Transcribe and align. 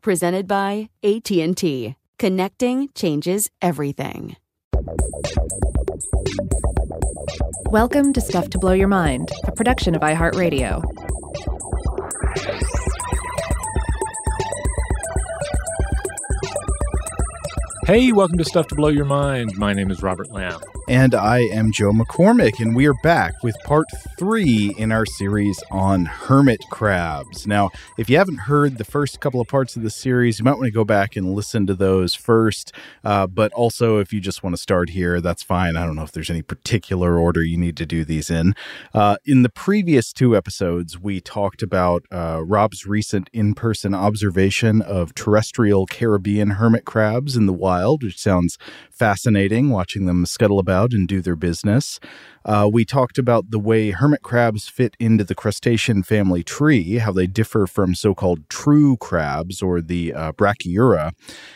presented 0.00 0.46
by 0.46 0.88
AT&T. 1.02 1.96
Connecting 2.18 2.88
changes 2.94 3.50
everything. 3.60 4.36
Welcome 7.70 8.12
to 8.12 8.20
Stuff 8.20 8.50
to 8.50 8.58
Blow 8.58 8.72
Your 8.72 8.88
Mind, 8.88 9.30
a 9.44 9.52
production 9.52 9.94
of 9.94 10.02
iHeartRadio. 10.02 10.82
Hey, 17.86 18.12
welcome 18.12 18.38
to 18.38 18.44
Stuff 18.44 18.68
to 18.68 18.74
Blow 18.74 18.88
Your 18.88 19.04
Mind. 19.04 19.56
My 19.56 19.72
name 19.72 19.90
is 19.90 20.02
Robert 20.02 20.30
Lamb. 20.30 20.60
And 20.88 21.16
I 21.16 21.40
am 21.40 21.72
Joe 21.72 21.90
McCormick, 21.90 22.60
and 22.60 22.76
we 22.76 22.86
are 22.86 22.94
back 23.02 23.42
with 23.42 23.56
part 23.64 23.88
three 24.16 24.72
in 24.78 24.92
our 24.92 25.04
series 25.04 25.60
on 25.68 26.04
hermit 26.04 26.60
crabs. 26.70 27.44
Now, 27.44 27.70
if 27.98 28.08
you 28.08 28.18
haven't 28.18 28.42
heard 28.42 28.78
the 28.78 28.84
first 28.84 29.18
couple 29.18 29.40
of 29.40 29.48
parts 29.48 29.74
of 29.74 29.82
the 29.82 29.90
series, 29.90 30.38
you 30.38 30.44
might 30.44 30.52
want 30.54 30.66
to 30.66 30.70
go 30.70 30.84
back 30.84 31.16
and 31.16 31.34
listen 31.34 31.66
to 31.66 31.74
those 31.74 32.14
first. 32.14 32.72
Uh, 33.02 33.26
but 33.26 33.52
also, 33.54 33.98
if 33.98 34.12
you 34.12 34.20
just 34.20 34.44
want 34.44 34.54
to 34.54 34.62
start 34.62 34.90
here, 34.90 35.20
that's 35.20 35.42
fine. 35.42 35.76
I 35.76 35.84
don't 35.84 35.96
know 35.96 36.04
if 36.04 36.12
there's 36.12 36.30
any 36.30 36.42
particular 36.42 37.18
order 37.18 37.42
you 37.42 37.56
need 37.56 37.76
to 37.78 37.86
do 37.86 38.04
these 38.04 38.30
in. 38.30 38.54
Uh, 38.94 39.16
in 39.24 39.42
the 39.42 39.48
previous 39.48 40.12
two 40.12 40.36
episodes, 40.36 41.00
we 41.00 41.20
talked 41.20 41.64
about 41.64 42.04
uh, 42.12 42.44
Rob's 42.44 42.86
recent 42.86 43.28
in 43.32 43.54
person 43.54 43.92
observation 43.92 44.82
of 44.82 45.16
terrestrial 45.16 45.86
Caribbean 45.86 46.50
hermit 46.50 46.84
crabs 46.84 47.36
in 47.36 47.46
the 47.46 47.52
wild, 47.52 48.04
which 48.04 48.20
sounds 48.20 48.56
fascinating 48.88 49.70
watching 49.70 50.06
them 50.06 50.24
scuttle 50.24 50.60
about 50.60 50.75
and 50.92 51.08
do 51.08 51.20
their 51.20 51.36
business. 51.36 51.98
Uh, 52.46 52.70
we 52.72 52.84
talked 52.84 53.18
about 53.18 53.50
the 53.50 53.58
way 53.58 53.90
hermit 53.90 54.22
crabs 54.22 54.68
fit 54.68 54.96
into 55.00 55.24
the 55.24 55.34
crustacean 55.34 56.04
family 56.04 56.44
tree, 56.44 56.98
how 56.98 57.10
they 57.10 57.26
differ 57.26 57.66
from 57.66 57.92
so 57.92 58.14
called 58.14 58.48
true 58.48 58.96
crabs 58.98 59.60
or 59.60 59.80
the 59.80 60.14
uh, 60.14 60.30
Brachyura, 60.30 61.10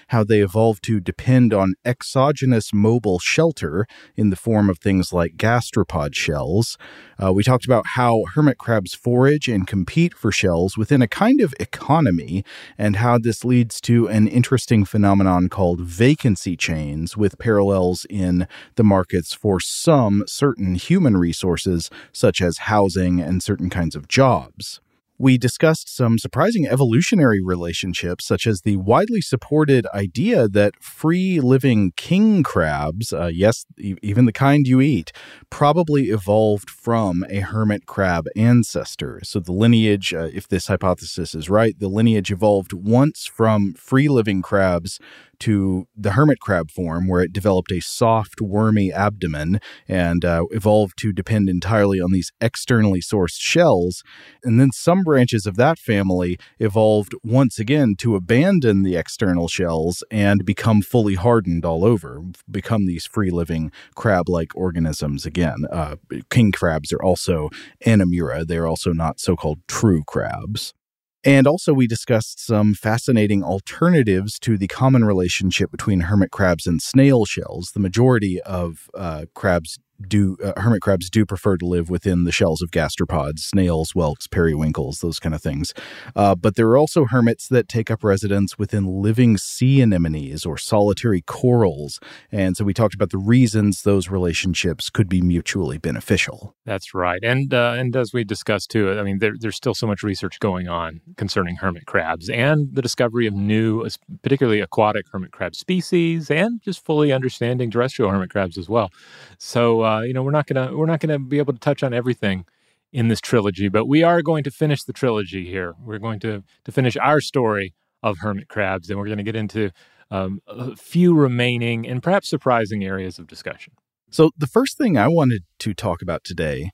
how 0.09 0.25
they 0.25 0.41
evolved 0.41 0.83
to 0.83 0.99
depend 0.99 1.55
on 1.55 1.75
exogenous 1.85 2.73
mobile 2.73 3.21
shelter 3.21 3.87
in 4.17 4.31
the 4.31 4.37
form 4.37 4.69
of 4.69 4.81
things 4.81 5.13
like 5.13 5.37
gastropod 5.37 6.13
shells. 6.17 6.77
Uh, 7.23 7.33
we 7.33 7.45
talked 7.45 7.65
about 7.65 7.87
how 7.95 8.25
hermit 8.35 8.59
crabs 8.59 8.93
forage 8.93 9.47
and 9.47 9.69
compete 9.69 10.13
for 10.13 10.33
shells 10.33 10.77
within 10.77 11.03
a 11.03 11.07
kind 11.07 11.41
of 11.41 11.55
economy, 11.61 12.45
and 12.77 12.97
how 12.97 13.17
this 13.17 13.45
leads 13.45 13.81
to 13.81 14.09
an 14.09 14.27
interesting 14.27 14.85
phenomenon 14.85 15.49
called 15.49 15.81
vacancy 15.83 16.57
chains 16.57 17.17
with 17.17 17.39
parallels 17.39 18.07
in 18.11 18.49
the 18.75 18.83
markets 18.83 19.33
for 19.33 19.61
some 19.61 20.25
certain 20.27 20.80
human 20.81 21.17
resources, 21.17 21.91
such 22.13 22.41
as 22.41 22.59
housing 22.59 23.21
and 23.21 23.43
certain 23.43 23.71
kinds 23.71 23.95
of 23.95 24.09
jobs. 24.09 24.81
We 25.21 25.37
discussed 25.37 25.95
some 25.95 26.17
surprising 26.17 26.67
evolutionary 26.67 27.43
relationships, 27.45 28.25
such 28.25 28.47
as 28.47 28.63
the 28.63 28.79
widely 28.79 29.21
supported 29.21 29.87
idea 29.93 30.49
that 30.49 30.83
free 30.83 31.41
living 31.41 31.93
king 31.95 32.43
crabs, 32.43 33.13
uh, 33.13 33.27
yes, 33.31 33.67
even 33.79 34.25
the 34.25 34.33
kind 34.33 34.67
you 34.67 34.81
eat, 34.81 35.13
probably 35.51 36.05
evolved 36.05 36.71
from 36.71 37.27
a 37.29 37.41
hermit 37.41 37.85
crab 37.85 38.29
ancestor. 38.35 39.21
So 39.23 39.41
the 39.41 39.53
lineage, 39.53 40.15
uh, 40.15 40.31
if 40.33 40.49
this 40.49 40.69
hypothesis 40.69 41.35
is 41.35 41.51
right, 41.51 41.79
the 41.79 41.89
lineage 41.89 42.33
evolved 42.33 42.73
once 42.73 43.27
from 43.27 43.75
free 43.75 44.09
living 44.09 44.41
crabs 44.41 44.99
to 45.41 45.87
the 45.97 46.13
hermit 46.13 46.41
crab 46.41 46.71
form, 46.71 47.09
where 47.09 47.23
it 47.23 47.33
developed 47.33 47.73
a 47.73 47.81
soft, 47.81 48.41
wormy 48.41 48.93
abdomen 48.93 49.61
and 49.89 50.25
uh, 50.25 50.45
evolved 50.51 50.99
to 50.99 51.13
depend 51.13 51.49
entirely 51.49 52.01
on 52.01 52.13
these 52.13 52.33
externally 52.41 53.01
sourced 53.01 53.39
shells. 53.39 54.03
And 54.43 54.61
then 54.61 54.71
some 54.73 55.03
branches 55.03 55.47
of 55.47 55.57
that 55.57 55.79
family 55.79 56.39
evolved 56.59 57.15
once 57.23 57.59
again 57.59 57.95
to 57.99 58.17
abandon 58.17 58.83
the 58.83 58.97
external 58.97 59.49
shells 59.49 60.05
and 60.11 60.45
become 60.45 60.83
fully 60.83 61.15
hardened 61.15 61.65
all 61.65 61.85
over, 61.85 62.23
become 62.51 62.87
these 62.87 63.07
free 63.07 63.31
living 63.31 63.73
crab 63.95 64.29
like 64.29 64.55
organisms 64.57 65.27
again. 65.27 65.65
Uh, 65.71 65.97
king 66.31 66.53
crabs 66.53 66.93
are 66.93 67.03
also 67.03 67.49
Anomura, 67.87 68.47
they're 68.47 68.67
also 68.67 68.93
not 68.93 69.21
so 69.21 69.37
called 69.37 69.61
true 69.67 70.03
crabs. 70.07 70.75
And 71.23 71.47
also, 71.47 71.75
we 71.75 71.87
discussed 71.87 72.45
some 72.45 72.73
fascinating 72.73 73.45
alternatives 73.45 74.39
to 74.39 74.57
the 74.57 74.69
common 74.69 75.05
relationship 75.05 75.71
between 75.71 76.01
hermit 76.01 76.31
crabs 76.31 76.67
and 76.67 76.81
snail 76.81 77.27
shells. 77.27 77.73
The 77.75 77.81
majority 77.81 78.41
of 78.41 78.89
uh, 78.95 79.27
crabs 79.35 79.79
do 80.07 80.37
uh, 80.43 80.53
hermit 80.61 80.81
crabs 80.81 81.11
do 81.11 81.27
prefer 81.27 81.57
to 81.57 81.67
live 81.67 81.91
within 81.91 82.25
the 82.25 82.33
shells 82.33 82.63
of 82.63 82.71
gastropods, 82.71 83.41
snails, 83.41 83.93
whelks, 83.95 84.27
periwinkles, 84.27 85.01
those 85.01 85.19
kind 85.19 85.35
of 85.35 85.43
things. 85.43 85.73
Uh, 86.17 86.35
but 86.35 86.57
there 86.57 86.67
are 86.69 86.77
also 86.77 87.05
hermits 87.05 87.49
that 87.49 87.69
take 87.69 87.91
up 87.91 88.03
residence 88.03 88.59
within 88.59 88.87
living 88.87 89.37
sea 89.37 89.81
anemones 89.81 90.45
or 90.47 90.57
solitary 90.57 91.23
corals, 91.23 92.01
and 92.31 92.57
so 92.57 92.65
we 92.65 92.75
talked 92.75 92.95
about 92.95 93.11
the 93.11 93.19
reasons 93.19 93.83
those 93.83 94.09
relationships 94.09 94.91
could 94.91 95.09
be 95.09 95.21
mutually 95.21 95.79
beneficial. 95.79 96.55
That's 96.65 96.95
right, 96.95 97.21
and 97.23 97.53
uh, 97.53 97.75
and 97.77 97.95
as 97.97 98.13
we 98.13 98.25
discussed 98.25 98.71
too, 98.71 98.99
I 98.99 99.03
mean, 99.03 99.19
there, 99.19 99.35
there's 99.39 99.57
still 99.57 99.75
so 99.75 99.87
much 99.87 100.03
research 100.03 100.39
going 100.41 100.69
on 100.69 101.01
concerning 101.17 101.57
hermit 101.57 101.87
crabs 101.87 102.29
and 102.29 102.75
the 102.75 102.83
discovery 102.83 103.27
of 103.27 103.35
new, 103.35 103.87
particularly 104.23 104.61
aquatic 104.61 105.07
hermit 105.13 105.33
crab 105.33 105.55
species, 105.55 106.31
and 106.31 106.63
just 106.63 106.85
fully 106.85 107.13
understanding 107.13 107.71
terrestrial 107.71 108.11
hermit 108.11 108.31
crabs 108.31 108.57
as 108.59 108.69
well. 108.69 108.91
So 109.39 109.83
uh, 109.91 110.01
you 110.03 110.13
know, 110.13 110.23
we're 110.23 110.31
not 110.31 110.47
gonna 110.47 110.77
we're 110.77 110.87
not 110.87 111.01
gonna 111.01 111.19
be 111.19 111.39
able 111.39 111.53
to 111.53 111.59
touch 111.59 111.83
on 111.83 111.93
everything 111.93 112.45
in 112.93 113.09
this 113.09 113.21
trilogy, 113.21 113.69
but 113.69 113.87
we 113.87 114.03
are 114.03 114.23
going 114.23 114.45
to 114.45 114.51
finish 114.51 114.83
the 114.85 114.93
trilogy 114.93 115.47
here. 115.47 115.75
We're 115.83 115.99
going 115.99 116.21
to 116.21 116.43
to 116.65 116.73
finish 116.73 116.97
our 116.97 117.21
story 117.21 117.75
of 118.03 118.19
hermit 118.19 118.49
crabs, 118.49 118.91
and 118.91 118.99
we're 118.99 119.07
going 119.07 119.19
to 119.19 119.25
get 119.25 119.37
into 119.37 119.71
um, 120.11 120.41
a 120.47 120.75
few 120.77 121.15
remaining 121.15 121.87
and 121.87 122.03
perhaps 122.03 122.29
surprising 122.29 122.85
areas 122.85 123.19
of 123.19 123.27
discussion. 123.27 123.75
So, 124.11 124.31
the 124.37 124.47
first 124.47 124.77
thing 124.77 124.99
I 124.99 125.09
wanted 125.09 125.45
to 125.61 125.75
talk 125.75 126.03
about 126.03 126.25
today 126.25 126.71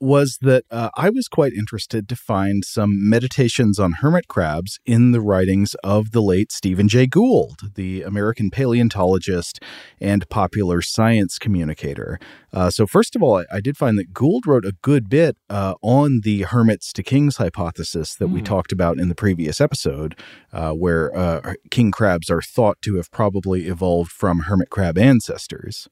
was 0.00 0.38
that 0.40 0.64
uh, 0.70 0.90
I 0.96 1.10
was 1.10 1.28
quite 1.28 1.52
interested 1.52 2.08
to 2.08 2.16
find 2.16 2.64
some 2.64 3.08
meditations 3.08 3.78
on 3.78 3.92
hermit 4.00 4.28
crabs 4.28 4.78
in 4.86 5.12
the 5.12 5.20
writings 5.20 5.74
of 5.84 6.12
the 6.12 6.22
late 6.22 6.50
Stephen 6.50 6.88
Jay 6.88 7.06
Gould, 7.06 7.74
the 7.74 8.02
American 8.02 8.50
paleontologist 8.50 9.60
and 10.00 10.28
popular 10.28 10.80
science 10.80 11.38
communicator. 11.38 12.18
Uh, 12.52 12.70
so, 12.70 12.86
first 12.86 13.14
of 13.14 13.22
all, 13.22 13.38
I, 13.38 13.44
I, 13.52 13.60
did 13.60 13.76
find 13.76 13.98
that 13.98 14.12
Gould 14.12 14.46
wrote 14.46 14.64
a 14.64 14.72
good 14.82 15.08
bit 15.08 15.36
uh, 15.48 15.74
on 15.82 16.22
the 16.24 16.42
hermits 16.42 16.92
to 16.94 17.02
kings 17.02 17.36
hypothesis 17.36 18.14
that 18.16 18.26
mm. 18.26 18.32
we 18.32 18.40
hmm. 18.40 18.46
talked 18.46 18.72
about 18.72 18.98
in 18.98 19.08
the 19.08 19.14
previous 19.14 19.60
episode, 19.60 20.18
uh, 20.52 20.72
where 20.72 21.14
uh, 21.16 21.54
king 21.70 21.90
crabs 21.90 22.30
are 22.30 22.42
thought 22.42 22.80
to 22.82 22.96
have 22.96 23.10
probably 23.10 23.66
evolved 23.66 24.10
from 24.10 24.40
hermit 24.40 24.70
crab 24.70 24.98
ancestors 24.98 25.88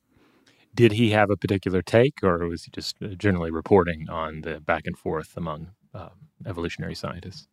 did 0.79 0.93
he 0.93 1.11
have 1.11 1.29
a 1.29 1.37
particular 1.37 1.83
take, 1.83 2.23
or 2.23 2.47
was 2.47 2.63
he 2.63 2.71
just 2.71 2.95
uh, 3.03 3.09
generally 3.09 3.51
reporting 3.51 4.09
on 4.09 4.43
the 4.43 4.61
back 4.61 4.83
and 4.87 4.97
forth 4.97 5.37
among 5.37 5.73
um, 5.93 6.29
evolutionary 6.47 6.95
scientists? 6.95 7.49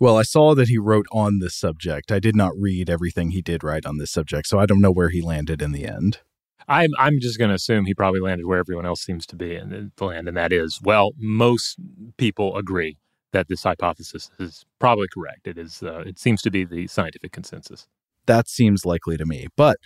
Well, 0.00 0.16
I 0.16 0.22
saw 0.22 0.54
that 0.54 0.68
he 0.68 0.78
wrote 0.78 1.04
on 1.12 1.38
this 1.38 1.54
subject. 1.54 2.10
I 2.10 2.18
did 2.18 2.34
not 2.34 2.52
read 2.58 2.88
everything 2.88 3.32
he 3.32 3.42
did 3.42 3.62
write 3.62 3.84
on 3.84 3.98
this 3.98 4.10
subject, 4.10 4.46
so 4.46 4.58
I 4.58 4.64
don't 4.64 4.80
know 4.80 4.90
where 4.90 5.10
he 5.10 5.20
landed 5.20 5.60
in 5.60 5.72
the 5.72 5.86
end. 5.86 6.20
I'm 6.66 6.92
I'm 6.98 7.20
just 7.20 7.38
going 7.38 7.50
to 7.50 7.56
assume 7.56 7.84
he 7.84 7.92
probably 7.92 8.20
landed 8.20 8.46
where 8.46 8.58
everyone 8.58 8.86
else 8.86 9.02
seems 9.02 9.26
to 9.26 9.36
be 9.36 9.54
in 9.54 9.92
the 9.94 10.04
land, 10.04 10.26
and 10.26 10.36
that 10.38 10.50
is 10.50 10.80
well, 10.82 11.12
most 11.18 11.76
people 12.16 12.56
agree 12.56 12.96
that 13.32 13.48
this 13.48 13.64
hypothesis 13.64 14.30
is 14.38 14.64
probably 14.78 15.08
correct. 15.12 15.46
It 15.46 15.58
is. 15.58 15.82
Uh, 15.82 16.04
it 16.06 16.18
seems 16.18 16.40
to 16.40 16.50
be 16.50 16.64
the 16.64 16.86
scientific 16.86 17.32
consensus. 17.32 17.86
That 18.26 18.48
seems 18.48 18.84
likely 18.84 19.16
to 19.16 19.26
me. 19.26 19.46
But 19.56 19.78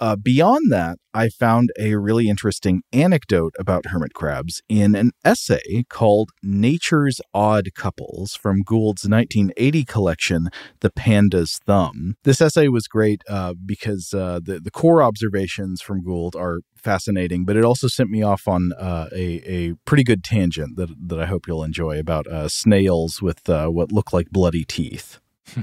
uh, 0.00 0.14
beyond 0.14 0.70
that, 0.70 0.98
I 1.12 1.28
found 1.28 1.70
a 1.78 1.96
really 1.96 2.28
interesting 2.28 2.82
anecdote 2.92 3.54
about 3.58 3.86
hermit 3.86 4.14
crabs 4.14 4.62
in 4.68 4.94
an 4.94 5.10
essay 5.24 5.84
called 5.88 6.30
Nature's 6.40 7.20
Odd 7.34 7.70
Couples 7.74 8.34
from 8.34 8.62
Gould's 8.62 9.08
1980 9.08 9.84
collection, 9.84 10.48
The 10.80 10.90
Panda's 10.90 11.58
Thumb. 11.66 12.14
This 12.22 12.40
essay 12.40 12.68
was 12.68 12.86
great 12.86 13.22
uh, 13.28 13.54
because 13.66 14.14
uh, 14.14 14.38
the, 14.42 14.60
the 14.60 14.70
core 14.70 15.02
observations 15.02 15.82
from 15.82 16.04
Gould 16.04 16.36
are 16.36 16.60
fascinating, 16.76 17.44
but 17.44 17.56
it 17.56 17.64
also 17.64 17.88
sent 17.88 18.08
me 18.08 18.22
off 18.22 18.46
on 18.46 18.72
uh, 18.78 19.08
a, 19.12 19.42
a 19.44 19.74
pretty 19.84 20.04
good 20.04 20.22
tangent 20.22 20.76
that, 20.76 20.90
that 21.08 21.18
I 21.18 21.26
hope 21.26 21.48
you'll 21.48 21.64
enjoy 21.64 21.98
about 21.98 22.28
uh, 22.28 22.48
snails 22.48 23.20
with 23.20 23.48
uh, 23.48 23.66
what 23.66 23.90
look 23.90 24.12
like 24.12 24.30
bloody 24.30 24.64
teeth. 24.64 25.18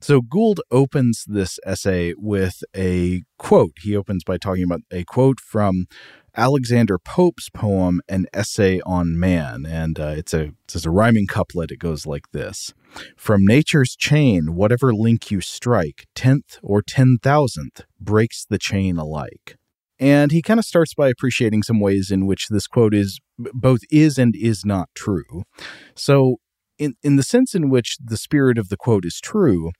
So 0.00 0.20
Gould 0.20 0.60
opens 0.70 1.24
this 1.26 1.58
essay 1.66 2.14
with 2.16 2.62
a 2.76 3.22
quote. 3.38 3.72
He 3.80 3.96
opens 3.96 4.22
by 4.24 4.38
talking 4.38 4.62
about 4.62 4.82
a 4.90 5.04
quote 5.04 5.40
from 5.40 5.86
Alexander 6.36 6.98
Pope's 6.98 7.50
poem, 7.50 8.00
An 8.08 8.26
Essay 8.32 8.80
on 8.86 9.18
Man. 9.18 9.66
And 9.66 9.98
uh, 9.98 10.14
it's, 10.16 10.32
a, 10.32 10.52
it's 10.64 10.86
a 10.86 10.90
rhyming 10.90 11.26
couplet. 11.26 11.72
It 11.72 11.80
goes 11.80 12.06
like 12.06 12.30
this 12.32 12.72
From 13.16 13.44
nature's 13.44 13.96
chain, 13.96 14.54
whatever 14.54 14.94
link 14.94 15.32
you 15.32 15.40
strike, 15.40 16.06
tenth 16.14 16.58
or 16.62 16.80
ten 16.80 17.18
thousandth 17.20 17.84
breaks 18.00 18.44
the 18.48 18.58
chain 18.58 18.98
alike. 18.98 19.56
And 19.98 20.30
he 20.30 20.42
kind 20.42 20.60
of 20.60 20.64
starts 20.64 20.94
by 20.94 21.08
appreciating 21.08 21.64
some 21.64 21.80
ways 21.80 22.12
in 22.12 22.24
which 22.26 22.46
this 22.48 22.68
quote 22.68 22.94
is 22.94 23.18
both 23.36 23.80
is 23.90 24.16
and 24.16 24.36
is 24.36 24.64
not 24.64 24.88
true. 24.94 25.42
So, 25.96 26.36
in, 26.78 26.94
in 27.02 27.16
the 27.16 27.22
sense 27.22 27.54
in 27.54 27.70
which 27.70 27.96
the 28.02 28.16
spirit 28.16 28.58
of 28.58 28.68
the 28.68 28.76
quote 28.76 29.04
is 29.04 29.20
true, 29.20 29.72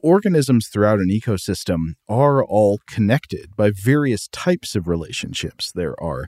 organisms 0.00 0.68
throughout 0.68 0.98
an 0.98 1.08
ecosystem 1.10 1.94
are 2.08 2.44
all 2.44 2.78
connected 2.86 3.56
by 3.56 3.70
various 3.70 4.28
types 4.28 4.74
of 4.74 4.88
relationships. 4.88 5.72
There 5.72 6.00
are 6.02 6.26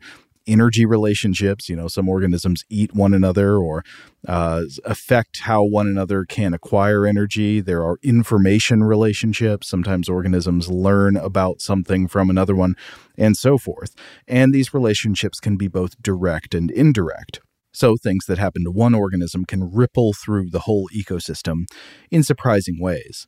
energy 0.48 0.86
relationships. 0.86 1.69
You 1.69 1.76
know, 1.76 1.88
some 1.88 2.08
organisms 2.08 2.64
eat 2.69 2.94
one 2.94 3.14
another 3.14 3.58
or 3.58 3.84
uh, 4.26 4.62
affect 4.84 5.40
how 5.40 5.62
one 5.62 5.86
another 5.86 6.25
can 6.25 6.54
acquire 6.54 7.06
energy. 7.06 7.60
There 7.60 7.82
are 7.84 7.98
information 8.02 8.82
relationships. 8.82 9.69
Sometimes 9.69 10.08
organisms 10.08 10.69
learn 10.69 11.16
about 11.16 11.60
something 11.60 12.08
from 12.08 12.31
another 12.31 12.56
one, 12.56 12.74
and 13.16 13.36
so 13.36 13.58
forth. 13.58 13.94
And 14.26 14.52
these 14.52 14.74
relationships 14.74 15.38
can 15.38 15.56
be 15.56 15.69
both 15.69 16.00
direct 16.02 16.54
and 16.54 16.70
indirect. 16.70 17.40
So, 17.73 17.97
things 17.97 18.26
that 18.26 18.38
happen 18.38 18.65
to 18.65 18.70
one 18.70 18.94
organism 18.94 19.44
can 19.44 19.70
ripple 19.73 20.12
through 20.12 20.50
the 20.50 20.61
whole 20.61 20.88
ecosystem 20.94 21.65
in 22.11 22.23
surprising 22.23 22.81
ways. 22.81 23.26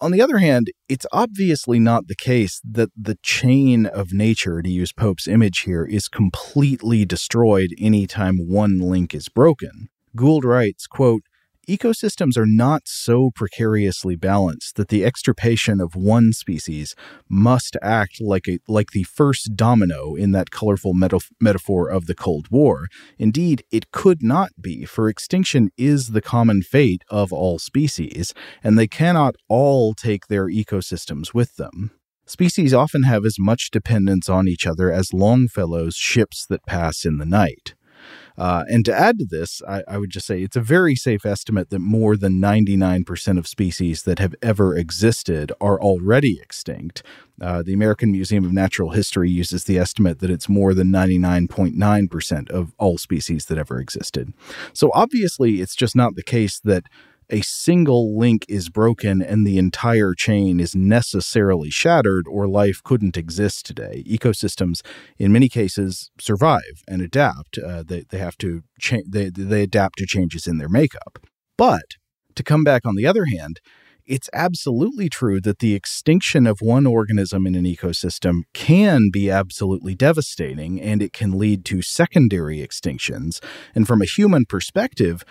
On 0.00 0.12
the 0.12 0.20
other 0.20 0.38
hand, 0.38 0.68
it's 0.88 1.06
obviously 1.12 1.80
not 1.80 2.06
the 2.06 2.14
case 2.14 2.60
that 2.64 2.90
the 2.96 3.18
chain 3.22 3.84
of 3.84 4.12
nature, 4.12 4.62
to 4.62 4.70
use 4.70 4.92
Pope's 4.92 5.26
image 5.26 5.60
here, 5.60 5.84
is 5.84 6.06
completely 6.06 7.04
destroyed 7.04 7.70
anytime 7.78 8.36
one 8.38 8.78
link 8.78 9.12
is 9.12 9.28
broken. 9.28 9.88
Gould 10.14 10.44
writes, 10.44 10.86
quote, 10.86 11.22
ecosystems 11.68 12.36
are 12.36 12.46
not 12.46 12.82
so 12.86 13.30
precariously 13.34 14.16
balanced 14.16 14.76
that 14.76 14.88
the 14.88 15.04
extirpation 15.04 15.80
of 15.80 15.94
one 15.94 16.32
species 16.32 16.94
must 17.28 17.76
act 17.82 18.20
like 18.20 18.48
a 18.48 18.58
like 18.66 18.92
the 18.92 19.02
first 19.02 19.54
domino 19.54 20.14
in 20.14 20.32
that 20.32 20.50
colorful 20.50 20.94
metaphor 20.94 21.88
of 21.88 22.06
the 22.06 22.14
Cold 22.14 22.48
War. 22.50 22.88
Indeed, 23.18 23.64
it 23.70 23.90
could 23.90 24.22
not 24.22 24.50
be, 24.60 24.84
for 24.86 25.08
extinction 25.08 25.70
is 25.76 26.08
the 26.08 26.22
common 26.22 26.62
fate 26.62 27.02
of 27.10 27.32
all 27.32 27.58
species, 27.58 28.32
and 28.64 28.78
they 28.78 28.88
cannot 28.88 29.36
all 29.48 29.94
take 29.94 30.26
their 30.26 30.46
ecosystems 30.46 31.34
with 31.34 31.56
them. 31.56 31.90
Species 32.26 32.74
often 32.74 33.04
have 33.04 33.24
as 33.24 33.38
much 33.38 33.70
dependence 33.70 34.28
on 34.28 34.48
each 34.48 34.66
other 34.66 34.92
as 34.92 35.14
Longfellow's 35.14 35.96
ships 35.96 36.44
that 36.46 36.66
pass 36.66 37.04
in 37.04 37.16
the 37.16 37.24
night. 37.24 37.74
Uh, 38.36 38.64
and 38.68 38.84
to 38.84 38.94
add 38.94 39.18
to 39.18 39.26
this, 39.26 39.62
I, 39.68 39.82
I, 39.88 39.98
would 39.98 40.10
just 40.10 40.26
say 40.26 40.42
it's 40.42 40.56
a 40.56 40.60
very 40.60 40.94
safe 40.94 41.26
estimate 41.26 41.70
that 41.70 41.80
more 41.80 42.16
than 42.16 42.40
99% 42.40 43.38
of 43.38 43.48
species 43.48 44.04
that 44.04 44.20
have 44.20 44.34
ever 44.42 44.76
existed 44.76 45.50
are 45.60 45.80
already 45.80 46.40
extinct. 46.40 47.02
Uh, 47.40 47.62
the 47.62 47.72
American 47.72 48.12
Museum 48.12 48.44
of 48.44 48.52
Natural 48.52 48.90
History 48.90 49.30
uses 49.30 49.64
the 49.64 49.78
estimate 49.78 50.20
that 50.20 50.30
it's 50.30 50.48
more 50.48 50.74
than 50.74 50.88
99.9% 50.88 52.50
of 52.50 52.74
all 52.78 52.98
species 52.98 53.46
that 53.46 53.58
ever 53.58 53.80
existed. 53.80 54.32
So 54.72 54.90
obviously, 54.94 55.60
it's 55.60 55.74
just 55.74 55.96
not 55.96 56.14
the 56.14 56.22
case 56.22 56.60
that 56.60 56.84
a 57.30 57.42
single 57.42 58.16
link 58.16 58.44
is 58.48 58.68
broken 58.68 59.20
and 59.22 59.46
the 59.46 59.58
entire 59.58 60.14
chain 60.14 60.60
is 60.60 60.74
necessarily 60.74 61.70
shattered, 61.70 62.26
or 62.28 62.48
life 62.48 62.82
couldn't 62.82 63.16
exist 63.16 63.66
today. 63.66 64.02
Ecosystems, 64.06 64.80
in 65.18 65.32
many 65.32 65.48
cases, 65.48 66.10
survive 66.18 66.82
and 66.86 67.02
adapt. 67.02 67.58
Uh, 67.58 67.82
they, 67.86 68.04
they 68.08 68.18
have 68.18 68.38
to 68.38 68.62
cha- 68.80 69.06
they, 69.06 69.30
they 69.30 69.62
adapt 69.62 69.98
to 69.98 70.06
changes 70.06 70.46
in 70.46 70.58
their 70.58 70.68
makeup. 70.68 71.18
But 71.56 71.94
to 72.34 72.42
come 72.42 72.64
back 72.64 72.86
on 72.86 72.94
the 72.94 73.06
other 73.06 73.26
hand, 73.26 73.60
it's 74.06 74.30
absolutely 74.32 75.10
true 75.10 75.38
that 75.42 75.58
the 75.58 75.74
extinction 75.74 76.46
of 76.46 76.60
one 76.62 76.86
organism 76.86 77.46
in 77.46 77.54
an 77.54 77.64
ecosystem 77.64 78.40
can 78.54 79.10
be 79.12 79.30
absolutely 79.30 79.94
devastating 79.94 80.80
and 80.80 81.02
it 81.02 81.12
can 81.12 81.38
lead 81.38 81.64
to 81.66 81.82
secondary 81.82 82.66
extinctions. 82.66 83.38
And 83.74 83.86
from 83.86 84.00
a 84.00 84.06
human 84.06 84.46
perspective, 84.46 85.24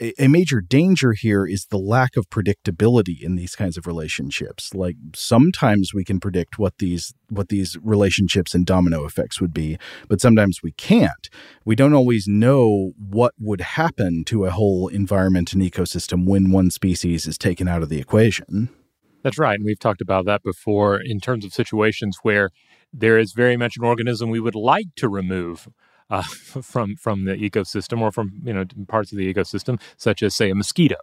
a 0.00 0.28
major 0.28 0.60
danger 0.60 1.12
here 1.12 1.44
is 1.46 1.66
the 1.66 1.78
lack 1.78 2.16
of 2.16 2.30
predictability 2.30 3.22
in 3.22 3.36
these 3.36 3.54
kinds 3.54 3.76
of 3.76 3.86
relationships. 3.86 4.74
Like 4.74 4.96
sometimes 5.14 5.92
we 5.92 6.04
can 6.04 6.18
predict 6.18 6.58
what 6.58 6.78
these 6.78 7.12
what 7.28 7.48
these 7.48 7.76
relationships 7.82 8.54
and 8.54 8.66
domino 8.66 9.04
effects 9.04 9.40
would 9.40 9.54
be 9.54 9.78
but 10.08 10.20
sometimes 10.20 10.60
we 10.62 10.72
can't. 10.72 11.28
We 11.64 11.76
don't 11.76 11.94
always 11.94 12.26
know 12.26 12.92
what 12.96 13.34
would 13.38 13.60
happen 13.60 14.24
to 14.26 14.44
a 14.44 14.50
whole 14.50 14.88
environment 14.88 15.52
and 15.52 15.62
ecosystem 15.62 16.26
when 16.26 16.50
one 16.50 16.70
species 16.70 17.26
is 17.26 17.38
taken 17.38 17.68
out 17.68 17.82
of 17.82 17.88
the 17.88 18.00
equation. 18.00 18.70
That's 19.22 19.38
right 19.38 19.56
and 19.56 19.64
we've 19.64 19.78
talked 19.78 20.00
about 20.00 20.24
that 20.26 20.42
before 20.42 21.00
in 21.02 21.20
terms 21.20 21.44
of 21.44 21.52
situations 21.52 22.18
where 22.22 22.50
there 22.92 23.18
is 23.18 23.32
very 23.32 23.56
much 23.56 23.76
an 23.76 23.84
organism 23.84 24.30
we 24.30 24.40
would 24.40 24.54
like 24.54 24.94
to 24.96 25.08
remove 25.08 25.68
uh, 26.12 26.22
from 26.62 26.94
from 26.94 27.24
the 27.24 27.34
ecosystem 27.34 28.00
or 28.00 28.12
from 28.12 28.32
you 28.44 28.52
know 28.52 28.64
parts 28.86 29.10
of 29.10 29.18
the 29.18 29.32
ecosystem, 29.32 29.80
such 29.96 30.22
as 30.22 30.34
say 30.34 30.50
a 30.50 30.54
mosquito 30.54 30.98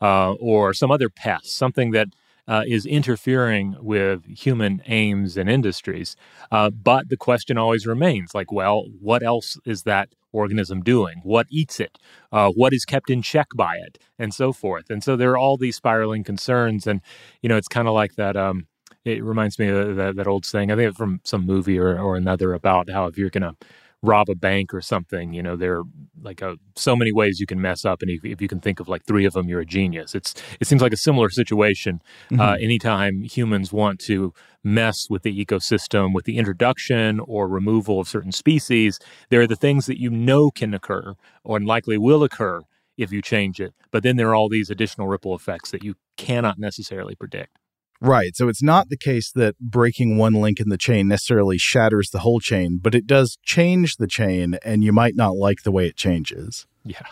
uh, 0.00 0.32
or 0.34 0.72
some 0.72 0.90
other 0.92 1.08
pest, 1.08 1.56
something 1.56 1.90
that 1.90 2.08
uh, 2.46 2.62
is 2.66 2.84
interfering 2.86 3.76
with 3.80 4.24
human 4.26 4.82
aims 4.86 5.36
and 5.36 5.48
industries. 5.48 6.14
Uh, 6.50 6.70
but 6.70 7.08
the 7.08 7.16
question 7.16 7.56
always 7.58 7.86
remains: 7.86 8.34
like, 8.34 8.52
well, 8.52 8.84
what 9.00 9.22
else 9.22 9.58
is 9.64 9.82
that 9.84 10.10
organism 10.32 10.82
doing? 10.82 11.20
What 11.24 11.46
eats 11.50 11.80
it? 11.80 11.98
Uh, 12.30 12.50
what 12.50 12.72
is 12.72 12.84
kept 12.84 13.10
in 13.10 13.22
check 13.22 13.48
by 13.54 13.76
it, 13.76 13.98
and 14.18 14.32
so 14.34 14.52
forth? 14.52 14.90
And 14.90 15.02
so 15.02 15.16
there 15.16 15.30
are 15.30 15.38
all 15.38 15.56
these 15.56 15.76
spiraling 15.76 16.22
concerns, 16.22 16.86
and 16.86 17.00
you 17.40 17.48
know, 17.48 17.56
it's 17.56 17.68
kind 17.68 17.88
of 17.88 17.94
like 17.94 18.16
that. 18.16 18.36
Um, 18.36 18.66
it 19.02 19.24
reminds 19.24 19.58
me 19.58 19.68
of 19.68 19.96
that, 19.96 20.16
that 20.16 20.26
old 20.26 20.44
saying. 20.44 20.70
I 20.70 20.76
think 20.76 20.94
from 20.94 21.20
some 21.24 21.46
movie 21.46 21.78
or, 21.78 21.98
or 21.98 22.16
another 22.16 22.52
about 22.52 22.90
how 22.90 23.06
if 23.06 23.16
you're 23.16 23.30
to 23.30 23.56
rob 24.02 24.30
a 24.30 24.34
bank 24.34 24.72
or 24.72 24.80
something, 24.80 25.32
you 25.32 25.42
know, 25.42 25.56
there 25.56 25.78
are 25.78 25.82
like 26.22 26.40
a, 26.40 26.56
so 26.74 26.96
many 26.96 27.12
ways 27.12 27.38
you 27.38 27.46
can 27.46 27.60
mess 27.60 27.84
up, 27.84 28.02
and 28.02 28.10
if, 28.10 28.24
if, 28.24 28.40
you 28.40 28.48
can 28.48 28.60
think 28.60 28.80
of 28.80 28.88
like 28.88 29.04
three 29.04 29.24
of 29.24 29.34
them, 29.34 29.48
you're 29.48 29.60
a 29.60 29.66
genius. 29.66 30.14
It's 30.14 30.34
it 30.60 30.66
seems 30.66 30.82
like 30.82 30.92
a 30.92 30.96
similar 30.96 31.28
situation. 31.30 32.00
Mm-hmm. 32.30 32.40
Uh, 32.40 32.54
anytime 32.54 33.22
humans 33.22 33.72
want 33.72 34.00
to 34.00 34.32
mess 34.62 35.08
with 35.08 35.22
the 35.22 35.44
ecosystem 35.44 36.14
with 36.14 36.24
the 36.24 36.36
introduction 36.36 37.20
or 37.20 37.48
removal 37.48 38.00
of 38.00 38.08
certain 38.08 38.32
species, 38.32 38.98
there 39.28 39.40
are 39.40 39.46
the 39.46 39.56
things 39.56 39.86
that 39.86 40.00
you 40.00 40.10
know 40.10 40.50
can 40.50 40.74
occur 40.74 41.14
or 41.44 41.60
likely 41.60 41.98
will 41.98 42.22
occur 42.22 42.62
if 42.96 43.12
you 43.12 43.22
change 43.22 43.60
it. 43.60 43.74
But 43.90 44.02
then 44.02 44.16
there 44.16 44.28
are 44.28 44.34
all 44.34 44.48
these 44.48 44.70
additional 44.70 45.08
ripple 45.08 45.34
effects 45.34 45.70
that 45.70 45.82
you 45.82 45.94
cannot 46.16 46.58
necessarily 46.58 47.14
predict. 47.14 47.59
Right. 48.00 48.34
So 48.34 48.48
it's 48.48 48.62
not 48.62 48.88
the 48.88 48.96
case 48.96 49.30
that 49.32 49.58
breaking 49.58 50.16
one 50.16 50.34
link 50.34 50.58
in 50.58 50.70
the 50.70 50.78
chain 50.78 51.08
necessarily 51.08 51.58
shatters 51.58 52.10
the 52.10 52.20
whole 52.20 52.40
chain, 52.40 52.78
but 52.80 52.94
it 52.94 53.06
does 53.06 53.38
change 53.42 53.96
the 53.96 54.06
chain, 54.06 54.58
and 54.64 54.82
you 54.82 54.92
might 54.92 55.16
not 55.16 55.36
like 55.36 55.62
the 55.64 55.72
way 55.72 55.86
it 55.86 55.96
changes. 55.96 56.66
Yeah. 56.84 57.02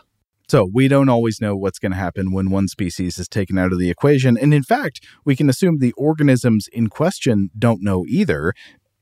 So 0.48 0.66
we 0.72 0.88
don't 0.88 1.10
always 1.10 1.42
know 1.42 1.54
what's 1.54 1.78
going 1.78 1.92
to 1.92 1.98
happen 1.98 2.32
when 2.32 2.48
one 2.48 2.68
species 2.68 3.18
is 3.18 3.28
taken 3.28 3.58
out 3.58 3.70
of 3.70 3.78
the 3.78 3.90
equation. 3.90 4.38
And 4.38 4.54
in 4.54 4.62
fact, 4.62 5.04
we 5.26 5.36
can 5.36 5.50
assume 5.50 5.78
the 5.78 5.92
organisms 5.92 6.68
in 6.72 6.88
question 6.88 7.50
don't 7.58 7.82
know 7.82 8.06
either. 8.08 8.54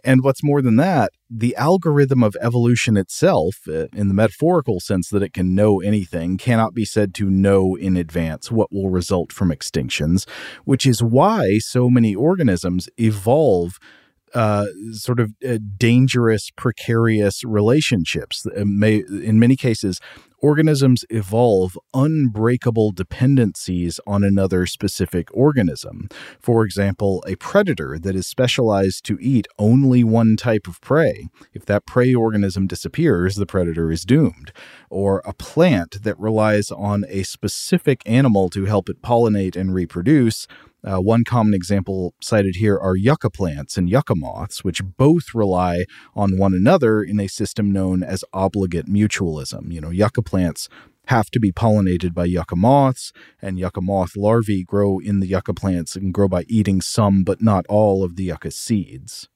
And 0.06 0.22
what's 0.22 0.44
more 0.44 0.62
than 0.62 0.76
that, 0.76 1.10
the 1.28 1.56
algorithm 1.56 2.22
of 2.22 2.36
evolution 2.40 2.96
itself, 2.96 3.56
uh, 3.68 3.88
in 3.92 4.06
the 4.06 4.14
metaphorical 4.14 4.78
sense 4.78 5.08
that 5.10 5.22
it 5.22 5.32
can 5.32 5.52
know 5.52 5.80
anything, 5.80 6.38
cannot 6.38 6.74
be 6.74 6.84
said 6.84 7.12
to 7.16 7.28
know 7.28 7.74
in 7.74 7.96
advance 7.96 8.48
what 8.48 8.72
will 8.72 8.88
result 8.88 9.32
from 9.32 9.50
extinctions, 9.50 10.26
which 10.64 10.86
is 10.86 11.02
why 11.02 11.58
so 11.58 11.90
many 11.90 12.14
organisms 12.14 12.88
evolve 13.00 13.80
uh, 14.32 14.66
sort 14.92 15.18
of 15.18 15.32
uh, 15.48 15.58
dangerous, 15.76 16.50
precarious 16.56 17.42
relationships. 17.42 18.46
May, 18.54 19.02
in 19.08 19.40
many 19.40 19.56
cases, 19.56 20.00
organisms 20.46 21.04
evolve 21.10 21.76
unbreakable 21.92 22.92
dependencies 22.92 23.98
on 24.06 24.22
another 24.22 24.64
specific 24.64 25.26
organism. 25.34 26.08
For 26.38 26.64
example, 26.64 27.24
a 27.26 27.34
predator 27.34 27.98
that 27.98 28.14
is 28.14 28.28
specialized 28.28 29.04
to 29.06 29.18
eat 29.20 29.48
only 29.58 30.04
one 30.04 30.36
type 30.36 30.68
of 30.68 30.80
prey. 30.80 31.26
If 31.52 31.66
that 31.66 31.84
prey 31.84 32.14
organism 32.14 32.68
disappears, 32.68 33.34
the 33.34 33.44
predator 33.44 33.90
is 33.90 34.04
doomed. 34.04 34.52
Or 34.88 35.20
a 35.24 35.32
plant 35.32 36.04
that 36.04 36.16
relies 36.20 36.70
on 36.70 37.04
a 37.08 37.24
specific 37.24 38.02
animal 38.06 38.48
to 38.50 38.66
help 38.66 38.88
it 38.88 39.02
pollinate 39.02 39.56
and 39.56 39.74
reproduce. 39.74 40.46
Uh, 40.86 41.00
one 41.00 41.24
common 41.24 41.52
example 41.52 42.14
cited 42.20 42.56
here 42.56 42.78
are 42.78 42.94
yucca 42.94 43.28
plants 43.28 43.76
and 43.76 43.90
yucca 43.90 44.14
moths, 44.14 44.62
which 44.62 44.82
both 44.96 45.34
rely 45.34 45.84
on 46.14 46.38
one 46.38 46.54
another 46.54 47.02
in 47.02 47.18
a 47.18 47.26
system 47.26 47.72
known 47.72 48.04
as 48.04 48.24
obligate 48.32 48.86
mutualism. 48.86 49.72
You 49.72 49.80
know, 49.80 49.90
yucca 49.90 50.22
plants 50.22 50.68
have 51.06 51.28
to 51.30 51.40
be 51.40 51.50
pollinated 51.50 52.14
by 52.14 52.26
yucca 52.26 52.54
moths, 52.54 53.12
and 53.42 53.58
yucca 53.58 53.80
moth 53.80 54.16
larvae 54.16 54.62
grow 54.62 55.00
in 55.00 55.18
the 55.18 55.26
yucca 55.26 55.54
plants 55.54 55.96
and 55.96 56.14
grow 56.14 56.28
by 56.28 56.44
eating 56.48 56.80
some 56.80 57.24
but 57.24 57.42
not 57.42 57.66
all 57.68 58.04
of 58.04 58.14
the 58.14 58.24
yucca 58.24 58.52
seeds. 58.52 59.28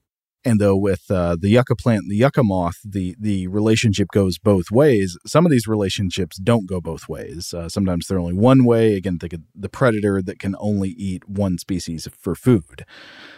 And 0.43 0.59
though 0.59 0.75
with 0.75 1.09
uh, 1.09 1.35
the 1.39 1.49
yucca 1.49 1.75
plant 1.75 2.03
and 2.03 2.11
the 2.11 2.15
yucca 2.15 2.43
moth, 2.43 2.77
the 2.83 3.15
the 3.19 3.47
relationship 3.47 4.07
goes 4.11 4.37
both 4.39 4.71
ways. 4.71 5.17
Some 5.25 5.45
of 5.45 5.51
these 5.51 5.67
relationships 5.67 6.37
don't 6.37 6.67
go 6.67 6.81
both 6.81 7.07
ways. 7.07 7.53
Uh, 7.53 7.69
sometimes 7.69 8.07
they're 8.07 8.19
only 8.19 8.33
one 8.33 8.65
way. 8.65 8.95
Again, 8.95 9.19
think 9.19 9.33
of 9.33 9.41
the 9.53 9.69
predator 9.69 10.21
that 10.21 10.39
can 10.39 10.55
only 10.59 10.89
eat 10.89 11.27
one 11.29 11.57
species 11.57 12.07
for 12.19 12.33
food. 12.33 12.85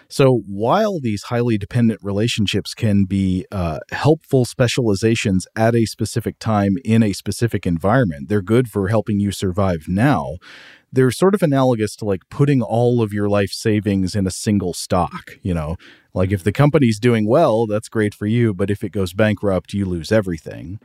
So 0.07 0.41
while 0.47 0.99
these 0.99 1.23
highly 1.23 1.57
dependent 1.57 1.99
relationships 2.03 2.73
can 2.73 3.05
be 3.05 3.45
uh, 3.51 3.79
helpful 3.91 4.45
specializations 4.45 5.47
at 5.55 5.75
a 5.75 5.85
specific 5.85 6.39
time 6.39 6.75
in 6.85 7.03
a 7.03 7.13
specific 7.13 7.65
environment, 7.65 8.29
they're 8.29 8.41
good 8.41 8.69
for 8.69 8.87
helping 8.87 9.19
you 9.19 9.31
survive 9.31 9.85
now 9.87 10.37
they're 10.93 11.11
sort 11.11 11.33
of 11.33 11.41
analogous 11.41 11.95
to 11.97 12.05
like 12.05 12.29
putting 12.29 12.61
all 12.61 13.01
of 13.01 13.11
your 13.11 13.27
life 13.27 13.51
savings 13.51 14.15
in 14.15 14.27
a 14.27 14.31
single 14.31 14.73
stock, 14.73 15.37
you 15.41 15.53
know. 15.53 15.75
Like 16.13 16.31
if 16.31 16.43
the 16.43 16.51
company's 16.51 16.99
doing 16.99 17.27
well, 17.27 17.65
that's 17.65 17.89
great 17.89 18.13
for 18.13 18.27
you, 18.27 18.53
but 18.53 18.69
if 18.69 18.83
it 18.83 18.91
goes 18.91 19.13
bankrupt, 19.13 19.73
you 19.73 19.85
lose 19.85 20.11
everything. 20.11 20.79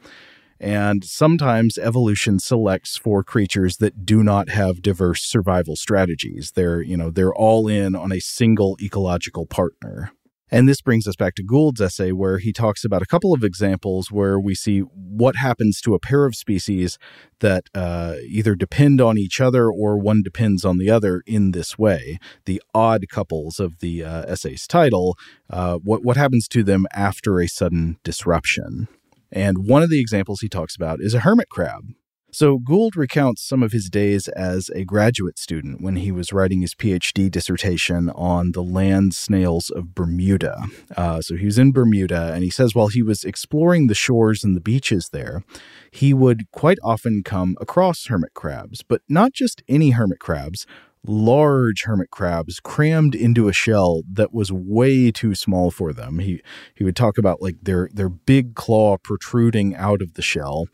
And 0.60 1.04
sometimes 1.04 1.78
evolution 1.78 2.40
selects 2.40 2.96
for 2.96 3.22
creatures 3.22 3.76
that 3.76 4.04
do 4.04 4.24
not 4.24 4.48
have 4.48 4.82
diverse 4.82 5.22
survival 5.22 5.76
strategies. 5.76 6.52
They're, 6.52 6.80
you 6.82 6.96
know, 6.96 7.10
they're 7.10 7.34
all 7.34 7.68
in 7.68 7.94
on 7.94 8.10
a 8.10 8.18
single 8.18 8.76
ecological 8.80 9.46
partner. 9.46 10.12
And 10.50 10.68
this 10.68 10.80
brings 10.80 11.06
us 11.06 11.16
back 11.16 11.34
to 11.36 11.42
Gould's 11.42 11.80
essay, 11.80 12.12
where 12.12 12.38
he 12.38 12.52
talks 12.52 12.84
about 12.84 13.02
a 13.02 13.06
couple 13.06 13.34
of 13.34 13.44
examples 13.44 14.10
where 14.10 14.40
we 14.40 14.54
see 14.54 14.80
what 14.80 15.36
happens 15.36 15.80
to 15.82 15.94
a 15.94 15.98
pair 15.98 16.24
of 16.24 16.34
species 16.34 16.98
that 17.40 17.64
uh, 17.74 18.14
either 18.26 18.54
depend 18.54 19.00
on 19.00 19.18
each 19.18 19.40
other 19.40 19.70
or 19.70 19.98
one 19.98 20.22
depends 20.22 20.64
on 20.64 20.78
the 20.78 20.90
other 20.90 21.22
in 21.26 21.52
this 21.52 21.78
way. 21.78 22.18
The 22.46 22.62
odd 22.74 23.04
couples 23.10 23.60
of 23.60 23.80
the 23.80 24.04
uh, 24.04 24.22
essay's 24.22 24.66
title, 24.66 25.16
uh, 25.50 25.76
what, 25.76 26.04
what 26.04 26.16
happens 26.16 26.48
to 26.48 26.62
them 26.62 26.86
after 26.92 27.40
a 27.40 27.46
sudden 27.46 27.98
disruption. 28.02 28.88
And 29.30 29.68
one 29.68 29.82
of 29.82 29.90
the 29.90 30.00
examples 30.00 30.40
he 30.40 30.48
talks 30.48 30.74
about 30.74 31.00
is 31.00 31.14
a 31.14 31.20
hermit 31.20 31.50
crab. 31.50 31.82
So, 32.30 32.58
Gould 32.58 32.94
recounts 32.94 33.42
some 33.42 33.62
of 33.62 33.72
his 33.72 33.88
days 33.88 34.28
as 34.28 34.70
a 34.74 34.84
graduate 34.84 35.38
student 35.38 35.80
when 35.80 35.96
he 35.96 36.12
was 36.12 36.30
writing 36.30 36.60
his 36.60 36.74
PhD 36.74 37.30
dissertation 37.30 38.10
on 38.10 38.52
the 38.52 38.62
land 38.62 39.14
snails 39.14 39.70
of 39.70 39.94
Bermuda. 39.94 40.64
Uh, 40.94 41.22
so, 41.22 41.36
he 41.36 41.46
was 41.46 41.58
in 41.58 41.72
Bermuda, 41.72 42.32
and 42.34 42.44
he 42.44 42.50
says 42.50 42.74
while 42.74 42.88
he 42.88 43.02
was 43.02 43.24
exploring 43.24 43.86
the 43.86 43.94
shores 43.94 44.44
and 44.44 44.54
the 44.54 44.60
beaches 44.60 45.08
there, 45.10 45.42
he 45.90 46.12
would 46.12 46.50
quite 46.52 46.78
often 46.84 47.22
come 47.24 47.56
across 47.62 48.06
hermit 48.06 48.34
crabs, 48.34 48.82
but 48.82 49.00
not 49.08 49.32
just 49.32 49.62
any 49.66 49.90
hermit 49.90 50.18
crabs, 50.18 50.66
large 51.08 51.84
hermit 51.84 52.10
crabs 52.10 52.60
crammed 52.60 53.14
into 53.14 53.48
a 53.48 53.52
shell 53.52 54.02
that 54.12 54.32
was 54.32 54.52
way 54.52 55.10
too 55.10 55.34
small 55.34 55.70
for 55.70 55.92
them. 55.92 56.18
He 56.18 56.42
he 56.74 56.84
would 56.84 56.96
talk 56.96 57.18
about 57.18 57.40
like 57.42 57.56
their 57.62 57.88
their 57.92 58.08
big 58.08 58.54
claw 58.54 58.98
protruding 58.98 59.74
out 59.74 60.02
of 60.02 60.14
the 60.14 60.22
shell, 60.22 60.66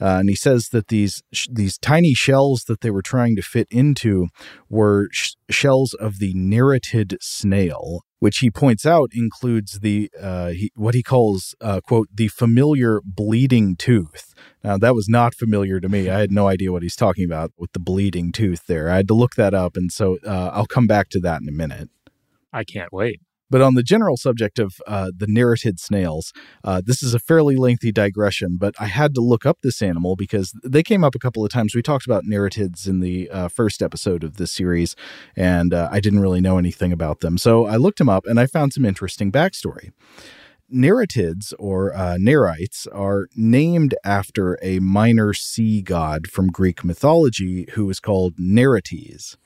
uh, 0.00 0.18
and 0.20 0.28
he 0.28 0.36
says 0.36 0.68
that 0.68 0.88
these 0.88 1.22
these 1.50 1.76
tiny 1.76 2.14
shells 2.14 2.64
that 2.64 2.80
they 2.80 2.90
were 2.90 3.02
trying 3.02 3.36
to 3.36 3.42
fit 3.42 3.66
into 3.70 4.28
were 4.68 5.08
sh- 5.10 5.34
shells 5.50 5.94
of 5.94 6.18
the 6.18 6.32
neritid 6.34 7.18
snail, 7.20 8.02
which 8.20 8.38
he 8.38 8.50
points 8.50 8.86
out 8.86 9.10
includes 9.12 9.80
the 9.80 10.10
uh, 10.20 10.48
he, 10.48 10.70
what 10.76 10.94
he 10.94 11.02
calls 11.02 11.54
uh, 11.60 11.80
quote 11.80 12.08
the 12.14 12.28
familiar 12.28 13.00
bleeding 13.04 13.76
tooth. 13.76 14.34
Now 14.62 14.78
that 14.78 14.94
was 14.94 15.08
not 15.08 15.34
familiar 15.34 15.80
to 15.80 15.88
me. 15.88 16.08
I 16.08 16.20
had 16.20 16.32
no 16.32 16.48
idea 16.48 16.72
what 16.72 16.82
he's 16.82 16.96
talking 16.96 17.24
about 17.24 17.52
with 17.56 17.72
the 17.72 17.80
bleeding 17.80 18.32
tooth 18.32 18.66
there. 18.66 18.90
I 18.90 18.96
had 18.96 19.08
to 19.08 19.14
look 19.14 19.34
that 19.34 19.54
up, 19.54 19.76
and 19.76 19.90
so 19.90 20.18
uh, 20.26 20.50
I'll 20.52 20.66
come 20.66 20.86
back 20.86 21.08
to 21.10 21.20
that 21.20 21.40
in 21.40 21.48
a 21.48 21.52
minute. 21.52 21.88
I 22.52 22.64
can't 22.64 22.92
wait. 22.92 23.20
But 23.50 23.62
on 23.62 23.74
the 23.74 23.82
general 23.82 24.16
subject 24.16 24.60
of 24.60 24.76
uh, 24.86 25.10
the 25.14 25.26
neritid 25.26 25.80
snails, 25.80 26.32
uh, 26.62 26.80
this 26.84 27.02
is 27.02 27.14
a 27.14 27.18
fairly 27.18 27.56
lengthy 27.56 27.90
digression, 27.90 28.56
but 28.58 28.74
I 28.78 28.86
had 28.86 29.12
to 29.16 29.20
look 29.20 29.44
up 29.44 29.58
this 29.62 29.82
animal 29.82 30.14
because 30.14 30.54
they 30.62 30.84
came 30.84 31.02
up 31.02 31.16
a 31.16 31.18
couple 31.18 31.44
of 31.44 31.50
times. 31.50 31.74
We 31.74 31.82
talked 31.82 32.06
about 32.06 32.24
neritids 32.24 32.86
in 32.86 33.00
the 33.00 33.28
uh, 33.28 33.48
first 33.48 33.82
episode 33.82 34.22
of 34.22 34.36
this 34.36 34.52
series, 34.52 34.94
and 35.34 35.74
uh, 35.74 35.88
I 35.90 35.98
didn't 35.98 36.20
really 36.20 36.40
know 36.40 36.58
anything 36.58 36.92
about 36.92 37.20
them. 37.20 37.36
So 37.36 37.66
I 37.66 37.74
looked 37.74 37.98
them 37.98 38.08
up 38.08 38.24
and 38.24 38.38
I 38.38 38.46
found 38.46 38.72
some 38.72 38.84
interesting 38.84 39.32
backstory. 39.32 39.90
Neritids 40.72 41.52
or 41.58 41.94
uh, 41.94 42.16
Nerites 42.18 42.86
are 42.92 43.28
named 43.34 43.94
after 44.04 44.58
a 44.62 44.78
minor 44.78 45.32
sea 45.32 45.82
god 45.82 46.26
from 46.28 46.48
Greek 46.48 46.84
mythology 46.84 47.66
who 47.72 47.88
is 47.90 48.00
called 48.00 48.36
Nerites. 48.36 49.36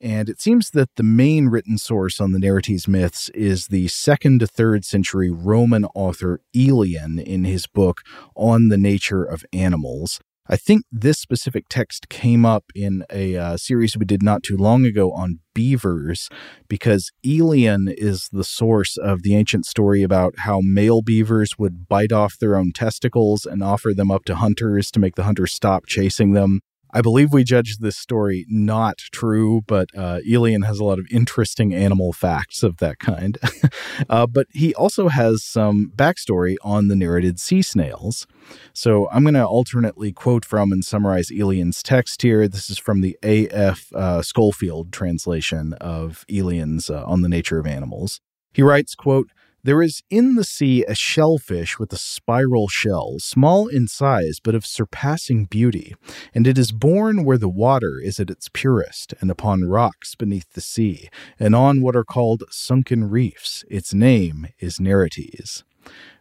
And 0.00 0.28
it 0.28 0.40
seems 0.40 0.70
that 0.70 0.96
the 0.96 1.02
main 1.02 1.46
written 1.46 1.78
source 1.78 2.20
on 2.20 2.32
the 2.32 2.38
Nerites 2.38 2.88
myths 2.88 3.30
is 3.30 3.68
the 3.68 3.88
second 3.88 4.40
to 4.40 4.46
third 4.46 4.84
century 4.84 5.30
Roman 5.30 5.84
author 5.94 6.40
Aelian 6.54 7.18
in 7.18 7.44
his 7.44 7.66
book 7.66 8.02
On 8.34 8.68
the 8.68 8.76
Nature 8.78 9.24
of 9.24 9.44
Animals. 9.52 10.20
I 10.46 10.56
think 10.56 10.84
this 10.92 11.18
specific 11.18 11.70
text 11.70 12.10
came 12.10 12.44
up 12.44 12.64
in 12.74 13.04
a 13.10 13.34
uh, 13.34 13.56
series 13.56 13.96
we 13.96 14.04
did 14.04 14.22
not 14.22 14.42
too 14.42 14.58
long 14.58 14.84
ago 14.84 15.10
on 15.10 15.40
beavers 15.54 16.28
because 16.68 17.10
Aelian 17.24 17.88
is 17.88 18.28
the 18.30 18.44
source 18.44 18.98
of 18.98 19.22
the 19.22 19.34
ancient 19.34 19.64
story 19.64 20.02
about 20.02 20.40
how 20.40 20.60
male 20.62 21.00
beavers 21.00 21.56
would 21.58 21.88
bite 21.88 22.12
off 22.12 22.36
their 22.38 22.56
own 22.56 22.72
testicles 22.72 23.46
and 23.46 23.62
offer 23.62 23.94
them 23.94 24.10
up 24.10 24.26
to 24.26 24.34
hunters 24.34 24.90
to 24.90 25.00
make 25.00 25.14
the 25.14 25.22
hunters 25.22 25.54
stop 25.54 25.86
chasing 25.86 26.32
them. 26.32 26.60
I 26.96 27.02
believe 27.02 27.32
we 27.32 27.42
judged 27.42 27.82
this 27.82 27.96
story 27.96 28.46
not 28.48 28.98
true, 29.12 29.62
but 29.66 29.88
uh, 29.96 30.20
Aelian 30.24 30.64
has 30.64 30.78
a 30.78 30.84
lot 30.84 31.00
of 31.00 31.08
interesting 31.10 31.74
animal 31.74 32.12
facts 32.12 32.62
of 32.62 32.76
that 32.76 33.00
kind. 33.00 33.36
uh, 34.08 34.28
but 34.28 34.46
he 34.52 34.72
also 34.76 35.08
has 35.08 35.42
some 35.42 35.90
backstory 35.96 36.54
on 36.62 36.86
the 36.86 36.94
neritid 36.94 37.40
sea 37.40 37.62
snails. 37.62 38.28
So 38.72 39.08
I'm 39.10 39.24
going 39.24 39.34
to 39.34 39.44
alternately 39.44 40.12
quote 40.12 40.44
from 40.44 40.70
and 40.70 40.84
summarize 40.84 41.30
Aelian's 41.30 41.82
text 41.82 42.22
here. 42.22 42.46
This 42.46 42.70
is 42.70 42.78
from 42.78 43.00
the 43.00 43.18
A.F. 43.24 43.88
Uh, 43.92 44.20
Scholfield 44.20 44.92
translation 44.92 45.72
of 45.80 46.24
Aelian's 46.30 46.90
uh, 46.90 47.04
On 47.06 47.22
the 47.22 47.28
Nature 47.28 47.58
of 47.58 47.66
Animals. 47.66 48.20
He 48.52 48.62
writes, 48.62 48.94
quote, 48.94 49.30
There 49.64 49.82
is 49.82 50.02
in 50.10 50.34
the 50.34 50.44
sea 50.44 50.84
a 50.86 50.94
shellfish 50.94 51.78
with 51.78 51.90
a 51.90 51.96
spiral 51.96 52.68
shell, 52.68 53.14
small 53.18 53.66
in 53.66 53.88
size 53.88 54.38
but 54.44 54.54
of 54.54 54.66
surpassing 54.66 55.46
beauty, 55.46 55.94
and 56.34 56.46
it 56.46 56.58
is 56.58 56.70
born 56.70 57.24
where 57.24 57.38
the 57.38 57.48
water 57.48 57.98
is 57.98 58.20
at 58.20 58.28
its 58.28 58.50
purest, 58.52 59.14
and 59.22 59.30
upon 59.30 59.64
rocks 59.64 60.14
beneath 60.14 60.52
the 60.52 60.60
sea, 60.60 61.08
and 61.40 61.54
on 61.54 61.80
what 61.80 61.96
are 61.96 62.04
called 62.04 62.42
sunken 62.50 63.08
reefs. 63.08 63.64
Its 63.70 63.94
name 63.94 64.48
is 64.58 64.78
Nerites. 64.78 65.62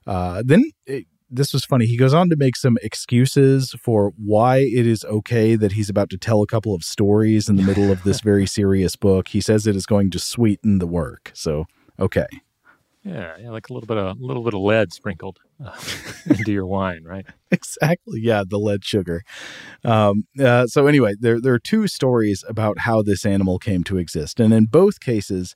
Uh, 0.08 0.42
then 0.46 0.72
it, 0.86 1.06
this 1.30 1.52
was 1.52 1.66
funny. 1.66 1.86
He 1.86 1.98
goes 1.98 2.14
on 2.14 2.30
to 2.30 2.38
make 2.38 2.56
some 2.56 2.78
excuses 2.82 3.76
for 3.78 4.14
why 4.16 4.60
it 4.60 4.88
is 4.88 5.04
okay 5.04 5.58
that 5.58 5.74
he's 5.74 5.90
about 5.90 6.10
to 6.12 6.18
tell 6.18 6.42
a 6.42 6.48
couple 6.48 6.74
of 6.74 6.84
stories 6.84 7.50
in 7.50 7.58
the 7.58 7.64
middle 7.64 7.92
of 7.92 8.04
this 8.04 8.22
very 8.22 8.46
serious 8.46 8.96
book. 8.96 9.30
He 9.30 9.42
says 9.42 9.68
it 9.68 9.76
is 9.76 9.86
going 9.86 10.12
to 10.12 10.20
sweeten 10.20 10.80
the 10.80 10.88
work. 10.88 11.32
So, 11.34 11.66
okay. 12.00 12.28
Yeah, 13.04 13.36
yeah, 13.38 13.52
like 13.52 13.70
a 13.70 13.74
little 13.74 13.88
bit 13.88 13.98
of 13.98 14.18
a 14.18 14.26
little 14.26 14.44
bit 14.44 14.54
of 14.54 14.62
lead 14.62 14.94
sprinkled 14.94 15.40
uh, 15.64 15.78
into 16.26 16.54
your 16.54 16.66
wine, 16.66 17.04
right? 17.04 17.26
exactly. 17.52 18.22
Yeah, 18.22 18.44
the 18.48 18.58
lead 18.58 18.86
sugar. 18.86 19.24
Um, 19.84 20.26
uh, 20.40 20.68
so 20.68 20.88
anyway, 20.88 21.16
there 21.20 21.42
there 21.42 21.54
are 21.54 21.60
two 21.60 21.88
stories 21.88 22.46
about 22.48 22.80
how 22.80 23.02
this 23.02 23.26
animal 23.26 23.60
came 23.60 23.84
to 23.86 23.98
exist, 23.98 24.40
and 24.40 24.54
in 24.54 24.66
both 24.66 25.02
cases, 25.02 25.54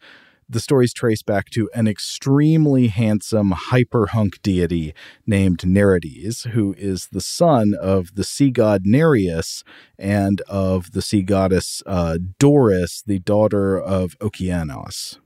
the 0.49 0.59
stories 0.59 0.93
trace 0.93 1.23
back 1.23 1.49
to 1.51 1.69
an 1.73 1.87
extremely 1.87 2.87
handsome 2.87 3.51
hyperhunk 3.51 4.41
deity 4.41 4.93
named 5.25 5.59
Nerites, 5.59 6.47
who 6.49 6.73
is 6.77 7.07
the 7.11 7.21
son 7.21 7.73
of 7.79 8.15
the 8.15 8.23
sea 8.23 8.51
god 8.51 8.83
Nereus 8.85 9.63
and 9.97 10.41
of 10.47 10.91
the 10.91 11.01
sea 11.01 11.21
goddess 11.21 11.83
uh, 11.85 12.17
Doris, 12.39 13.03
the 13.05 13.19
daughter 13.19 13.77
of 13.77 14.17
Okeanos. 14.19 15.19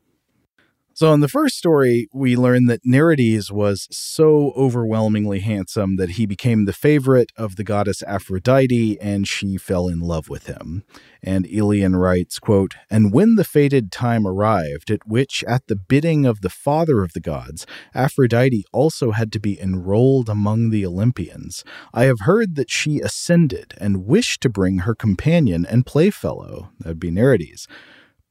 So, 1.01 1.15
in 1.15 1.20
the 1.20 1.27
first 1.27 1.58
story, 1.58 2.08
we 2.13 2.36
learn 2.36 2.67
that 2.67 2.86
Nerites 2.86 3.51
was 3.51 3.88
so 3.89 4.53
overwhelmingly 4.55 5.39
handsome 5.39 5.96
that 5.96 6.12
he 6.12 6.27
became 6.27 6.65
the 6.65 6.74
favorite 6.74 7.31
of 7.36 7.55
the 7.55 7.63
goddess 7.63 8.03
Aphrodite 8.03 9.01
and 9.01 9.27
she 9.27 9.58
fell 9.58 9.88
in 9.88 10.00
love 10.01 10.29
with 10.29 10.46
him. 10.46 10.84
And 11.24 11.48
Aelian 11.48 11.96
writes, 11.96 12.38
quote, 12.38 12.75
And 12.91 13.12
when 13.12 13.34
the 13.34 13.43
fated 13.43 13.91
time 13.91 14.27
arrived, 14.27 14.91
at 14.91 15.08
which, 15.08 15.43
at 15.48 15.65
the 15.65 15.75
bidding 15.75 16.27
of 16.27 16.41
the 16.41 16.51
father 16.51 17.01
of 17.01 17.13
the 17.13 17.20
gods, 17.20 17.65
Aphrodite 17.96 18.63
also 18.72 19.10
had 19.10 19.31
to 19.31 19.39
be 19.39 19.60
enrolled 19.60 20.29
among 20.29 20.70
the 20.70 20.86
Olympians, 20.86 21.63
I 21.96 22.03
have 22.03 22.20
heard 22.20 22.53
that 22.58 22.70
she 22.70 23.00
ascended 23.00 23.74
and 23.79 24.05
wished 24.05 24.41
to 24.41 24.50
bring 24.50 24.77
her 24.79 24.93
companion 24.93 25.65
and 25.65 25.84
playfellow, 25.84 26.70
that'd 26.79 27.00
be 27.00 27.10
Nerites. 27.10 27.65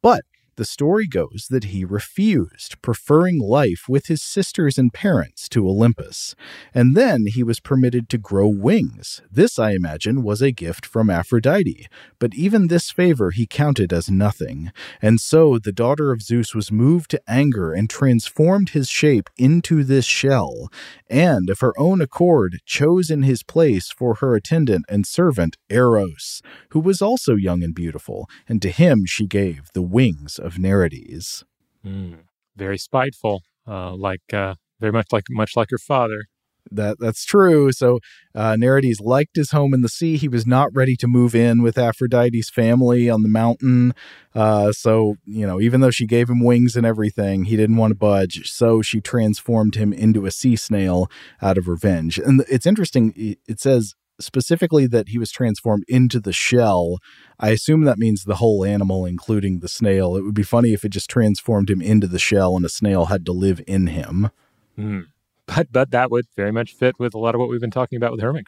But 0.02 0.22
the 0.56 0.64
story 0.64 1.06
goes 1.06 1.46
that 1.50 1.64
he 1.64 1.84
refused, 1.84 2.80
preferring 2.82 3.38
life 3.38 3.84
with 3.88 4.06
his 4.06 4.22
sisters 4.22 4.78
and 4.78 4.92
parents 4.92 5.48
to 5.50 5.68
Olympus. 5.68 6.34
And 6.74 6.96
then 6.96 7.26
he 7.26 7.42
was 7.42 7.60
permitted 7.60 8.08
to 8.10 8.18
grow 8.18 8.48
wings. 8.48 9.22
This, 9.30 9.58
I 9.58 9.72
imagine, 9.72 10.22
was 10.22 10.42
a 10.42 10.52
gift 10.52 10.84
from 10.84 11.10
Aphrodite. 11.10 11.86
But 12.18 12.34
even 12.34 12.66
this 12.66 12.90
favor 12.90 13.30
he 13.30 13.46
counted 13.46 13.92
as 13.92 14.10
nothing. 14.10 14.72
And 15.00 15.20
so 15.20 15.58
the 15.58 15.72
daughter 15.72 16.12
of 16.12 16.22
Zeus 16.22 16.54
was 16.54 16.72
moved 16.72 17.10
to 17.12 17.22
anger 17.28 17.72
and 17.72 17.88
transformed 17.88 18.70
his 18.70 18.88
shape 18.88 19.30
into 19.36 19.84
this 19.84 20.04
shell, 20.04 20.68
and 21.08 21.48
of 21.48 21.60
her 21.60 21.72
own 21.78 22.00
accord 22.00 22.58
chose 22.64 23.10
in 23.10 23.22
his 23.22 23.42
place 23.42 23.90
for 23.90 24.16
her 24.16 24.34
attendant 24.34 24.84
and 24.88 25.06
servant 25.06 25.56
Eros, 25.68 26.42
who 26.70 26.80
was 26.80 27.00
also 27.00 27.34
young 27.36 27.62
and 27.62 27.74
beautiful, 27.74 28.28
and 28.48 28.60
to 28.62 28.70
him 28.70 29.04
she 29.06 29.26
gave 29.26 29.70
the 29.72 29.82
wings 29.82 30.38
of 30.40 30.54
Nerites. 30.54 31.44
Mm, 31.84 32.18
very 32.56 32.78
spiteful, 32.78 33.42
uh, 33.66 33.94
like 33.94 34.32
uh, 34.32 34.54
very 34.80 34.92
much 34.92 35.06
like 35.12 35.24
much 35.30 35.56
like 35.56 35.68
her 35.70 35.78
father. 35.78 36.24
That 36.70 36.98
that's 37.00 37.24
true. 37.24 37.72
So 37.72 37.98
uh, 38.34 38.54
Nerites 38.54 39.00
liked 39.00 39.36
his 39.36 39.50
home 39.50 39.74
in 39.74 39.80
the 39.80 39.88
sea. 39.88 40.16
He 40.16 40.28
was 40.28 40.46
not 40.46 40.68
ready 40.74 40.94
to 40.96 41.08
move 41.08 41.34
in 41.34 41.62
with 41.62 41.76
Aphrodite's 41.76 42.50
family 42.50 43.08
on 43.10 43.22
the 43.22 43.28
mountain. 43.28 43.94
Uh, 44.34 44.70
so 44.72 45.16
you 45.24 45.46
know, 45.46 45.60
even 45.60 45.80
though 45.80 45.90
she 45.90 46.06
gave 46.06 46.28
him 46.28 46.44
wings 46.44 46.76
and 46.76 46.86
everything, 46.86 47.44
he 47.44 47.56
didn't 47.56 47.76
want 47.76 47.92
to 47.92 47.96
budge. 47.96 48.50
So 48.50 48.82
she 48.82 49.00
transformed 49.00 49.74
him 49.74 49.92
into 49.92 50.26
a 50.26 50.30
sea 50.30 50.56
snail 50.56 51.10
out 51.42 51.58
of 51.58 51.66
revenge. 51.66 52.18
And 52.18 52.44
it's 52.48 52.66
interesting. 52.66 53.36
It 53.46 53.60
says 53.60 53.94
specifically 54.22 54.86
that 54.86 55.08
he 55.08 55.18
was 55.18 55.30
transformed 55.30 55.84
into 55.88 56.20
the 56.20 56.32
shell. 56.32 56.98
I 57.38 57.50
assume 57.50 57.84
that 57.84 57.98
means 57.98 58.24
the 58.24 58.36
whole 58.36 58.64
animal, 58.64 59.06
including 59.06 59.60
the 59.60 59.68
snail. 59.68 60.16
It 60.16 60.22
would 60.22 60.34
be 60.34 60.42
funny 60.42 60.72
if 60.72 60.84
it 60.84 60.90
just 60.90 61.10
transformed 61.10 61.70
him 61.70 61.80
into 61.80 62.06
the 62.06 62.18
shell 62.18 62.56
and 62.56 62.64
a 62.64 62.68
snail 62.68 63.06
had 63.06 63.26
to 63.26 63.32
live 63.32 63.60
in 63.66 63.88
him. 63.88 64.30
Mm. 64.78 65.06
But 65.46 65.72
but 65.72 65.90
that 65.90 66.10
would 66.10 66.26
very 66.36 66.52
much 66.52 66.74
fit 66.74 66.98
with 66.98 67.14
a 67.14 67.18
lot 67.18 67.34
of 67.34 67.40
what 67.40 67.48
we've 67.48 67.60
been 67.60 67.70
talking 67.70 67.96
about 67.96 68.12
with 68.12 68.20
hermit 68.20 68.46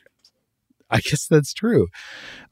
I 0.92 1.00
guess 1.00 1.26
that's 1.26 1.54
true. 1.54 1.88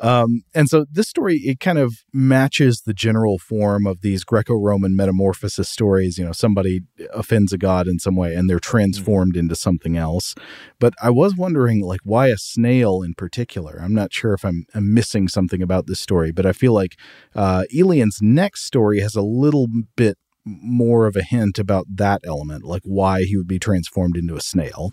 Um, 0.01 0.43
and 0.55 0.69
so 0.69 0.87
this 0.91 1.09
story, 1.09 1.37
it 1.37 1.61
kind 1.61 1.79
of 1.79 1.95
matches 2.13 2.83
the 2.87 2.95
general 2.95 3.39
form 3.39 3.87
of 3.87 4.01
these 4.01 4.25
Greco 4.25 4.55
Roman 4.55 4.97
metamorphosis 4.97 5.69
stories. 5.69 6.19
You 6.19 6.25
know, 6.25 6.33
somebody 6.33 6.81
offends 7.13 7.53
a 7.53 7.59
god 7.59 7.87
in 7.87 7.99
some 7.99 8.17
way 8.17 8.35
and 8.35 8.49
they're 8.49 8.59
transformed 8.59 9.37
into 9.37 9.55
something 9.55 9.97
else. 9.97 10.35
But 10.79 10.95
I 11.03 11.11
was 11.11 11.37
wondering, 11.37 11.83
like, 11.83 12.01
why 12.03 12.29
a 12.29 12.39
snail 12.39 13.03
in 13.03 13.13
particular? 13.15 13.79
I'm 13.81 13.95
not 13.95 14.13
sure 14.13 14.33
if 14.33 14.45
I'm, 14.45 14.65
I'm 14.75 14.95
missing 14.95 15.29
something 15.29 15.63
about 15.63 15.87
this 15.87 16.01
story, 16.01 16.33
but 16.33 16.47
I 16.47 16.53
feel 16.53 16.73
like 16.73 16.97
uh, 17.35 17.65
Aelian's 17.75 18.21
next 18.23 18.65
story 18.65 19.01
has 19.01 19.15
a 19.15 19.23
little 19.23 19.69
bit 19.97 20.17
more 20.47 21.07
of 21.07 21.17
a 21.17 21.23
hint 21.23 21.59
about 21.59 21.87
that 21.95 22.23
element, 22.25 22.65
like 22.65 22.83
why 22.85 23.25
he 23.25 23.37
would 23.37 23.47
be 23.47 23.59
transformed 23.59 24.17
into 24.17 24.35
a 24.35 24.41
snail. 24.41 24.93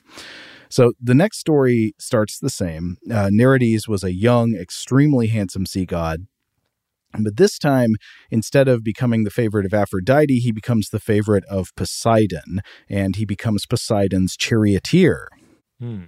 So 0.69 0.93
the 1.01 1.13
next 1.13 1.39
story 1.39 1.93
starts 1.99 2.39
the 2.39 2.49
same. 2.49 2.97
Uh, 3.09 3.29
Nerites 3.31 3.87
was 3.87 4.03
a 4.03 4.13
young, 4.13 4.55
extremely 4.55 5.27
handsome 5.27 5.65
sea 5.65 5.85
god. 5.85 6.27
But 7.17 7.37
this 7.37 7.57
time, 7.57 7.95
instead 8.29 8.67
of 8.67 8.83
becoming 8.83 9.23
the 9.23 9.31
favorite 9.31 9.65
of 9.65 9.73
Aphrodite, 9.73 10.39
he 10.39 10.51
becomes 10.51 10.89
the 10.89 10.99
favorite 10.99 11.45
of 11.45 11.73
Poseidon, 11.75 12.61
and 12.89 13.15
he 13.15 13.25
becomes 13.25 13.65
Poseidon's 13.65 14.35
charioteer. 14.35 15.29
Hmm. 15.79 16.05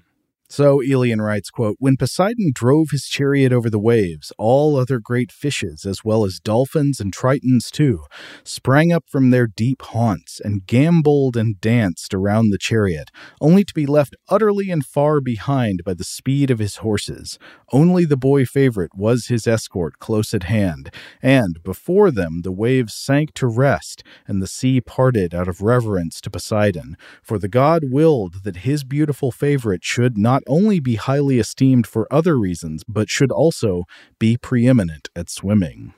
So 0.52 0.82
Aelian 0.82 1.22
writes, 1.22 1.52
quote, 1.52 1.76
When 1.78 1.96
Poseidon 1.96 2.54
drove 2.56 2.90
his 2.90 3.06
chariot 3.06 3.54
over 3.54 3.70
the 3.70 3.78
waves, 3.78 4.34
all 4.40 4.76
other 4.76 5.00
great 5.00 5.32
fishes, 5.32 5.86
as 5.86 6.04
well 6.04 6.26
as 6.26 6.40
dolphins 6.40 7.00
and 7.00 7.16
tritons 7.16 7.70
too, 7.70 8.06
sprang 8.44 8.92
up 8.92 9.04
from 9.08 9.30
their 9.30 9.46
deep 9.46 9.84
haunts 9.84 10.42
and 10.44 10.66
gamboled 10.66 11.38
and 11.38 11.62
danced 11.62 12.16
around 12.16 12.50
the 12.50 12.58
chariot, 12.58 13.12
only 13.40 13.64
to 13.64 13.76
be 13.76 13.86
left 13.86 14.16
utterly 14.28 14.72
and 14.72 14.88
far 14.88 15.22
behind 15.22 15.84
by 15.86 15.94
the 15.94 16.04
speed 16.04 16.50
of 16.50 16.58
his 16.58 16.78
horses. 16.78 17.38
Only 17.72 18.04
the 18.04 18.18
boy 18.18 18.44
favorite 18.46 18.96
was 18.96 19.28
his 19.28 19.46
escort 19.46 20.00
close 20.00 20.34
at 20.34 20.44
hand, 20.44 20.92
and 21.22 21.62
before 21.62 22.10
them 22.10 22.42
the 22.42 22.52
waves 22.52 22.96
sank 22.96 23.36
to 23.36 23.46
rest, 23.46 24.04
and 24.28 24.42
the 24.42 24.48
sea 24.48 24.82
parted 24.82 25.36
out 25.36 25.48
of 25.48 25.62
reverence 25.62 26.20
to 26.22 26.32
Poseidon, 26.32 26.98
for 27.22 27.38
the 27.38 27.48
god 27.48 27.84
willed 27.92 28.44
that 28.44 28.58
his 28.58 28.84
beautiful 28.84 29.32
favorite 29.32 29.84
should 29.84 30.18
not 30.18 30.39
not 30.40 30.54
only 30.54 30.80
be 30.80 30.96
highly 30.96 31.38
esteemed 31.38 31.86
for 31.86 32.08
other 32.12 32.38
reasons, 32.38 32.84
but 32.88 33.10
should 33.10 33.32
also 33.32 33.84
be 34.20 34.38
preeminent 34.38 35.10
at 35.16 35.30
swimming. 35.30 35.94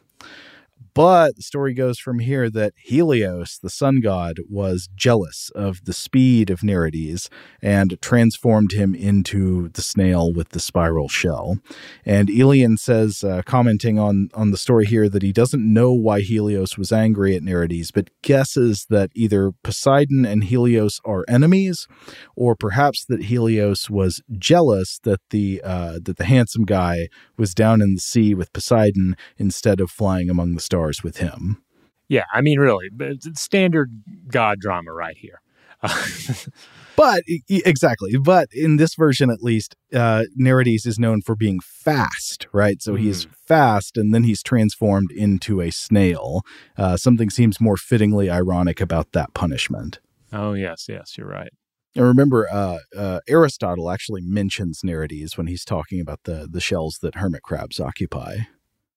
But 0.93 1.37
the 1.37 1.41
story 1.41 1.73
goes 1.73 1.99
from 1.99 2.19
here 2.19 2.49
that 2.49 2.73
Helios, 2.75 3.57
the 3.57 3.69
sun 3.69 4.01
god, 4.01 4.37
was 4.49 4.89
jealous 4.93 5.49
of 5.55 5.85
the 5.85 5.93
speed 5.93 6.49
of 6.49 6.59
Nerites 6.59 7.29
and 7.61 7.97
transformed 8.01 8.73
him 8.73 8.93
into 8.93 9.69
the 9.69 9.81
snail 9.81 10.33
with 10.33 10.49
the 10.49 10.59
spiral 10.59 11.07
shell. 11.07 11.59
And 12.05 12.27
Aelian 12.27 12.77
says, 12.77 13.23
uh, 13.23 13.41
commenting 13.45 13.99
on, 13.99 14.29
on 14.33 14.51
the 14.51 14.57
story 14.57 14.85
here, 14.85 15.07
that 15.07 15.23
he 15.23 15.31
doesn't 15.31 15.73
know 15.73 15.93
why 15.93 16.19
Helios 16.19 16.77
was 16.77 16.91
angry 16.91 17.37
at 17.37 17.41
Nerites, 17.43 17.91
but 17.93 18.09
guesses 18.21 18.85
that 18.89 19.11
either 19.15 19.51
Poseidon 19.63 20.25
and 20.25 20.43
Helios 20.43 20.99
are 21.05 21.23
enemies, 21.29 21.87
or 22.35 22.53
perhaps 22.53 23.05
that 23.05 23.23
Helios 23.23 23.89
was 23.89 24.21
jealous 24.37 24.99
that 25.03 25.21
the 25.29 25.61
uh, 25.63 25.99
that 26.03 26.17
the 26.17 26.25
handsome 26.25 26.65
guy 26.65 27.07
was 27.37 27.53
down 27.53 27.81
in 27.81 27.95
the 27.95 28.01
sea 28.01 28.33
with 28.33 28.51
Poseidon 28.51 29.15
instead 29.37 29.79
of 29.79 29.89
flying 29.89 30.29
among 30.29 30.53
the 30.53 30.59
stars 30.59 30.80
stars 30.81 31.03
with 31.03 31.17
him. 31.17 31.61
Yeah, 32.07 32.25
I 32.33 32.41
mean, 32.41 32.59
really, 32.59 32.89
standard 33.35 33.89
God 34.27 34.59
drama 34.59 34.91
right 34.91 35.15
here. 35.17 35.41
but 36.95 37.23
exactly, 37.49 38.17
but 38.17 38.49
in 38.51 38.77
this 38.77 38.95
version 38.95 39.29
at 39.29 39.41
least, 39.41 39.75
uh, 39.93 40.23
Nerites 40.39 40.85
is 40.85 40.99
known 40.99 41.21
for 41.21 41.35
being 41.35 41.59
fast, 41.61 42.47
right? 42.51 42.81
So 42.81 42.93
mm. 42.93 42.99
he's 42.99 43.27
fast, 43.47 43.97
and 43.97 44.13
then 44.13 44.23
he's 44.23 44.43
transformed 44.43 45.11
into 45.11 45.61
a 45.61 45.71
snail. 45.71 46.41
Uh, 46.77 46.97
something 46.97 47.29
seems 47.29 47.61
more 47.61 47.77
fittingly 47.77 48.29
ironic 48.29 48.81
about 48.81 49.13
that 49.13 49.33
punishment. 49.33 49.99
Oh 50.33 50.53
yes, 50.53 50.87
yes, 50.89 51.17
you're 51.17 51.27
right. 51.27 51.51
And 51.95 52.05
remember, 52.05 52.47
uh, 52.51 52.79
uh, 52.95 53.19
Aristotle 53.27 53.89
actually 53.89 54.21
mentions 54.21 54.81
Nerites 54.83 55.37
when 55.37 55.47
he's 55.47 55.65
talking 55.65 56.01
about 56.01 56.23
the 56.25 56.47
the 56.51 56.61
shells 56.61 56.99
that 57.01 57.15
hermit 57.15 57.41
crabs 57.41 57.79
occupy. 57.79 58.39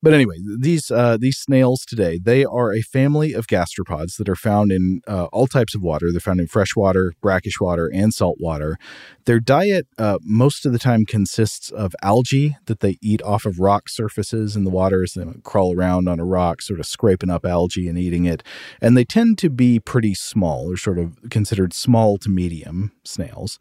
But 0.04 0.12
anyway, 0.12 0.36
these 0.58 0.90
uh, 0.90 1.16
these 1.18 1.38
snails 1.38 1.86
today 1.86 2.20
they 2.22 2.44
are 2.44 2.74
a 2.74 2.82
family 2.82 3.32
of 3.32 3.46
gastropods 3.46 4.18
that 4.18 4.28
are 4.28 4.36
found 4.36 4.70
in 4.70 5.00
uh, 5.08 5.28
all 5.32 5.46
types 5.46 5.74
of 5.74 5.80
water. 5.80 6.12
They're 6.12 6.20
found 6.20 6.40
in 6.40 6.46
freshwater, 6.46 7.14
brackish 7.22 7.58
water, 7.58 7.90
and 7.92 8.12
salt 8.12 8.36
water. 8.38 8.76
Their 9.24 9.40
diet 9.40 9.86
uh, 9.96 10.18
most 10.22 10.66
of 10.66 10.72
the 10.72 10.78
time 10.78 11.06
consists 11.06 11.70
of 11.70 11.96
algae 12.02 12.58
that 12.66 12.80
they 12.80 12.98
eat 13.00 13.22
off 13.22 13.46
of 13.46 13.58
rock 13.58 13.88
surfaces 13.88 14.56
in 14.56 14.64
the 14.64 14.70
water. 14.70 15.06
So 15.06 15.24
they 15.24 15.40
crawl 15.42 15.74
around 15.74 16.06
on 16.06 16.20
a 16.20 16.24
rock, 16.26 16.60
sort 16.60 16.80
of 16.80 16.86
scraping 16.86 17.30
up 17.30 17.46
algae 17.46 17.88
and 17.88 17.96
eating 17.98 18.26
it. 18.26 18.42
And 18.82 18.98
they 18.98 19.06
tend 19.06 19.38
to 19.38 19.48
be 19.48 19.80
pretty 19.80 20.12
small, 20.12 20.70
or 20.70 20.76
sort 20.76 20.98
of 20.98 21.16
considered 21.30 21.72
small 21.72 22.18
to 22.18 22.28
medium 22.28 22.92
snails. 23.04 23.58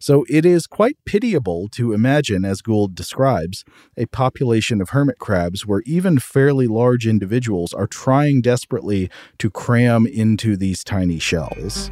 So 0.00 0.24
it 0.28 0.44
is 0.44 0.66
quite 0.66 0.96
pitiable 1.06 1.68
to 1.68 1.92
imagine, 1.92 2.44
as 2.44 2.62
Gould 2.62 2.96
describes, 2.96 3.64
a 3.96 4.06
population 4.06 4.80
of 4.80 4.88
hermit 4.88 5.20
crabs 5.20 5.64
where 5.64 5.83
even 5.84 6.18
fairly 6.18 6.66
large 6.66 7.06
individuals 7.06 7.72
are 7.72 7.86
trying 7.86 8.40
desperately 8.40 9.10
to 9.38 9.50
cram 9.50 10.06
into 10.06 10.56
these 10.56 10.84
tiny 10.84 11.18
shells. 11.18 11.90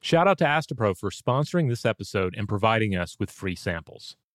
Shout 0.00 0.28
out 0.28 0.36
to 0.38 0.44
Astepro 0.44 0.94
for 0.94 1.10
sponsoring 1.10 1.70
this 1.70 1.86
episode 1.86 2.34
and 2.36 2.46
providing 2.46 2.94
us 2.94 3.16
with 3.18 3.30
free 3.30 3.56
samples. 3.56 4.16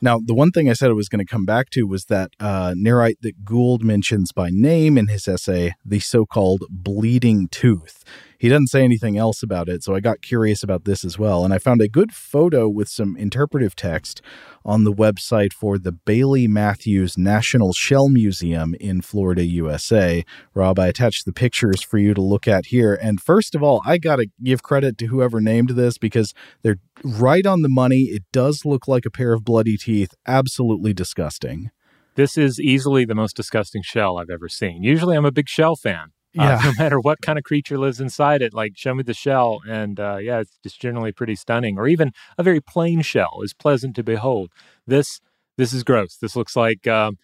Now, 0.00 0.20
the 0.22 0.34
one 0.34 0.50
thing 0.50 0.68
I 0.68 0.74
said 0.74 0.90
I 0.90 0.94
was 0.94 1.08
going 1.08 1.24
to 1.24 1.30
come 1.30 1.46
back 1.46 1.70
to 1.70 1.86
was 1.86 2.06
that 2.06 2.30
uh, 2.38 2.74
Nerite 2.76 3.20
that 3.22 3.44
Gould 3.44 3.82
mentions 3.82 4.30
by 4.32 4.50
name 4.50 4.98
in 4.98 5.08
his 5.08 5.26
essay, 5.26 5.74
the 5.84 6.00
so 6.00 6.26
called 6.26 6.64
bleeding 6.68 7.48
tooth. 7.48 8.04
He 8.38 8.48
doesn't 8.48 8.68
say 8.68 8.82
anything 8.84 9.16
else 9.16 9.42
about 9.42 9.68
it, 9.68 9.82
so 9.82 9.94
I 9.94 10.00
got 10.00 10.20
curious 10.20 10.62
about 10.62 10.84
this 10.84 11.04
as 11.04 11.18
well. 11.18 11.44
And 11.44 11.54
I 11.54 11.58
found 11.58 11.80
a 11.80 11.88
good 11.88 12.12
photo 12.12 12.68
with 12.68 12.88
some 12.88 13.16
interpretive 13.16 13.74
text 13.74 14.20
on 14.64 14.84
the 14.84 14.92
website 14.92 15.52
for 15.52 15.78
the 15.78 15.92
Bailey 15.92 16.46
Matthews 16.46 17.16
National 17.16 17.72
Shell 17.72 18.08
Museum 18.10 18.74
in 18.80 19.00
Florida, 19.00 19.44
USA. 19.44 20.24
Rob, 20.54 20.78
I 20.78 20.88
attached 20.88 21.24
the 21.24 21.32
pictures 21.32 21.82
for 21.82 21.98
you 21.98 22.14
to 22.14 22.20
look 22.20 22.46
at 22.46 22.66
here. 22.66 22.94
And 22.94 23.20
first 23.20 23.54
of 23.54 23.62
all, 23.62 23.80
I 23.86 23.98
got 23.98 24.16
to 24.16 24.26
give 24.42 24.62
credit 24.62 24.98
to 24.98 25.06
whoever 25.06 25.40
named 25.40 25.70
this 25.70 25.98
because 25.98 26.34
they're 26.62 26.78
right 27.04 27.46
on 27.46 27.62
the 27.62 27.68
money. 27.68 28.02
It 28.02 28.24
does 28.32 28.64
look 28.64 28.86
like 28.86 29.06
a 29.06 29.10
pair 29.10 29.32
of 29.32 29.44
bloody 29.44 29.76
teeth. 29.76 30.14
Absolutely 30.26 30.92
disgusting. 30.92 31.70
This 32.16 32.38
is 32.38 32.58
easily 32.58 33.04
the 33.04 33.14
most 33.14 33.36
disgusting 33.36 33.82
shell 33.82 34.16
I've 34.16 34.30
ever 34.30 34.48
seen. 34.48 34.82
Usually, 34.82 35.16
I'm 35.16 35.26
a 35.26 35.32
big 35.32 35.48
shell 35.48 35.76
fan. 35.76 36.12
Uh, 36.38 36.42
yeah. 36.44 36.58
Uh, 36.58 36.62
no 36.64 36.72
matter 36.78 37.00
what 37.00 37.20
kind 37.22 37.38
of 37.38 37.44
creature 37.44 37.78
lives 37.78 38.00
inside 38.00 38.42
it, 38.42 38.52
like 38.54 38.72
show 38.76 38.94
me 38.94 39.02
the 39.02 39.14
shell, 39.14 39.60
and 39.68 39.98
uh, 40.00 40.16
yeah, 40.16 40.40
it's 40.40 40.58
just 40.62 40.80
generally 40.80 41.12
pretty 41.12 41.34
stunning. 41.34 41.78
Or 41.78 41.86
even 41.88 42.12
a 42.38 42.42
very 42.42 42.60
plain 42.60 43.02
shell 43.02 43.40
is 43.42 43.54
pleasant 43.54 43.96
to 43.96 44.02
behold. 44.02 44.50
This 44.86 45.20
This 45.56 45.72
is 45.72 45.82
gross. 45.84 46.16
This 46.16 46.36
looks 46.36 46.54
like 46.56 46.86
um, 46.86 47.16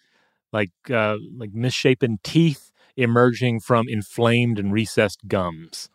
like 0.51 0.71
uh, 0.89 1.17
like 1.37 1.51
misshapen 1.53 2.19
teeth 2.23 2.71
emerging 2.97 3.59
from 3.59 3.87
inflamed 3.87 4.59
and 4.59 4.71
recessed 4.73 5.27
gums. 5.27 5.89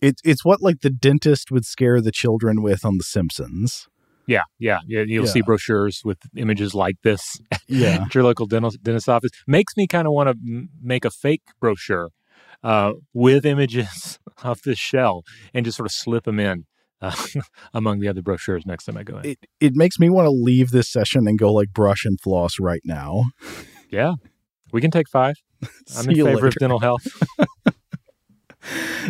It, 0.00 0.20
it's 0.24 0.44
what 0.44 0.62
like 0.62 0.80
the 0.80 0.90
dentist 0.90 1.50
would 1.50 1.64
scare 1.64 2.00
the 2.00 2.12
children 2.12 2.62
with 2.62 2.84
on 2.84 2.98
The 2.98 3.04
Simpsons. 3.04 3.88
Yeah, 4.26 4.42
yeah, 4.58 4.80
yeah. 4.86 5.02
You'll 5.06 5.24
Yeah. 5.24 5.30
see 5.32 5.40
brochures 5.42 6.02
with 6.04 6.18
images 6.36 6.74
like 6.74 6.96
this 7.02 7.40
Yeah. 7.66 8.04
at 8.04 8.14
your 8.14 8.22
local 8.24 8.46
dental 8.46 8.70
dentist 8.82 9.08
office. 9.08 9.30
Makes 9.46 9.74
me 9.76 9.86
kind 9.86 10.06
of 10.06 10.12
want 10.12 10.28
to 10.28 10.36
m- 10.46 10.68
make 10.82 11.04
a 11.06 11.10
fake 11.10 11.42
brochure 11.60 12.10
uh, 12.62 12.92
with 13.12 13.46
images 13.46 14.18
of 14.42 14.62
this 14.62 14.78
shell 14.78 15.22
and 15.54 15.64
just 15.64 15.76
sort 15.76 15.86
of 15.86 15.92
slip 15.92 16.24
them 16.24 16.38
in 16.40 16.64
uh, 17.00 17.14
among 17.74 18.00
the 18.00 18.08
other 18.08 18.22
brochures 18.22 18.66
next 18.66 18.84
time 18.84 18.96
I 18.96 19.02
go 19.02 19.18
in. 19.18 19.26
It 19.26 19.38
it 19.60 19.72
makes 19.74 19.98
me 19.98 20.10
want 20.10 20.26
to 20.26 20.30
leave 20.30 20.70
this 20.70 20.90
session 20.90 21.26
and 21.26 21.38
go 21.38 21.52
like 21.52 21.72
brush 21.72 22.04
and 22.04 22.20
floss 22.20 22.58
right 22.60 22.82
now. 22.84 23.24
yeah, 23.90 24.14
we 24.72 24.80
can 24.80 24.90
take 24.90 25.08
five. 25.08 25.36
I'm 25.96 26.08
in 26.10 26.24
favor 26.24 26.46
of 26.46 26.54
dental 26.54 26.80
health. 26.80 27.06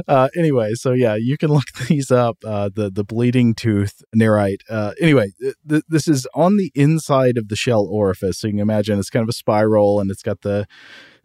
uh, 0.06 0.28
anyway, 0.36 0.72
so 0.74 0.92
yeah, 0.92 1.16
you 1.16 1.36
can 1.36 1.50
look 1.50 1.66
these 1.88 2.10
up. 2.10 2.38
Uh, 2.44 2.70
the 2.74 2.90
the 2.90 3.04
bleeding 3.04 3.54
tooth 3.54 4.02
nerite. 4.16 4.60
Uh, 4.68 4.92
anyway, 5.00 5.32
th- 5.40 5.54
th- 5.68 5.82
this 5.88 6.08
is 6.08 6.26
on 6.34 6.56
the 6.56 6.70
inside 6.74 7.36
of 7.36 7.48
the 7.48 7.56
shell 7.56 7.86
orifice, 7.90 8.40
so 8.40 8.46
you 8.46 8.54
can 8.54 8.60
imagine 8.60 8.98
it's 8.98 9.10
kind 9.10 9.22
of 9.22 9.28
a 9.28 9.34
spiral, 9.34 10.00
and 10.00 10.10
it's 10.10 10.22
got 10.22 10.42
the 10.42 10.66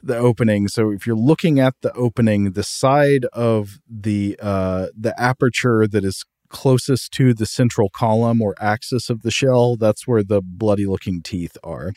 the 0.03 0.17
opening. 0.17 0.67
So 0.67 0.91
if 0.91 1.07
you're 1.07 1.15
looking 1.15 1.59
at 1.59 1.75
the 1.81 1.93
opening, 1.93 2.51
the 2.51 2.63
side 2.63 3.25
of 3.33 3.79
the 3.89 4.37
uh, 4.41 4.87
the 4.95 5.19
aperture 5.19 5.87
that 5.87 6.03
is 6.03 6.25
closest 6.53 7.11
to 7.11 7.33
the 7.33 7.47
central 7.47 7.89
column 7.89 8.41
or 8.41 8.55
axis 8.61 9.09
of 9.09 9.23
the 9.23 9.31
shell, 9.31 9.75
that's 9.75 10.07
where 10.07 10.23
the 10.23 10.41
bloody 10.41 10.85
looking 10.85 11.21
teeth 11.21 11.57
are. 11.63 11.93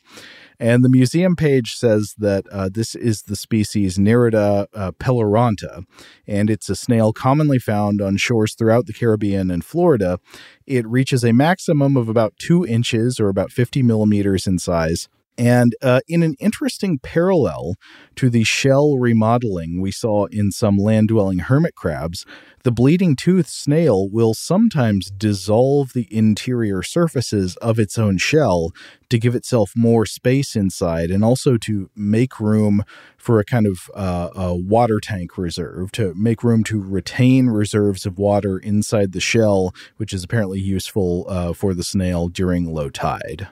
And 0.59 0.83
the 0.83 0.89
museum 0.89 1.37
page 1.37 1.75
says 1.75 2.15
that 2.17 2.47
uh, 2.51 2.71
this 2.73 2.95
is 2.95 3.23
the 3.23 3.37
species 3.37 3.99
Nerita 3.99 4.67
uh, 4.75 5.83
and 6.27 6.51
it's 6.51 6.71
a 6.71 6.75
snail 6.75 7.13
commonly 7.13 7.59
found 7.59 8.01
on 8.01 8.17
shores 8.17 8.55
throughout 8.55 8.87
the 8.87 8.95
Caribbean 8.95 9.51
and 9.51 9.63
Florida. 9.63 10.19
It 10.67 10.87
reaches 10.87 11.23
a 11.23 11.33
maximum 11.33 11.97
of 11.97 12.09
about 12.09 12.35
two 12.39 12.67
inches 12.67 13.21
or 13.21 13.29
about 13.29 13.53
50 13.53 13.83
millimeters 13.83 14.47
in 14.47 14.59
size. 14.59 15.09
And 15.39 15.75
uh, 15.83 16.01
in 16.09 16.23
an 16.23 16.35
interesting 16.41 16.99
parallel 16.99 17.75
to 18.17 18.31
the 18.31 18.45
shell 18.45 18.97
remodeling 18.97 19.81
we 19.81 19.91
saw 19.91 20.27
in 20.27 20.51
some 20.51 20.79
land 20.79 21.09
dwelling 21.09 21.41
hermit 21.41 21.75
crabs, 21.75 22.25
the 22.63 22.73
bleeding 22.73 23.15
tooth 23.15 23.49
snail 23.49 24.09
will 24.09 24.35
sometimes 24.35 25.11
dissolve 25.11 25.93
the 25.93 26.09
interior 26.11 26.83
surfaces 26.83 27.57
of 27.57 27.79
its 27.79 27.99
own 27.99 28.19
shell 28.19 28.73
to 29.09 29.19
give 29.19 29.35
itself 29.35 29.73
more 29.77 30.07
space 30.07 30.57
inside 30.57 31.11
and 31.11 31.23
also 31.23 31.57
to 31.59 31.91
make 31.95 32.41
room 32.41 32.83
for 33.17 33.39
a 33.39 33.45
kind 33.45 33.67
of 33.67 33.91
uh, 33.95 34.31
a 34.35 34.55
water 34.55 35.01
tank 35.01 35.37
reserve, 35.37 35.93
to 35.93 36.15
make 36.15 36.43
room 36.43 36.65
to 36.65 36.81
retain 36.81 37.47
reserves 37.49 38.07
of 38.07 38.19
water 38.19 38.59
inside 38.59 39.13
the 39.13 39.21
shell, 39.21 39.75
which 39.97 40.13
is 40.13 40.25
apparently 40.25 40.61
useful 40.61 41.25
uh, 41.29 41.53
for 41.53 41.75
the 41.75 41.85
snail 41.85 42.29
during 42.29 42.73
low 42.73 42.89
tide. 42.89 43.49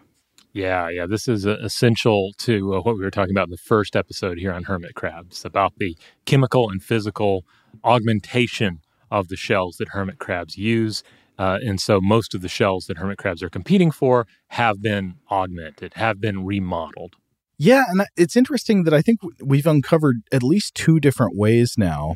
Yeah, 0.55 0.89
yeah. 0.89 1.07
This 1.07 1.27
is 1.27 1.47
uh, 1.47 1.59
essential 1.61 2.33
to 2.39 2.77
uh, 2.77 2.81
what 2.81 2.97
we 2.97 3.03
were 3.03 3.11
talking 3.11 3.33
about 3.33 3.49
in 3.49 3.51
the 3.51 3.57
first 3.57 3.97
episode 3.97 4.39
here 4.39 4.53
on 4.53 4.63
hermit 4.63 4.95
crabs 4.95 5.45
about 5.45 5.73
the 5.79 5.99
chemical 6.27 6.71
and 6.71 6.81
physical 6.81 7.45
augmentation 7.83 8.79
of 9.11 9.27
the 9.27 9.37
shells 9.37 9.79
that 9.79 9.89
hermit 9.89 10.21
crabs 10.21 10.57
use. 10.57 11.03
Uh, 11.41 11.59
and 11.67 11.81
so 11.81 12.01
most 12.01 12.37
of 12.37 12.41
the 12.41 12.49
shells 12.49 12.87
that 12.87 12.99
hermit 12.99 13.19
crabs 13.19 13.43
are 13.43 13.51
competing 13.51 13.91
for 13.91 14.29
have 14.49 14.81
been 14.81 15.17
augmented, 15.29 15.95
have 15.95 16.21
been 16.21 16.47
remodeled. 16.47 17.17
Yeah, 17.59 17.85
and 17.89 18.07
it's 18.17 18.37
interesting 18.37 18.85
that 18.85 18.95
I 18.95 19.03
think 19.03 19.19
we've 19.43 19.67
uncovered 19.67 20.23
at 20.31 20.45
least 20.45 20.77
two 20.77 21.01
different 21.01 21.37
ways 21.37 21.75
now, 21.77 22.15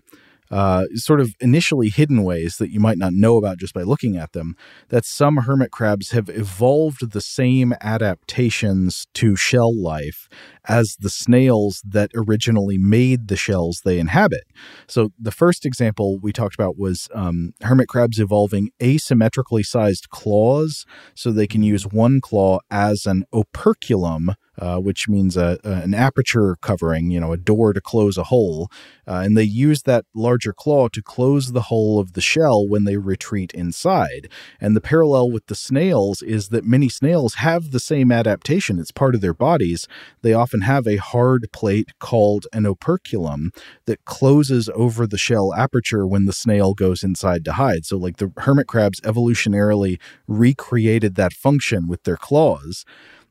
uh, 0.51 0.85
sort 0.95 1.21
of 1.21 1.35
initially 1.41 1.89
hidden 1.89 2.23
ways 2.23 2.57
that 2.57 2.71
you 2.71 2.81
might 2.81 2.99
not 2.99 3.13
know 3.13 3.37
about 3.37 3.59
just 3.59 3.75
by 3.75 3.83
looking 3.83 4.17
at 4.17 4.33
them, 4.33 4.57
that 4.89 5.05
some 5.05 5.37
hermit 5.39 5.71
crabs 5.71 6.11
have 6.11 6.29
evolved 6.29 7.13
the 7.13 7.21
same 7.21 7.75
adaptations 7.81 9.07
to 9.15 9.37
shell 9.37 9.75
life 9.77 10.29
as 10.69 10.97
the 11.01 11.11
snails 11.11 11.83
that 11.87 12.11
originally 12.15 12.79
made 12.79 13.29
the 13.29 13.37
shells 13.37 13.83
they 13.85 13.99
inhabit. 13.99 14.45
So 14.87 15.11
the 15.19 15.33
first 15.33 15.65
example 15.65 16.19
we 16.21 16.33
talked 16.33 16.55
about 16.55 16.79
was 16.79 17.09
um, 17.15 17.53
hermit 17.63 17.89
crabs 17.89 18.19
evolving 18.19 18.71
asymmetrically 18.81 19.65
sized 19.65 20.11
claws 20.11 20.85
so 21.15 21.31
they 21.31 21.47
can 21.47 21.63
use 21.63 21.87
one 21.87 22.21
claw 22.21 22.61
as 22.71 23.07
an 23.07 23.25
operculum 23.33 24.35
uh, 24.59 24.79
which 24.79 25.09
means 25.09 25.37
a, 25.37 25.59
a, 25.65 25.71
an 25.71 25.95
aperture 25.95 26.57
covering, 26.61 27.11
you 27.11 27.21
know, 27.21 27.33
a 27.33 27.37
door 27.37 27.73
to 27.73 27.81
close 27.81 28.19
a 28.19 28.25
hole. 28.25 28.71
Uh, 29.07 29.23
and 29.25 29.37
they 29.37 29.45
use 29.45 29.83
that 29.83 30.05
larger 30.15 30.53
claw 30.53 30.89
to 30.89 31.03
close 31.03 31.53
the 31.53 31.63
hole 31.63 31.99
of 31.99 32.13
the 32.13 32.21
shell 32.21 32.67
when 32.67 32.85
they 32.85 32.97
retreat 32.97 33.53
inside. 33.55 34.29
And 34.61 34.77
the 34.77 34.81
parallel 34.81 35.31
with 35.31 35.47
the 35.47 35.55
snails 35.55 36.23
is 36.23 36.49
that 36.49 36.65
many 36.65 36.89
snails 36.89 37.35
have 37.35 37.71
the 37.71 37.81
same 37.81 38.13
adaptation. 38.13 38.79
It's 38.79 38.91
part 38.91 39.15
of 39.15 39.21
their 39.21 39.35
bodies. 39.35 39.87
They 40.23 40.33
often 40.33 40.63
have 40.63 40.87
a 40.87 40.97
hard 40.97 41.49
plate 41.53 41.93
called 41.99 42.47
an 42.53 42.67
operculum 42.67 43.53
that 43.87 44.05
closes 44.05 44.69
over 44.75 45.07
the 45.07 45.19
shell 45.19 45.55
aperture 45.55 46.07
when 46.07 46.27
the 46.27 46.33
snail 46.33 46.75
goes 46.75 47.03
inside 47.03 47.45
to 47.45 47.53
hide. 47.53 47.87
So, 47.87 47.97
like 47.97 48.17
the 48.17 48.33
hermit 48.39 48.67
crabs 48.67 49.01
evolutionarily 49.03 49.99
recreated 50.27 51.15
that 51.15 51.33
function 51.33 51.89
with 51.89 52.03
their 52.05 52.17
claws. 52.17 52.85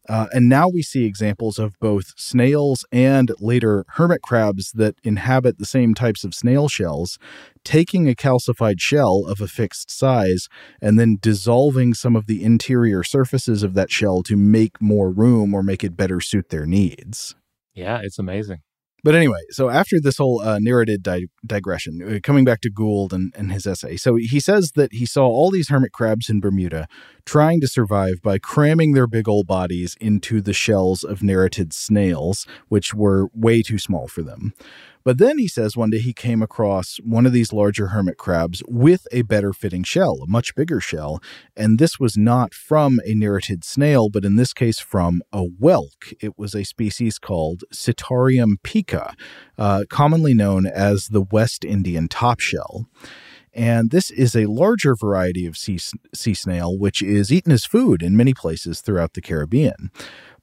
Uh, 0.08 0.28
and 0.32 0.48
now 0.48 0.68
we 0.68 0.82
see 0.82 1.06
examples 1.06 1.60
of 1.60 1.78
both 1.80 2.14
snails 2.18 2.86
and 2.92 3.32
later 3.40 3.86
hermit 3.90 4.22
crabs 4.22 4.72
that 4.74 4.96
inhabit 5.04 5.58
the 5.58 5.66
same 5.66 5.94
types 5.94 6.24
of 6.24 6.34
snail 6.34 6.68
shells 6.68 7.18
taking 7.64 8.08
a 8.08 8.16
calcified 8.16 8.80
shell 8.80 9.26
of 9.28 9.42
a 9.42 9.48
fixed 9.48 9.92
size 9.92 10.48
and 10.82 10.98
then 10.98 11.18
dissolving 11.20 11.94
some 11.94 12.16
of 12.16 12.26
the 12.26 12.42
interior 12.44 13.04
surfaces 13.04 13.64
of 13.64 13.74
that 13.74 13.92
shell 13.92 14.24
to 14.24 14.38
make 14.38 14.82
more 14.82 15.12
room 15.12 15.54
or 15.54 15.62
make 15.62 15.84
it 15.84 15.98
better 15.98 16.22
suit 16.22 16.50
their 16.50 16.66
needs. 16.66 17.36
Yeah, 17.74 18.00
it's 18.02 18.18
amazing. 18.18 18.62
But 19.04 19.16
anyway, 19.16 19.42
so 19.52 19.70
after 19.70 20.00
this 20.00 20.18
whole 20.18 20.42
uh, 20.42 20.60
narrative 20.60 21.04
di- 21.04 21.28
digression, 21.46 22.02
uh, 22.02 22.20
coming 22.22 22.44
back 22.44 22.62
to 22.62 22.70
Gould 22.70 23.14
and, 23.14 23.34
and 23.38 23.52
his 23.52 23.68
essay, 23.68 23.96
so 23.96 24.16
he 24.16 24.40
says 24.40 24.72
that 24.74 24.92
he 24.92 25.06
saw 25.06 25.28
all 25.28 25.52
these 25.52 25.70
hermit 25.70 25.92
crabs 25.92 26.30
in 26.30 26.40
Bermuda 26.40 26.88
trying 27.26 27.62
to 27.62 27.68
survive 27.68 28.22
by 28.24 28.40
cramming 28.40 28.94
their 28.94 29.08
big 29.08 29.30
old 29.30 29.46
bodies 29.46 29.96
into 30.02 30.42
the 30.42 30.54
shells 30.54 31.04
of 31.04 31.22
neritid 31.22 31.74
snails, 31.74 32.48
which 32.70 32.94
were 32.94 33.28
way 33.34 33.62
too 33.62 33.78
small 33.78 34.08
for 34.08 34.24
them. 34.24 34.54
But 35.08 35.20
then 35.20 35.38
he 35.38 35.48
says 35.48 35.78
one 35.78 35.90
day 35.90 36.00
he 36.00 36.12
came 36.12 36.42
across 36.42 36.98
one 36.98 37.26
of 37.26 37.32
these 37.32 37.54
larger 37.54 37.88
hermit 37.88 38.18
crabs 38.18 38.62
with 38.68 39.08
a 39.14 39.22
better 39.22 39.54
fitting 39.54 39.84
shell, 39.84 40.20
a 40.22 40.28
much 40.28 40.54
bigger 40.54 40.82
shell. 40.82 41.22
And 41.56 41.80
this 41.80 41.98
was 41.98 42.18
not 42.18 42.54
from 42.54 43.00
a 43.06 43.14
neritid 43.14 43.64
snail, 43.64 44.10
but 44.10 44.26
in 44.26 44.36
this 44.36 44.52
case 44.52 44.80
from 44.80 45.22
a 45.32 45.44
whelk. 45.44 46.14
It 46.20 46.38
was 46.38 46.54
a 46.54 46.66
species 46.66 47.20
called 47.20 47.64
Cittarium 47.74 48.58
pica, 48.64 49.16
uh, 49.58 49.86
commonly 49.90 50.34
known 50.34 50.66
as 50.66 51.08
the 51.08 51.22
West 51.22 51.64
Indian 51.64 52.10
top 52.10 52.42
shell. 52.42 52.90
And 53.54 53.92
this 53.92 54.12
is 54.12 54.36
a 54.36 54.48
larger 54.48 54.94
variety 54.94 55.46
of 55.46 55.56
sea, 55.56 55.80
sea 56.14 56.34
snail, 56.34 56.78
which 56.78 57.02
is 57.02 57.32
eaten 57.32 57.54
as 57.54 57.64
food 57.64 58.04
in 58.04 58.18
many 58.18 58.34
places 58.34 58.82
throughout 58.82 59.14
the 59.14 59.22
Caribbean. 59.22 59.90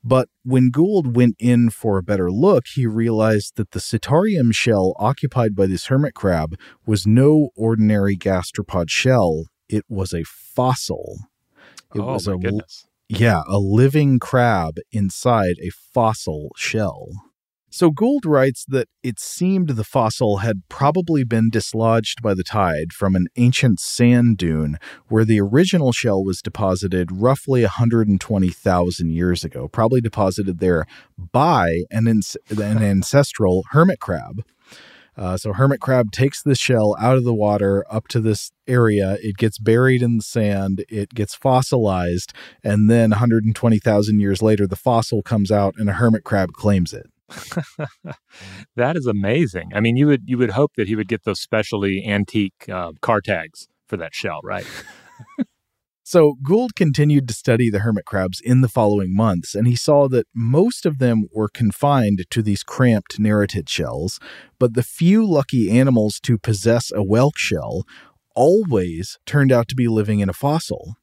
But 0.07 0.29
when 0.43 0.71
Gould 0.71 1.17
went 1.17 1.35
in 1.38 1.71
for 1.71 1.97
a 1.97 2.03
better 2.03 2.31
look, 2.31 2.67
he 2.75 2.87
realized 2.87 3.57
that 3.57 3.71
the 3.71 3.81
cittarium 3.81 4.55
shell 4.55 4.95
occupied 4.99 5.57
by 5.57 5.67
this 5.67 5.87
hermit 5.87 6.12
crab 6.14 6.59
was 6.85 7.07
no 7.07 7.49
ordinary 7.57 8.14
gastropod 8.14 8.90
shell. 8.90 9.45
It 9.67 9.85
was 9.88 10.12
a 10.12 10.23
fossil. 10.25 11.21
It 11.95 12.01
oh, 12.01 12.12
was 12.12 12.29
my 12.29 12.35
a 12.35 12.37
goodness. 12.37 12.87
yeah, 13.09 13.43
a 13.49 13.59
living 13.59 14.19
crab 14.19 14.77
inside 14.93 15.57
a 15.62 15.71
fossil 15.71 16.51
shell. 16.55 17.09
So 17.75 17.91
Gould 17.91 18.25
writes 18.25 18.65
that 18.69 18.89
it 19.03 19.19
seemed 19.19 19.71
the 19.71 19.83
fossil 19.83 20.37
had 20.37 20.63
probably 20.69 21.25
been 21.25 21.51
dislodged 21.51 22.23
by 22.23 22.33
the 22.33 22.45
tide 22.45 22.93
from 22.93 23.17
an 23.17 23.27
ancient 23.35 23.81
sand 23.81 24.39
dune 24.39 24.79
where 25.09 25.25
the 25.25 25.41
original 25.41 25.91
shell 25.91 26.23
was 26.23 26.41
deposited 26.41 27.11
roughly 27.11 27.63
120,000 27.63 29.11
years 29.11 29.43
ago, 29.43 29.67
probably 29.67 30.01
deposited 30.01 30.61
there 30.61 30.87
by 31.33 31.83
an, 31.91 32.07
an 32.07 32.23
ancestral 32.81 33.65
hermit 33.71 33.99
crab. 33.99 34.45
Uh, 35.17 35.37
so 35.37 35.53
hermit 35.53 35.81
crab 35.81 36.13
takes 36.13 36.45
the 36.45 36.55
shell 36.55 36.95
out 37.01 37.17
of 37.17 37.25
the 37.25 37.35
water 37.35 37.85
up 37.91 38.07
to 38.07 38.21
this 38.21 38.53
area. 38.69 39.19
It 39.21 39.37
gets 39.37 39.59
buried 39.59 40.01
in 40.01 40.19
the 40.19 40.23
sand. 40.23 40.85
It 40.89 41.13
gets 41.13 41.35
fossilized, 41.35 42.33
and 42.63 42.89
then 42.89 43.11
120,000 43.11 44.21
years 44.21 44.43
later, 44.43 44.69
the 44.69 44.77
fossil 44.77 45.23
comes 45.23 45.51
out, 45.51 45.75
and 45.77 45.89
a 45.89 45.95
hermit 45.95 46.23
crab 46.23 46.53
claims 46.53 46.93
it. 46.93 47.11
that 48.77 48.97
is 48.97 49.07
amazing. 49.07 49.71
I 49.75 49.81
mean, 49.81 49.97
you 49.97 50.07
would 50.07 50.23
you 50.27 50.39
would 50.39 50.51
hope 50.51 50.73
that 50.77 50.89
he 50.89 50.97
would 50.97 51.09
get 51.09 51.25
those 51.25 51.41
specially 51.41 52.05
antique 52.07 52.69
uh, 52.69 52.93
car 53.01 53.21
tags 53.21 53.69
for 53.89 53.97
that 53.97 54.15
shell, 54.15 54.41
right? 54.43 54.67
So 56.07 56.35
Gould 56.43 56.77
continued 56.77 57.27
to 57.29 57.35
study 57.35 57.71
the 57.71 57.79
hermit 57.79 58.05
crabs 58.05 58.39
in 58.39 58.61
the 58.61 58.69
following 58.69 59.17
months, 59.17 59.55
and 59.55 59.67
he 59.67 59.75
saw 59.75 60.07
that 60.09 60.27
most 60.35 60.85
of 60.85 60.99
them 60.99 61.25
were 61.33 61.49
confined 61.49 62.27
to 62.29 62.43
these 62.43 62.63
cramped 62.63 63.19
neritid 63.19 63.71
shells, 63.71 64.21
but 64.59 64.75
the 64.75 64.83
few 64.83 65.27
lucky 65.27 65.71
animals 65.71 66.21
to 66.25 66.37
possess 66.37 66.93
a 66.93 67.03
whelk 67.03 67.39
shell 67.39 67.85
always 68.37 69.19
turned 69.25 69.51
out 69.51 69.67
to 69.69 69.75
be 69.75 69.89
living 69.89 70.21
in 70.21 70.29
a 70.29 70.35
fossil. 70.35 70.97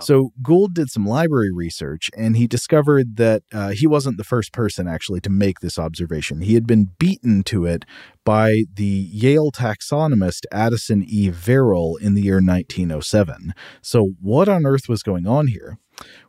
So 0.00 0.30
Gould 0.42 0.74
did 0.74 0.90
some 0.90 1.06
library 1.06 1.50
research 1.52 2.10
and 2.16 2.36
he 2.36 2.46
discovered 2.46 3.16
that 3.16 3.42
uh, 3.52 3.70
he 3.70 3.86
wasn't 3.86 4.18
the 4.18 4.24
first 4.24 4.52
person 4.52 4.86
actually 4.86 5.20
to 5.20 5.30
make 5.30 5.60
this 5.60 5.78
observation. 5.78 6.40
He 6.42 6.54
had 6.54 6.66
been 6.66 6.90
beaten 6.98 7.42
to 7.44 7.64
it 7.64 7.84
by 8.24 8.64
the 8.74 8.84
Yale 8.84 9.50
taxonomist 9.50 10.44
Addison 10.52 11.04
E. 11.06 11.30
Verrill 11.30 11.96
in 11.96 12.14
the 12.14 12.22
year 12.22 12.36
1907. 12.36 13.54
So, 13.80 14.12
what 14.20 14.48
on 14.48 14.66
earth 14.66 14.88
was 14.88 15.02
going 15.02 15.26
on 15.26 15.46
here? 15.46 15.78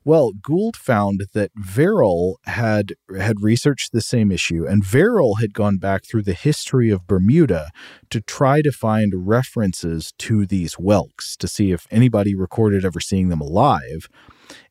Well, 0.03 0.31
Gould 0.41 0.77
found 0.77 1.25
that 1.33 1.51
Verrill 1.55 2.39
had 2.45 2.93
had 3.17 3.41
researched 3.41 3.91
the 3.91 4.01
same 4.01 4.31
issue, 4.31 4.65
and 4.65 4.83
Verrill 4.83 5.35
had 5.35 5.53
gone 5.53 5.77
back 5.77 6.05
through 6.05 6.23
the 6.23 6.33
history 6.33 6.89
of 6.89 7.07
Bermuda 7.07 7.71
to 8.09 8.21
try 8.21 8.61
to 8.61 8.71
find 8.71 9.27
references 9.27 10.13
to 10.19 10.45
these 10.45 10.75
whelks 10.75 11.35
to 11.37 11.47
see 11.47 11.71
if 11.71 11.87
anybody 11.91 12.35
recorded 12.35 12.85
ever 12.85 13.01
seeing 13.01 13.29
them 13.29 13.41
alive. 13.41 14.07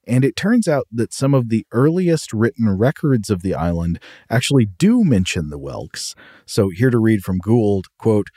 And 0.06 0.24
it 0.24 0.36
turns 0.36 0.68
out 0.68 0.86
that 0.90 1.12
some 1.12 1.34
of 1.34 1.48
the 1.48 1.66
earliest 1.72 2.32
written 2.32 2.70
records 2.70 3.28
of 3.28 3.42
the 3.42 3.54
island 3.54 3.98
actually 4.30 4.64
do 4.64 5.04
mention 5.04 5.50
the 5.50 5.58
whelks. 5.58 6.14
So 6.46 6.70
here 6.70 6.90
to 6.90 6.98
read 6.98 7.22
from 7.22 7.38
Gould, 7.38 7.86
quote, 7.98 8.28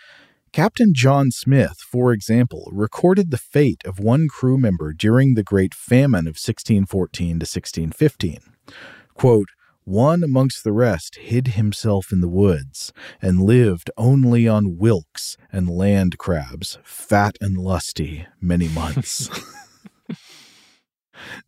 Captain 0.51 0.93
John 0.93 1.31
Smith, 1.31 1.79
for 1.79 2.11
example, 2.11 2.69
recorded 2.71 3.29
the 3.29 3.37
fate 3.37 3.81
of 3.85 3.99
one 3.99 4.27
crew 4.27 4.57
member 4.57 4.93
during 4.93 5.35
the 5.35 5.43
Great 5.43 5.73
Famine 5.73 6.25
of 6.25 6.37
1614 6.37 7.27
to 7.27 7.45
1615. 7.45 8.39
Quote, 9.13 9.49
one 9.83 10.23
amongst 10.23 10.63
the 10.63 10.71
rest 10.71 11.17
hid 11.17 11.49
himself 11.49 12.11
in 12.11 12.21
the 12.21 12.29
woods 12.29 12.93
and 13.21 13.41
lived 13.41 13.89
only 13.97 14.47
on 14.47 14.77
whelks 14.77 15.35
and 15.51 15.67
land 15.67 16.19
crabs, 16.19 16.77
fat 16.83 17.37
and 17.41 17.57
lusty, 17.57 18.27
many 18.39 18.67
months. 18.67 19.29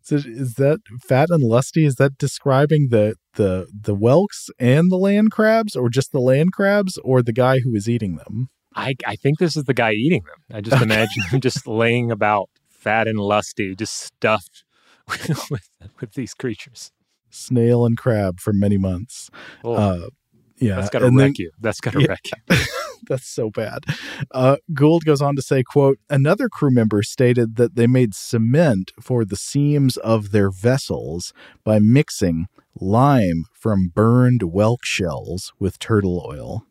so 0.01 0.15
is 0.15 0.55
that 0.55 0.79
fat 1.07 1.29
and 1.29 1.43
lusty? 1.43 1.85
Is 1.85 1.95
that 1.95 2.17
describing 2.17 2.87
the 2.89 3.15
the 3.35 3.67
the 3.71 3.93
whelks 3.93 4.49
and 4.57 4.91
the 4.91 4.97
land 4.97 5.31
crabs, 5.31 5.75
or 5.75 5.89
just 5.89 6.11
the 6.11 6.19
land 6.19 6.51
crabs, 6.51 6.97
or 7.03 7.21
the 7.21 7.33
guy 7.33 7.59
who 7.59 7.75
is 7.75 7.87
eating 7.87 8.15
them? 8.15 8.49
I, 8.75 8.95
I 9.05 9.15
think 9.15 9.39
this 9.39 9.55
is 9.55 9.65
the 9.65 9.73
guy 9.73 9.91
eating 9.91 10.23
them. 10.23 10.57
I 10.57 10.61
just 10.61 10.81
imagine 10.81 11.23
him 11.23 11.41
just 11.41 11.67
laying 11.67 12.11
about 12.11 12.49
fat 12.69 13.07
and 13.07 13.19
lusty, 13.19 13.75
just 13.75 13.95
stuffed 13.97 14.63
with, 15.07 15.29
with, 15.51 15.69
with 15.99 16.13
these 16.13 16.33
creatures. 16.33 16.91
Snail 17.29 17.85
and 17.85 17.97
crab 17.97 18.39
for 18.39 18.53
many 18.53 18.77
months. 18.77 19.29
Oh, 19.63 19.73
uh, 19.73 20.07
yeah, 20.57 20.75
that's 20.75 20.89
gotta 20.89 21.07
and 21.07 21.17
wreck 21.17 21.27
then, 21.27 21.33
you. 21.37 21.51
That's 21.59 21.79
gotta 21.79 22.01
yeah, 22.01 22.07
wreck 22.07 22.21
you. 22.25 22.57
that's 23.07 23.27
so 23.27 23.49
bad. 23.49 23.85
Uh, 24.31 24.57
Gould 24.73 25.05
goes 25.05 25.21
on 25.21 25.35
to 25.35 25.41
say, 25.41 25.63
"quote 25.63 25.97
Another 26.09 26.49
crew 26.49 26.71
member 26.71 27.01
stated 27.01 27.55
that 27.55 27.75
they 27.75 27.87
made 27.87 28.13
cement 28.13 28.91
for 29.01 29.25
the 29.25 29.35
seams 29.35 29.97
of 29.97 30.31
their 30.31 30.51
vessels 30.51 31.33
by 31.63 31.79
mixing 31.79 32.47
lime 32.75 33.45
from 33.53 33.91
burned 33.93 34.41
whelk 34.41 34.83
shells 34.83 35.51
with 35.57 35.79
turtle 35.79 36.25
oil." 36.29 36.65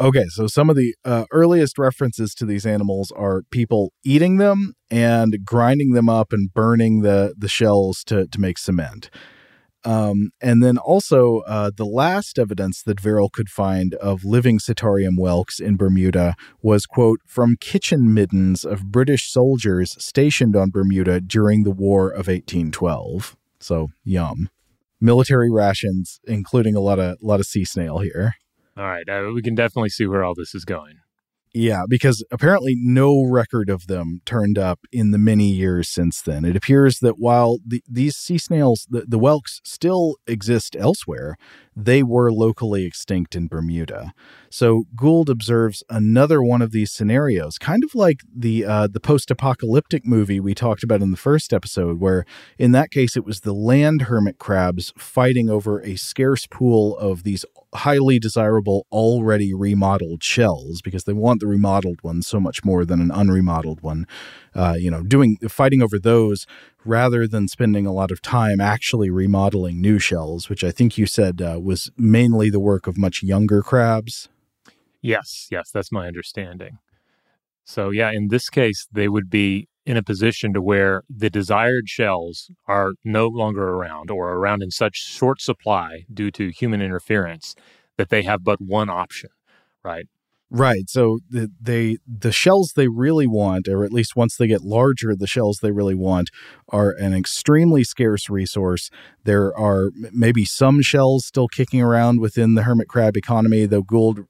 Okay, 0.00 0.24
so 0.28 0.48
some 0.48 0.68
of 0.68 0.74
the 0.74 0.94
uh, 1.04 1.24
earliest 1.30 1.78
references 1.78 2.34
to 2.34 2.44
these 2.44 2.66
animals 2.66 3.12
are 3.12 3.42
people 3.52 3.92
eating 4.04 4.38
them 4.38 4.74
and 4.90 5.44
grinding 5.44 5.92
them 5.92 6.08
up 6.08 6.32
and 6.32 6.52
burning 6.52 7.02
the 7.02 7.32
the 7.38 7.48
shells 7.48 8.02
to 8.04 8.26
to 8.26 8.40
make 8.40 8.58
cement. 8.58 9.08
Um, 9.84 10.30
and 10.40 10.62
then 10.62 10.78
also 10.78 11.40
uh, 11.46 11.70
the 11.76 11.84
last 11.84 12.38
evidence 12.38 12.82
that 12.82 12.98
Verrill 12.98 13.28
could 13.28 13.50
find 13.50 13.94
of 13.96 14.24
living 14.24 14.58
cittarium 14.58 15.16
whelks 15.18 15.60
in 15.60 15.76
Bermuda 15.76 16.34
was 16.62 16.86
quote 16.86 17.20
from 17.26 17.56
kitchen 17.60 18.14
middens 18.14 18.64
of 18.64 18.90
British 18.90 19.30
soldiers 19.30 19.94
stationed 20.02 20.56
on 20.56 20.70
Bermuda 20.70 21.20
during 21.20 21.62
the 21.62 21.70
War 21.70 22.08
of 22.08 22.28
1812. 22.28 23.36
So 23.60 23.90
yum, 24.02 24.48
military 25.00 25.50
rations, 25.50 26.18
including 26.24 26.74
a 26.74 26.80
lot 26.80 26.98
of 26.98 27.18
lot 27.22 27.38
of 27.40 27.46
sea 27.46 27.64
snail 27.64 27.98
here. 27.98 28.34
All 28.76 28.84
right, 28.84 29.08
uh, 29.08 29.30
we 29.32 29.40
can 29.40 29.54
definitely 29.54 29.90
see 29.90 30.06
where 30.06 30.24
all 30.24 30.34
this 30.34 30.54
is 30.54 30.64
going. 30.64 30.98
Yeah, 31.56 31.84
because 31.88 32.24
apparently 32.32 32.74
no 32.76 33.22
record 33.22 33.70
of 33.70 33.86
them 33.86 34.22
turned 34.24 34.58
up 34.58 34.80
in 34.90 35.12
the 35.12 35.18
many 35.18 35.52
years 35.52 35.88
since 35.88 36.20
then. 36.20 36.44
It 36.44 36.56
appears 36.56 36.98
that 36.98 37.14
while 37.20 37.58
the, 37.64 37.80
these 37.88 38.16
sea 38.16 38.38
snails, 38.38 38.88
the, 38.90 39.04
the 39.06 39.18
whelks, 39.18 39.60
still 39.62 40.16
exist 40.26 40.74
elsewhere, 40.76 41.36
they 41.76 42.02
were 42.02 42.32
locally 42.32 42.84
extinct 42.84 43.36
in 43.36 43.46
Bermuda. 43.46 44.12
So 44.50 44.84
Gould 44.96 45.30
observes 45.30 45.84
another 45.88 46.42
one 46.42 46.60
of 46.60 46.72
these 46.72 46.92
scenarios, 46.92 47.58
kind 47.58 47.84
of 47.84 47.94
like 47.94 48.20
the 48.34 48.64
uh, 48.64 48.86
the 48.88 49.00
post-apocalyptic 49.00 50.04
movie 50.04 50.40
we 50.40 50.54
talked 50.54 50.84
about 50.84 51.02
in 51.02 51.10
the 51.10 51.16
first 51.16 51.52
episode, 51.52 52.00
where 52.00 52.24
in 52.58 52.72
that 52.72 52.90
case 52.90 53.16
it 53.16 53.24
was 53.24 53.40
the 53.40 53.52
land 53.52 54.02
hermit 54.02 54.38
crabs 54.38 54.92
fighting 54.96 55.50
over 55.50 55.80
a 55.80 55.96
scarce 55.96 56.46
pool 56.46 56.96
of 56.98 57.22
these 57.24 57.44
highly 57.74 58.20
desirable, 58.20 58.86
already 58.92 59.52
remodeled 59.52 60.22
shells 60.22 60.80
because 60.80 61.04
they 61.04 61.12
want 61.12 61.42
the 61.44 61.50
remodeled 61.50 61.98
one 62.02 62.22
so 62.22 62.40
much 62.40 62.64
more 62.64 62.86
than 62.86 63.00
an 63.00 63.10
unremodeled 63.10 63.82
one. 63.82 64.06
Uh, 64.54 64.76
you 64.78 64.90
know, 64.90 65.02
doing 65.02 65.36
fighting 65.48 65.82
over 65.82 65.98
those 65.98 66.46
rather 66.84 67.26
than 67.26 67.48
spending 67.48 67.86
a 67.86 67.92
lot 67.92 68.10
of 68.10 68.22
time 68.22 68.60
actually 68.60 69.10
remodeling 69.10 69.80
new 69.80 69.98
shells, 69.98 70.48
which 70.48 70.64
I 70.64 70.70
think 70.70 70.96
you 70.96 71.06
said 71.06 71.42
uh, 71.42 71.60
was 71.62 71.90
mainly 71.98 72.48
the 72.48 72.60
work 72.60 72.86
of 72.86 72.96
much 72.96 73.22
younger 73.22 73.62
crabs. 73.62 74.28
Yes, 75.02 75.48
yes, 75.50 75.70
that's 75.70 75.92
my 75.92 76.06
understanding. 76.06 76.78
So, 77.64 77.90
yeah, 77.90 78.10
in 78.10 78.28
this 78.28 78.48
case, 78.48 78.86
they 78.90 79.08
would 79.08 79.28
be 79.28 79.68
in 79.84 79.98
a 79.98 80.02
position 80.02 80.54
to 80.54 80.62
where 80.62 81.02
the 81.10 81.28
desired 81.28 81.88
shells 81.88 82.50
are 82.66 82.92
no 83.04 83.26
longer 83.26 83.68
around 83.68 84.10
or 84.10 84.32
around 84.32 84.62
in 84.62 84.70
such 84.70 84.96
short 84.96 85.42
supply 85.42 86.04
due 86.12 86.30
to 86.30 86.48
human 86.48 86.80
interference 86.80 87.54
that 87.98 88.08
they 88.08 88.22
have 88.22 88.42
but 88.42 88.60
one 88.62 88.88
option, 88.88 89.30
right? 89.82 90.06
Right. 90.56 90.88
So 90.88 91.18
the, 91.28 91.50
they 91.60 91.98
the 92.06 92.30
shells 92.30 92.74
they 92.76 92.86
really 92.86 93.26
want, 93.26 93.66
or 93.66 93.84
at 93.84 93.92
least 93.92 94.14
once 94.14 94.36
they 94.36 94.46
get 94.46 94.62
larger, 94.62 95.16
the 95.16 95.26
shells 95.26 95.58
they 95.58 95.72
really 95.72 95.96
want 95.96 96.30
are 96.68 96.92
an 96.92 97.12
extremely 97.12 97.82
scarce 97.82 98.30
resource. 98.30 98.88
There 99.24 99.56
are 99.58 99.90
maybe 100.12 100.44
some 100.44 100.80
shells 100.80 101.26
still 101.26 101.48
kicking 101.48 101.82
around 101.82 102.20
within 102.20 102.54
the 102.54 102.62
hermit 102.62 102.86
crab 102.86 103.16
economy, 103.16 103.66
though 103.66 103.82
Gould 103.82 104.20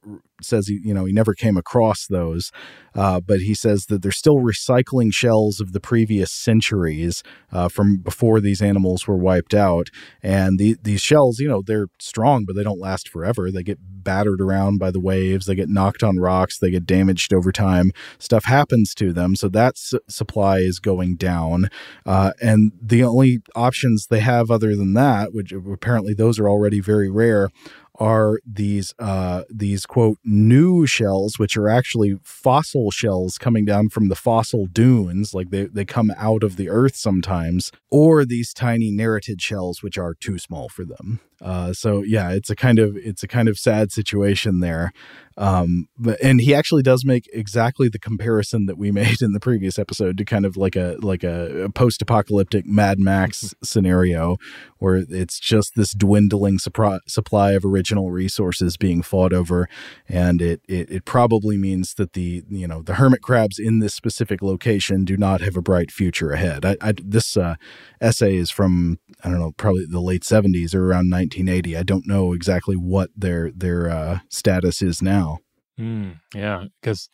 says 0.43 0.69
he, 0.69 0.81
you 0.83 0.95
know, 0.95 1.05
he 1.05 1.13
never 1.13 1.35
came 1.35 1.57
across 1.57 2.07
those. 2.07 2.51
Uh, 2.95 3.21
but 3.21 3.41
he 3.41 3.55
says 3.55 3.87
that 3.87 4.03
they're 4.03 4.13
still 4.13 4.37
recycling 4.37 5.13
shells 5.13 5.61
of 5.61 5.73
the 5.73 5.81
previous 5.81 6.31
centuries 6.31 7.23
uh, 7.53 7.69
from 7.69 7.99
before 7.99 8.41
these 8.41 8.63
animals 8.63 9.07
were 9.07 9.17
wiped 9.17 9.55
out. 9.55 9.89
And 10.23 10.59
the, 10.59 10.77
these 10.83 11.01
shells, 11.01 11.41
you 11.41 11.49
know, 11.49 11.63
they're 11.65 11.89
strong, 11.99 12.45
but 12.47 12.55
they 12.55 12.63
don't 12.63 12.79
last 12.79 13.09
forever. 13.09 13.51
They 13.51 13.63
get 13.65 13.79
battered 13.83 14.41
around 14.41 14.79
by 14.79 14.91
the 14.91 15.01
waves, 15.01 15.47
they 15.47 15.55
get 15.55 15.69
knocked 15.69 16.03
on 16.03 16.19
rocks, 16.19 16.59
they 16.59 16.71
get 16.71 16.87
damaged 16.87 17.33
over 17.33 17.51
time. 17.51 17.91
Stuff 18.19 18.45
happens 18.45 18.95
to 18.95 19.13
them. 19.13 19.35
So 19.35 19.49
that 19.49 19.75
s- 19.75 19.95
supply 20.09 20.59
is 20.59 20.79
going 20.79 21.17
down. 21.17 21.71
Uh, 22.05 22.33
and 22.41 22.73
the 22.81 23.03
only 23.03 23.41
options 23.57 24.07
they 24.07 24.21
have 24.21 24.51
other 24.51 24.77
than 24.77 24.93
that, 24.95 25.33
which 25.33 25.53
apparently 25.53 26.15
those 26.15 26.39
are 26.39 26.49
already 26.49 26.81
very 26.81 27.11
rare, 27.11 27.49
are 27.97 28.41
these 28.45 28.93
uh, 28.99 29.43
these 29.49 29.87
quote 29.87 30.19
new 30.25 30.87
shells, 30.87 31.39
which 31.39 31.57
are 31.57 31.69
actually 31.69 32.19
fossil 32.23 32.91
shells 32.91 33.39
coming 33.39 33.65
down 33.65 33.89
from 33.89 34.09
the 34.09 34.17
fossil 34.17 34.67
dunes, 34.67 35.33
like 35.35 35.51
they, 35.51 35.65
they 35.67 35.85
come 35.85 36.13
out 36.17 36.43
of 36.43 36.57
the 36.57 36.69
earth 36.69 36.97
sometimes, 36.97 37.71
or 37.91 38.25
these 38.25 38.53
tiny 38.53 38.91
neritid 38.91 39.41
shells, 39.41 39.83
which 39.83 39.97
are 39.97 40.15
too 40.15 40.39
small 40.39 40.69
for 40.69 40.85
them. 40.85 41.21
Uh, 41.41 41.73
so 41.73 42.03
yeah, 42.03 42.31
it's 42.31 42.51
a 42.51 42.57
kind 42.57 42.79
of 42.79 42.97
it's 42.97 43.23
a 43.23 43.29
kind 43.29 43.49
of 43.49 43.59
sad 43.59 43.93
situation 43.93 44.61
there. 44.61 44.93
Um, 45.37 45.89
but, 45.99 46.23
and 46.23 46.41
he 46.41 46.55
actually 46.55 46.83
does 46.83 47.05
make 47.05 47.29
exactly 47.33 47.89
the 47.89 47.99
comparison 47.99 48.67
that 48.67 48.79
we 48.79 48.91
made 48.93 49.21
in 49.21 49.33
the 49.33 49.41
previous 49.41 49.79
episode 49.79 50.17
to 50.19 50.25
kind 50.25 50.47
of 50.47 50.57
like 50.57 50.75
a 50.75 50.97
like 51.01 51.23
a, 51.23 51.65
a 51.65 51.71
post-apocalyptic 51.71 52.67
Mad 52.67 52.99
Max 52.99 53.55
scenario 53.63 54.37
where 54.79 55.05
it's 55.09 55.39
just 55.39 55.73
this 55.77 55.93
dwindling 55.93 56.59
supply 56.59 56.99
supply 57.07 57.53
of 57.53 57.65
original 57.65 57.84
resources 57.93 58.77
being 58.77 59.03
fought 59.03 59.33
over, 59.33 59.69
and 60.09 60.41
it, 60.41 60.61
it 60.69 60.91
it 60.91 61.05
probably 61.05 61.57
means 61.57 61.95
that 61.95 62.13
the 62.13 62.43
you 62.49 62.67
know 62.67 62.83
the 62.83 62.95
hermit 62.95 63.23
crabs 63.23 63.59
in 63.59 63.79
this 63.79 63.95
specific 63.95 64.43
location 64.43 65.05
do 65.05 65.17
not 65.17 65.41
have 65.41 65.57
a 65.57 65.63
bright 65.63 65.91
future 65.91 66.31
ahead. 66.33 66.65
I, 66.65 66.77
I 66.81 66.95
this 67.03 67.37
uh, 67.37 67.57
essay 68.01 68.37
is 68.37 68.51
from 68.51 68.99
I 69.23 69.31
don't 69.31 69.41
know 69.41 69.53
probably 69.57 69.87
the 69.87 70.01
late 70.01 70.25
seventies 70.25 70.75
or 70.75 70.85
around 70.85 71.11
1980. 71.11 71.77
I 71.77 71.83
don't 71.83 72.07
know 72.07 72.33
exactly 72.33 72.77
what 72.77 73.11
their 73.17 73.51
their 73.53 73.91
uh, 73.91 74.19
status 74.29 74.83
is 74.83 75.03
now 75.03 75.39
Mm, 75.79 76.21
yeah, 76.35 76.65
because 76.81 77.09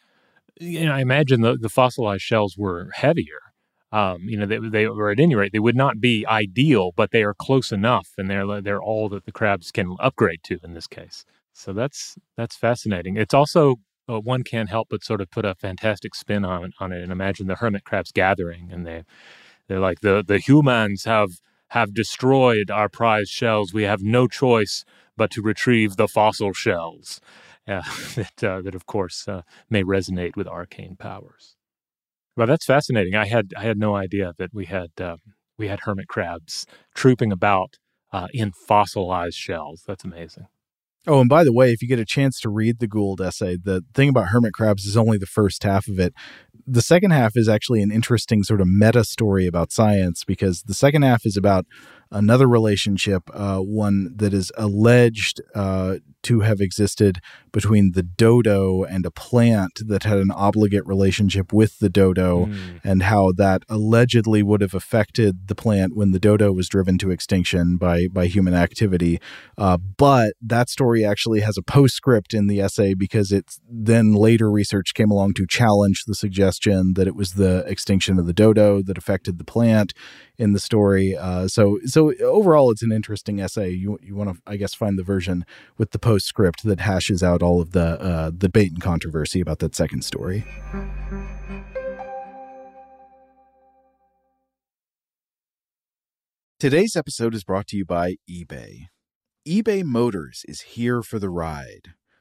you 0.60 0.84
know, 0.84 0.92
I 0.92 1.00
imagine 1.00 1.40
the, 1.40 1.56
the 1.58 1.68
fossilized 1.68 2.22
shells 2.22 2.56
were 2.58 2.90
heavier. 2.94 3.40
Um, 3.92 4.22
you 4.28 4.36
know, 4.36 4.46
they, 4.46 4.58
they 4.58 4.86
or 4.86 5.10
at 5.10 5.18
any 5.18 5.34
rate, 5.34 5.52
they 5.52 5.58
would 5.58 5.76
not 5.76 6.00
be 6.00 6.24
ideal, 6.26 6.92
but 6.96 7.10
they 7.10 7.24
are 7.24 7.34
close 7.34 7.72
enough, 7.72 8.10
and 8.16 8.30
they're 8.30 8.60
they're 8.60 8.82
all 8.82 9.08
that 9.08 9.24
the 9.24 9.32
crabs 9.32 9.72
can 9.72 9.96
upgrade 9.98 10.42
to 10.44 10.60
in 10.62 10.74
this 10.74 10.86
case. 10.86 11.24
So 11.52 11.72
that's 11.72 12.16
that's 12.36 12.56
fascinating. 12.56 13.16
It's 13.16 13.34
also 13.34 13.76
uh, 14.08 14.20
one 14.20 14.44
can't 14.44 14.68
help 14.68 14.88
but 14.90 15.02
sort 15.04 15.20
of 15.20 15.30
put 15.30 15.44
a 15.44 15.54
fantastic 15.56 16.14
spin 16.14 16.44
on 16.44 16.72
on 16.78 16.92
it 16.92 17.02
and 17.02 17.10
imagine 17.12 17.48
the 17.48 17.56
hermit 17.56 17.84
crabs 17.84 18.12
gathering, 18.12 18.70
and 18.72 18.86
they 18.86 19.02
they're 19.68 19.80
like 19.80 20.00
the 20.00 20.24
the 20.26 20.38
humans 20.38 21.04
have 21.04 21.30
have 21.70 21.94
destroyed 21.94 22.70
our 22.70 22.88
prize 22.88 23.28
shells. 23.28 23.72
We 23.72 23.84
have 23.84 24.02
no 24.02 24.28
choice 24.28 24.84
but 25.16 25.30
to 25.32 25.42
retrieve 25.42 25.96
the 25.96 26.08
fossil 26.08 26.52
shells. 26.52 27.20
Uh, 27.68 27.82
that 28.16 28.42
uh, 28.42 28.60
that 28.62 28.74
of 28.74 28.86
course 28.86 29.28
uh, 29.28 29.42
may 29.68 29.84
resonate 29.84 30.34
with 30.34 30.48
arcane 30.48 30.96
powers. 30.96 31.56
Well, 32.40 32.46
that's 32.46 32.64
fascinating. 32.64 33.14
I 33.14 33.26
had 33.26 33.52
I 33.54 33.64
had 33.64 33.76
no 33.76 33.94
idea 33.94 34.32
that 34.38 34.54
we 34.54 34.64
had 34.64 34.92
um, 34.98 35.18
we 35.58 35.68
had 35.68 35.80
hermit 35.80 36.08
crabs 36.08 36.64
trooping 36.94 37.32
about 37.32 37.74
uh, 38.14 38.28
in 38.32 38.52
fossilized 38.52 39.36
shells. 39.36 39.82
That's 39.86 40.04
amazing. 40.04 40.46
Oh, 41.06 41.20
and 41.20 41.28
by 41.28 41.44
the 41.44 41.52
way, 41.52 41.70
if 41.70 41.82
you 41.82 41.88
get 41.88 41.98
a 41.98 42.06
chance 42.06 42.40
to 42.40 42.48
read 42.48 42.78
the 42.78 42.88
Gould 42.88 43.20
essay, 43.20 43.58
the 43.62 43.84
thing 43.92 44.08
about 44.08 44.28
hermit 44.28 44.54
crabs 44.54 44.86
is 44.86 44.96
only 44.96 45.18
the 45.18 45.26
first 45.26 45.64
half 45.64 45.86
of 45.86 45.98
it. 45.98 46.14
The 46.66 46.80
second 46.80 47.10
half 47.10 47.36
is 47.36 47.46
actually 47.46 47.82
an 47.82 47.92
interesting 47.92 48.42
sort 48.42 48.62
of 48.62 48.68
meta 48.68 49.04
story 49.04 49.46
about 49.46 49.70
science 49.70 50.24
because 50.24 50.62
the 50.62 50.72
second 50.72 51.02
half 51.02 51.26
is 51.26 51.36
about 51.36 51.66
another 52.10 52.48
relationship, 52.48 53.30
uh, 53.32 53.58
one 53.58 54.12
that 54.16 54.34
is 54.34 54.50
alleged 54.56 55.40
uh, 55.54 55.96
to 56.22 56.40
have 56.40 56.60
existed 56.60 57.20
between 57.52 57.92
the 57.92 58.02
dodo 58.02 58.84
and 58.84 59.06
a 59.06 59.10
plant 59.10 59.80
that 59.86 60.02
had 60.02 60.18
an 60.18 60.30
obligate 60.30 60.86
relationship 60.86 61.52
with 61.52 61.78
the 61.78 61.88
dodo, 61.88 62.46
mm. 62.46 62.80
and 62.84 63.04
how 63.04 63.32
that 63.32 63.62
allegedly 63.68 64.42
would 64.42 64.60
have 64.60 64.74
affected 64.74 65.48
the 65.48 65.54
plant 65.54 65.96
when 65.96 66.10
the 66.10 66.20
dodo 66.20 66.52
was 66.52 66.68
driven 66.68 66.98
to 66.98 67.10
extinction 67.10 67.76
by 67.76 68.06
by 68.08 68.26
human 68.26 68.54
activity. 68.54 69.18
Uh, 69.56 69.76
but 69.76 70.34
that 70.40 70.68
story 70.68 71.04
actually 71.04 71.40
has 71.40 71.56
a 71.56 71.62
postscript 71.62 72.34
in 72.34 72.46
the 72.46 72.60
essay 72.60 72.94
because 72.94 73.32
it's 73.32 73.60
then 73.68 74.12
later 74.12 74.50
research 74.50 74.94
came 74.94 75.10
along 75.10 75.34
to 75.34 75.46
challenge 75.48 76.04
the 76.06 76.14
suggestion 76.14 76.94
that 76.94 77.06
it 77.06 77.14
was 77.14 77.32
the 77.32 77.64
extinction 77.66 78.18
of 78.18 78.26
the 78.26 78.32
dodo 78.32 78.82
that 78.82 78.98
affected 78.98 79.38
the 79.38 79.44
plant 79.44 79.92
in 80.40 80.54
the 80.54 80.58
story. 80.58 81.14
Uh, 81.14 81.46
so 81.46 81.78
so 81.84 82.14
overall, 82.22 82.70
it's 82.70 82.82
an 82.82 82.92
interesting 82.92 83.40
essay. 83.40 83.70
You 83.70 83.98
you 84.02 84.16
want 84.16 84.34
to 84.34 84.42
I 84.46 84.56
guess 84.56 84.72
find 84.72 84.98
the 84.98 85.02
version 85.02 85.44
with 85.76 85.90
the 85.90 85.98
postscript 85.98 86.64
that 86.64 86.80
hashes 86.80 87.22
out 87.22 87.42
all 87.42 87.60
of 87.60 87.72
the 87.72 88.00
uh, 88.00 88.30
debate 88.30 88.72
and 88.72 88.80
controversy 88.80 89.40
about 89.40 89.58
that 89.58 89.76
second 89.76 90.02
story. 90.02 90.44
Today's 96.58 96.96
episode 96.96 97.34
is 97.34 97.44
brought 97.44 97.66
to 97.68 97.76
you 97.76 97.84
by 97.84 98.16
eBay. 98.28 98.86
eBay 99.46 99.84
Motors 99.84 100.42
is 100.48 100.60
here 100.62 101.02
for 101.02 101.18
the 101.18 101.30
ride. 101.30 101.94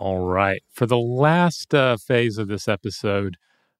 All 0.00 0.20
right. 0.20 0.62
For 0.72 0.86
the 0.86 0.98
last 0.98 1.74
uh, 1.74 1.98
phase 1.98 2.38
of 2.38 2.48
this 2.48 2.66
episode, 2.66 3.36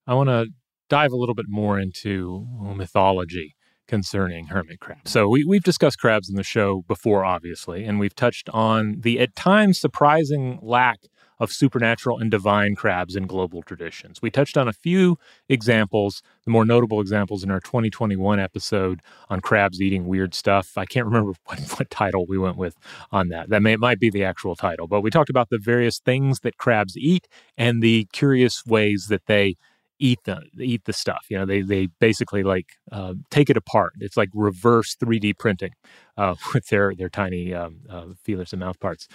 I 0.06 0.12
want 0.12 0.28
to 0.28 0.48
dive 0.90 1.12
a 1.12 1.16
little 1.16 1.34
bit 1.34 1.46
more 1.48 1.78
into 1.80 2.46
mythology 2.76 3.56
concerning 3.88 4.48
hermit 4.48 4.80
crabs. 4.80 5.10
So 5.10 5.30
we, 5.30 5.44
we've 5.44 5.62
discussed 5.62 5.98
crabs 5.98 6.28
in 6.28 6.36
the 6.36 6.42
show 6.42 6.82
before, 6.86 7.24
obviously, 7.24 7.84
and 7.86 7.98
we've 7.98 8.14
touched 8.14 8.50
on 8.50 9.00
the 9.00 9.18
at 9.18 9.34
times 9.34 9.80
surprising 9.80 10.58
lack 10.60 11.00
of 11.40 11.50
supernatural 11.50 12.18
and 12.18 12.30
divine 12.30 12.76
crabs 12.76 13.16
in 13.16 13.26
global 13.26 13.62
traditions. 13.62 14.20
We 14.22 14.30
touched 14.30 14.56
on 14.56 14.68
a 14.68 14.72
few 14.72 15.18
examples, 15.48 16.22
the 16.44 16.50
more 16.50 16.64
notable 16.64 17.00
examples 17.00 17.42
in 17.42 17.50
our 17.50 17.60
2021 17.60 18.38
episode 18.38 19.00
on 19.30 19.40
crabs 19.40 19.80
eating 19.80 20.06
weird 20.06 20.34
stuff. 20.34 20.76
I 20.76 20.84
can't 20.84 21.06
remember 21.06 21.32
what, 21.46 21.58
what 21.78 21.90
title 21.90 22.26
we 22.26 22.38
went 22.38 22.56
with 22.56 22.76
on 23.10 23.28
that. 23.30 23.48
That 23.48 23.62
may, 23.62 23.76
might 23.76 23.98
be 23.98 24.10
the 24.10 24.24
actual 24.24 24.54
title, 24.54 24.86
but 24.86 25.00
we 25.00 25.10
talked 25.10 25.30
about 25.30 25.48
the 25.48 25.58
various 25.58 25.98
things 25.98 26.40
that 26.40 26.58
crabs 26.58 26.96
eat 26.96 27.26
and 27.56 27.82
the 27.82 28.06
curious 28.12 28.64
ways 28.66 29.06
that 29.08 29.26
they 29.26 29.56
eat 30.00 30.18
the 30.24 30.42
eat 30.58 30.84
the 30.86 30.92
stuff. 30.92 31.26
You 31.28 31.38
know, 31.38 31.46
they 31.46 31.60
they 31.60 31.86
basically 32.00 32.42
like 32.42 32.66
uh, 32.90 33.14
take 33.30 33.50
it 33.50 33.56
apart. 33.56 33.92
It's 34.00 34.16
like 34.16 34.30
reverse 34.34 34.96
3D 34.96 35.38
printing 35.38 35.72
uh, 36.16 36.34
with 36.54 36.66
their 36.68 36.94
their 36.94 37.10
tiny 37.10 37.54
um, 37.54 37.80
uh, 37.88 38.06
feelers 38.24 38.52
and 38.52 38.60
mouth 38.60 38.80
parts. 38.80 39.06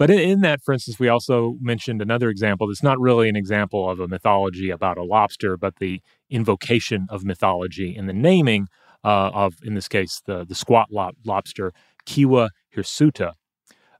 But 0.00 0.08
in, 0.08 0.18
in, 0.18 0.40
that, 0.40 0.62
for 0.62 0.72
instance, 0.72 0.98
we 0.98 1.08
also 1.08 1.58
mentioned 1.60 2.00
another 2.00 2.30
example 2.30 2.66
that's 2.66 2.82
not 2.82 2.98
really 2.98 3.28
an 3.28 3.36
example 3.36 3.90
of 3.90 4.00
a 4.00 4.08
mythology 4.08 4.70
about 4.70 4.96
a 4.96 5.02
lobster, 5.02 5.58
but 5.58 5.76
the 5.76 6.00
invocation 6.30 7.06
of 7.10 7.22
mythology 7.22 7.94
in 7.94 8.06
the 8.06 8.14
naming 8.14 8.68
uh, 9.04 9.28
of, 9.34 9.56
in 9.62 9.74
this 9.74 9.88
case, 9.88 10.22
the 10.24 10.46
the 10.46 10.54
squat 10.54 10.88
lobster, 10.90 11.74
Kiwa 12.06 12.48
hirsuta. 12.74 13.32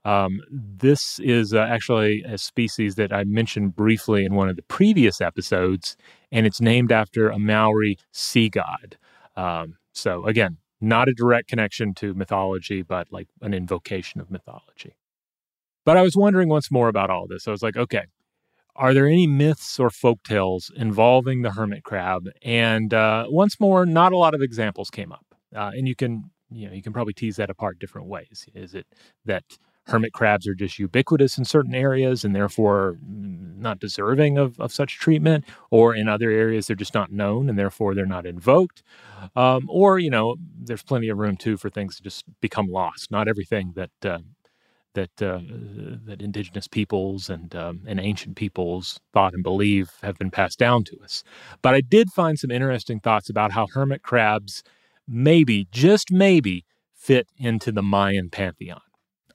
Um, 0.07 0.41
this 0.51 1.21
is 1.23 1.53
uh, 1.53 1.59
actually 1.59 2.23
a 2.27 2.39
species 2.39 2.95
that 2.95 3.13
I 3.13 3.25
mentioned 3.25 3.77
briefly 3.77 4.25
in 4.25 4.35
one 4.35 4.49
of 4.49 4.57
the 4.57 4.63
previous 4.63 5.21
episodes, 5.21 5.99
and 6.33 6.47
it's 6.47 6.63
named 6.63 6.93
after 6.93 7.29
a 7.29 7.39
Maori 7.39 7.99
sea 8.11 8.49
god. 8.49 8.97
Um, 9.37 9.77
so, 9.93 10.25
again, 10.25 10.57
not 10.81 11.11
a 11.11 11.13
direct 11.13 11.49
connection 11.49 11.93
to 11.97 12.15
mythology, 12.15 12.81
but 12.81 13.09
like 13.11 13.29
an 13.43 13.53
invocation 13.53 14.19
of 14.23 14.31
mythology. 14.31 14.95
But 15.85 15.97
I 15.97 16.03
was 16.03 16.17
wondering 16.17 16.49
once 16.49 16.71
more 16.71 16.89
about 16.89 17.11
all 17.11 17.27
this. 17.27 17.49
I 17.49 17.51
was 17.51 17.63
like, 17.63 17.77
okay, 17.77 18.05
are 18.77 18.95
there 18.95 19.07
any 19.07 19.27
myths 19.27 19.79
or 19.79 19.91
folk 19.91 20.23
tales 20.23 20.71
involving 20.77 21.43
the 21.43 21.53
hermit 21.53 21.85
crab? 21.85 22.29
And 22.43 22.95
uh, 22.95 23.27
once 23.29 23.59
more, 23.61 23.87
not 23.87 24.13
a 24.13 24.17
lot 24.17 24.35
of 24.35 24.43
examples 24.43 24.91
came 24.91 25.13
up. 25.13 25.27
Uh, 25.55 25.73
and 25.75 25.89
you 25.89 25.95
can, 25.95 26.31
you 26.51 26.69
know, 26.69 26.75
you 26.75 26.83
can 26.83 26.93
probably 26.93 27.13
tease 27.13 27.37
that 27.37 27.51
apart 27.51 27.79
different 27.79 28.09
ways. 28.09 28.47
Is 28.55 28.75
it 28.75 28.87
that 29.25 29.45
hermit 29.87 30.13
crabs 30.13 30.47
are 30.47 30.55
just 30.55 30.79
ubiquitous 30.79 31.37
in 31.37 31.45
certain 31.45 31.75
areas 31.75 32.25
and 32.25 32.35
therefore 32.35 32.99
not 33.03 33.81
deserving 33.81 34.39
of, 34.39 34.59
of 34.61 34.73
such 34.73 34.99
treatment, 34.99 35.45
or 35.71 35.95
in 35.95 36.09
other 36.09 36.31
areas 36.31 36.67
they're 36.67 36.77
just 36.77 36.95
not 36.95 37.11
known 37.11 37.49
and 37.49 37.59
therefore 37.59 37.95
they're 37.95 38.07
not 38.07 38.25
invoked. 38.25 38.83
Um, 39.35 39.67
or, 39.69 39.99
you 39.99 40.11
know, 40.11 40.37
there's 40.59 40.83
plenty 40.83 41.09
of 41.09 41.19
room 41.19 41.37
too 41.37 41.57
for 41.57 41.69
things 41.71 41.97
to 41.97 42.03
just 42.03 42.25
become 42.41 42.69
lost. 42.69 43.11
Not 43.11 43.29
everything 43.29 43.73
that 43.75 43.91
uh, 44.05 44.19
that 44.95 45.23
uh, 45.23 45.41
that 46.07 46.21
indigenous 46.21 46.69
peoples 46.69 47.31
and 47.31 47.55
um, 47.55 47.83
and 47.87 48.01
ancient 48.01 48.37
peoples 48.37 49.01
thought 49.13 49.35
and 49.35 49.43
believe 49.43 49.91
have 50.03 50.19
been 50.19 50.31
passed 50.31 50.59
down 50.59 50.85
to 50.85 50.99
us. 51.03 51.23
But 51.63 51.75
I 51.75 51.81
did 51.81 52.11
find 52.11 52.39
some 52.39 52.51
interesting 52.51 53.01
thoughts 53.01 53.31
about 53.31 53.53
how 53.53 53.67
hermit 53.73 54.03
crabs 54.03 54.63
maybe, 55.07 55.67
just 55.73 56.11
maybe, 56.13 56.65
fit 56.95 57.27
into 57.37 57.73
the 57.73 57.83
Mayan 57.83 58.31
pantheon. 58.31 58.81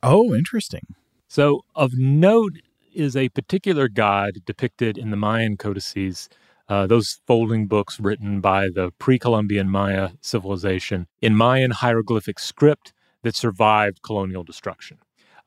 Oh, 0.01 0.33
interesting. 0.33 0.83
So, 1.27 1.61
of 1.75 1.93
note 1.95 2.53
is 2.93 3.15
a 3.15 3.29
particular 3.29 3.89
god 3.89 4.45
depicted 4.45 4.97
in 4.97 5.09
the 5.09 5.17
Mayan 5.17 5.57
codices, 5.57 6.29
uh, 6.69 6.87
those 6.87 7.19
folding 7.27 7.67
books 7.67 7.99
written 7.99 8.39
by 8.39 8.69
the 8.69 8.91
pre 8.99 9.19
Columbian 9.19 9.69
Maya 9.69 10.11
civilization 10.21 11.07
in 11.21 11.35
Mayan 11.35 11.71
hieroglyphic 11.71 12.39
script 12.39 12.93
that 13.23 13.35
survived 13.35 14.01
colonial 14.01 14.43
destruction. 14.43 14.97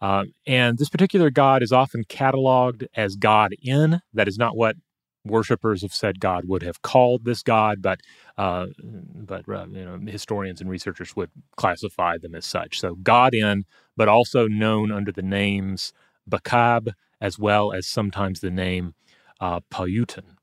Uh, 0.00 0.24
and 0.46 0.78
this 0.78 0.88
particular 0.88 1.30
god 1.30 1.62
is 1.62 1.72
often 1.72 2.04
cataloged 2.04 2.86
as 2.94 3.16
God 3.16 3.54
N. 3.64 4.00
That 4.14 4.28
is 4.28 4.38
not 4.38 4.56
what 4.56 4.76
worshippers 5.24 5.82
have 5.82 5.92
said 5.92 6.20
god 6.20 6.44
would 6.46 6.62
have 6.62 6.82
called 6.82 7.24
this 7.24 7.42
god, 7.42 7.82
but 7.82 8.00
uh, 8.36 8.66
but 8.82 9.48
uh, 9.48 9.66
you 9.70 9.84
know 9.84 9.98
historians 10.10 10.60
and 10.60 10.70
researchers 10.70 11.16
would 11.16 11.30
classify 11.56 12.16
them 12.18 12.34
as 12.34 12.46
such. 12.46 12.80
So 12.80 12.94
God 12.96 13.34
N, 13.34 13.64
but 13.96 14.08
also 14.08 14.46
known 14.46 14.92
under 14.92 15.12
the 15.12 15.22
names 15.22 15.92
Bakab 16.30 16.92
as 17.20 17.38
well 17.38 17.72
as 17.72 17.86
sometimes 17.86 18.40
the 18.40 18.50
name 18.50 18.94
uh, 19.40 19.60
Pauahtun. 19.72 20.36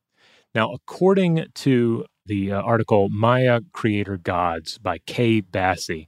Now, 0.54 0.72
according 0.74 1.46
to 1.54 2.06
the 2.26 2.52
uh, 2.52 2.62
article 2.62 3.10
Maya 3.10 3.62
Creator 3.72 4.18
Gods 4.18 4.78
by 4.78 5.00
Kay 5.06 5.42
Bassie, 5.42 6.08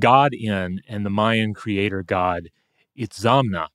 God 0.00 0.32
N 0.40 0.80
and 0.88 1.04
the 1.04 1.10
Mayan 1.10 1.54
creator 1.54 2.02
god 2.02 2.48
Itzamna, 3.00 3.68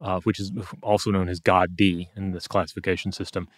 uh, 0.00 0.20
which 0.20 0.40
is 0.40 0.52
also 0.82 1.10
known 1.10 1.28
as 1.28 1.40
God 1.40 1.76
D 1.76 2.10
in 2.16 2.32
this 2.32 2.48
classification 2.48 3.12
system, 3.12 3.48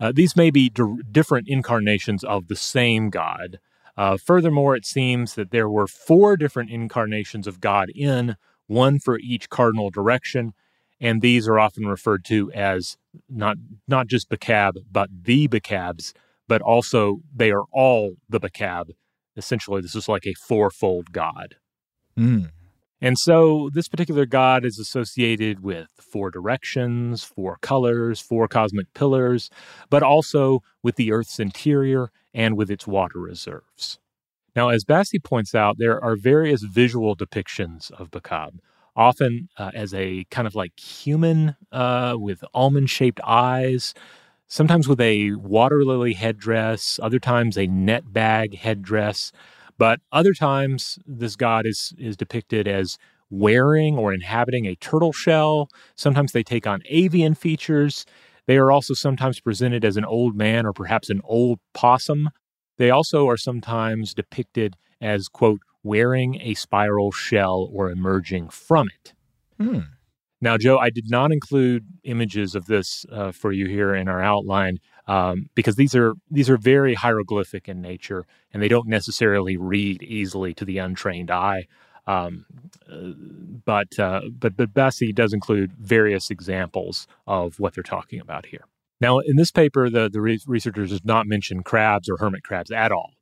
uh, 0.00 0.12
these 0.14 0.36
may 0.36 0.50
be 0.50 0.70
different 1.10 1.48
incarnations 1.48 2.22
of 2.22 2.48
the 2.48 2.56
same 2.56 3.10
God. 3.10 3.58
Uh, 3.96 4.16
furthermore, 4.16 4.76
it 4.76 4.86
seems 4.86 5.34
that 5.34 5.50
there 5.50 5.68
were 5.68 5.88
four 5.88 6.36
different 6.36 6.70
incarnations 6.70 7.48
of 7.48 7.60
God 7.60 7.90
N, 7.96 8.36
one 8.68 9.00
for 9.00 9.18
each 9.18 9.48
cardinal 9.48 9.90
direction, 9.90 10.54
and 11.00 11.20
these 11.20 11.48
are 11.48 11.58
often 11.58 11.86
referred 11.86 12.24
to 12.26 12.52
as 12.52 12.96
not 13.28 13.56
not 13.88 14.06
just 14.06 14.28
Bakab, 14.28 14.74
but 14.90 15.08
the 15.22 15.48
Bakabs, 15.48 16.12
but 16.46 16.62
also 16.62 17.20
they 17.34 17.50
are 17.50 17.64
all 17.72 18.16
the 18.28 18.38
Bakab. 18.38 18.90
Essentially, 19.36 19.80
this 19.80 19.94
is 19.94 20.08
like 20.08 20.26
a 20.26 20.34
fourfold 20.34 21.12
God. 21.12 21.56
Mm. 22.16 22.50
And 23.00 23.16
so 23.18 23.70
this 23.72 23.88
particular 23.88 24.26
god 24.26 24.64
is 24.64 24.78
associated 24.78 25.60
with 25.62 25.88
four 26.00 26.30
directions, 26.30 27.22
four 27.22 27.58
colors, 27.60 28.20
four 28.20 28.48
cosmic 28.48 28.92
pillars, 28.94 29.50
but 29.88 30.02
also 30.02 30.62
with 30.82 30.96
the 30.96 31.12
Earth's 31.12 31.38
interior 31.38 32.10
and 32.34 32.56
with 32.56 32.70
its 32.70 32.86
water 32.86 33.18
reserves. 33.18 33.98
Now, 34.56 34.70
as 34.70 34.84
Bassie 34.84 35.22
points 35.22 35.54
out, 35.54 35.76
there 35.78 36.02
are 36.02 36.16
various 36.16 36.62
visual 36.62 37.16
depictions 37.16 37.92
of 37.92 38.10
Bakab, 38.10 38.58
often 38.96 39.48
uh, 39.56 39.70
as 39.74 39.94
a 39.94 40.24
kind 40.30 40.48
of 40.48 40.56
like 40.56 40.78
human 40.78 41.54
uh, 41.70 42.16
with 42.18 42.42
almond 42.52 42.90
shaped 42.90 43.20
eyes, 43.24 43.94
sometimes 44.48 44.88
with 44.88 45.00
a 45.00 45.32
water 45.34 45.84
lily 45.84 46.14
headdress, 46.14 46.98
other 47.00 47.20
times 47.20 47.56
a 47.56 47.68
net 47.68 48.12
bag 48.12 48.56
headdress. 48.56 49.30
But 49.78 50.00
other 50.12 50.34
times, 50.34 50.98
this 51.06 51.36
god 51.36 51.66
is, 51.66 51.94
is 51.98 52.16
depicted 52.16 52.66
as 52.66 52.98
wearing 53.30 53.96
or 53.96 54.12
inhabiting 54.12 54.66
a 54.66 54.74
turtle 54.76 55.12
shell. 55.12 55.68
Sometimes 55.94 56.32
they 56.32 56.42
take 56.42 56.66
on 56.66 56.82
avian 56.86 57.34
features. 57.34 58.04
They 58.46 58.56
are 58.56 58.70
also 58.70 58.94
sometimes 58.94 59.40
presented 59.40 59.84
as 59.84 59.96
an 59.96 60.04
old 60.04 60.34
man 60.34 60.66
or 60.66 60.72
perhaps 60.72 61.10
an 61.10 61.20
old 61.24 61.60
possum. 61.74 62.30
They 62.78 62.90
also 62.90 63.28
are 63.28 63.36
sometimes 63.36 64.14
depicted 64.14 64.76
as, 65.00 65.28
quote, 65.28 65.60
wearing 65.82 66.40
a 66.40 66.54
spiral 66.54 67.12
shell 67.12 67.68
or 67.72 67.90
emerging 67.90 68.48
from 68.48 68.88
it. 68.88 69.12
Hmm. 69.60 69.80
Now, 70.40 70.56
Joe, 70.56 70.78
I 70.78 70.90
did 70.90 71.10
not 71.10 71.32
include 71.32 71.84
images 72.04 72.54
of 72.54 72.66
this 72.66 73.04
uh, 73.12 73.32
for 73.32 73.52
you 73.52 73.66
here 73.66 73.94
in 73.94 74.08
our 74.08 74.22
outline 74.22 74.78
um, 75.08 75.48
because 75.54 75.76
these 75.76 75.94
are 75.94 76.14
these 76.30 76.50
are 76.50 76.58
very 76.58 76.94
hieroglyphic 76.94 77.68
in 77.68 77.80
nature, 77.80 78.26
and 78.52 78.62
they 78.62 78.68
don't 78.68 78.86
necessarily 78.86 79.56
read 79.56 80.02
easily 80.02 80.54
to 80.54 80.64
the 80.64 80.78
untrained 80.78 81.30
eye. 81.30 81.66
Um, 82.06 82.44
uh, 82.90 83.12
but 83.64 83.98
uh, 83.98 84.22
but 84.38 84.56
but 84.56 84.72
Bassie 84.72 85.14
does 85.14 85.32
include 85.32 85.72
various 85.72 86.30
examples 86.30 87.06
of 87.26 87.58
what 87.58 87.74
they're 87.74 87.82
talking 87.82 88.20
about 88.20 88.46
here. 88.46 88.66
Now, 89.00 89.18
in 89.18 89.36
this 89.36 89.50
paper, 89.50 89.88
the 89.88 90.10
the 90.10 90.20
re- 90.20 90.40
researchers 90.46 90.90
does 90.90 91.04
not 91.04 91.26
mention 91.26 91.62
crabs 91.62 92.08
or 92.08 92.18
hermit 92.18 92.44
crabs 92.44 92.70
at 92.70 92.92
all. 92.92 93.12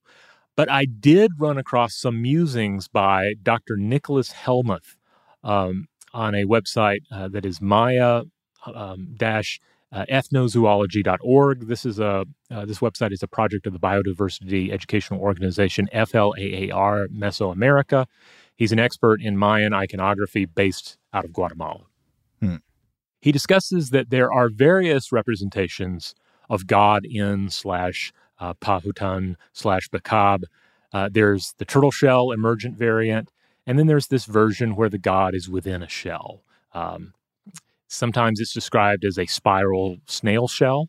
But 0.57 0.71
I 0.71 0.87
did 0.87 1.33
run 1.39 1.59
across 1.59 1.95
some 1.95 2.21
musings 2.21 2.89
by 2.89 3.35
Dr. 3.43 3.77
Nicholas 3.77 4.33
Hellmuth 4.33 4.97
um, 5.45 5.87
on 6.15 6.35
a 6.35 6.45
website 6.45 7.01
uh, 7.13 7.29
that 7.29 7.45
is 7.45 7.61
Maya 7.61 8.23
um, 8.75 9.15
dash 9.17 9.61
uh, 9.93 10.05
ethnozoology.org. 10.11 11.69
This 11.69 11.87
is 11.87 11.99
a 11.99 12.27
uh, 12.51 12.65
this 12.65 12.79
website 12.79 13.13
is 13.13 13.23
a 13.23 13.29
project 13.29 13.67
of 13.67 13.73
the 13.73 13.79
Biodiversity 13.79 14.71
Educational 14.71 15.21
Organization 15.21 15.89
FLAAR 15.93 17.09
Mesoamerica. 17.09 18.07
He's 18.57 18.73
an 18.73 18.79
expert 18.79 19.21
in 19.21 19.37
Mayan 19.37 19.75
iconography 19.75 20.47
based 20.47 20.97
out 21.13 21.25
of 21.25 21.33
Guatemala. 21.33 21.83
Hmm. 22.41 22.57
He 23.21 23.33
discusses 23.33 23.91
that 23.91 24.11
there 24.11 24.33
are 24.33 24.49
various 24.49 25.13
representations 25.13 26.15
of 26.49 26.67
God 26.67 27.07
N 27.11 27.51
slash 27.51 28.13
uh, 28.39 28.55
Pauahtun 28.55 29.37
slash 29.53 29.89
Bakab. 29.89 30.45
Uh, 30.93 31.09
there's 31.13 31.55
the 31.59 31.65
turtle 31.65 31.91
shell 31.91 32.31
emergent 32.31 32.77
variant, 32.77 33.31
and 33.67 33.79
then 33.79 33.87
there's 33.87 34.07
this 34.09 34.25
version 34.25 34.77
where 34.77 34.89
the 34.89 34.99
god 34.99 35.35
is 35.35 35.49
within 35.49 35.83
a 35.83 35.89
shell. 35.89 36.43
Um, 36.73 37.15
sometimes 37.89 38.41
it's 38.41 38.53
described 38.53 39.05
as 39.05 39.19
a 39.19 39.27
spiral 39.27 39.99
snail 40.07 40.49
shell. 40.49 40.89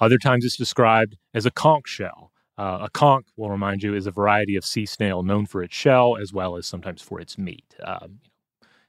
Other 0.00 0.18
times 0.18 0.44
it's 0.44 0.56
described 0.56 1.16
as 1.34 1.46
a 1.46 1.50
conch 1.50 1.88
shell. 1.88 2.32
Uh, 2.56 2.78
a 2.82 2.90
conch, 2.90 3.26
will 3.36 3.50
remind 3.50 3.82
you, 3.82 3.94
is 3.94 4.06
a 4.06 4.10
variety 4.10 4.56
of 4.56 4.64
sea 4.64 4.84
snail 4.84 5.22
known 5.22 5.46
for 5.46 5.62
its 5.62 5.74
shell 5.74 6.16
as 6.20 6.32
well 6.32 6.56
as 6.56 6.66
sometimes 6.66 7.00
for 7.00 7.20
its 7.20 7.38
meat. 7.38 7.76
Um, 7.84 8.20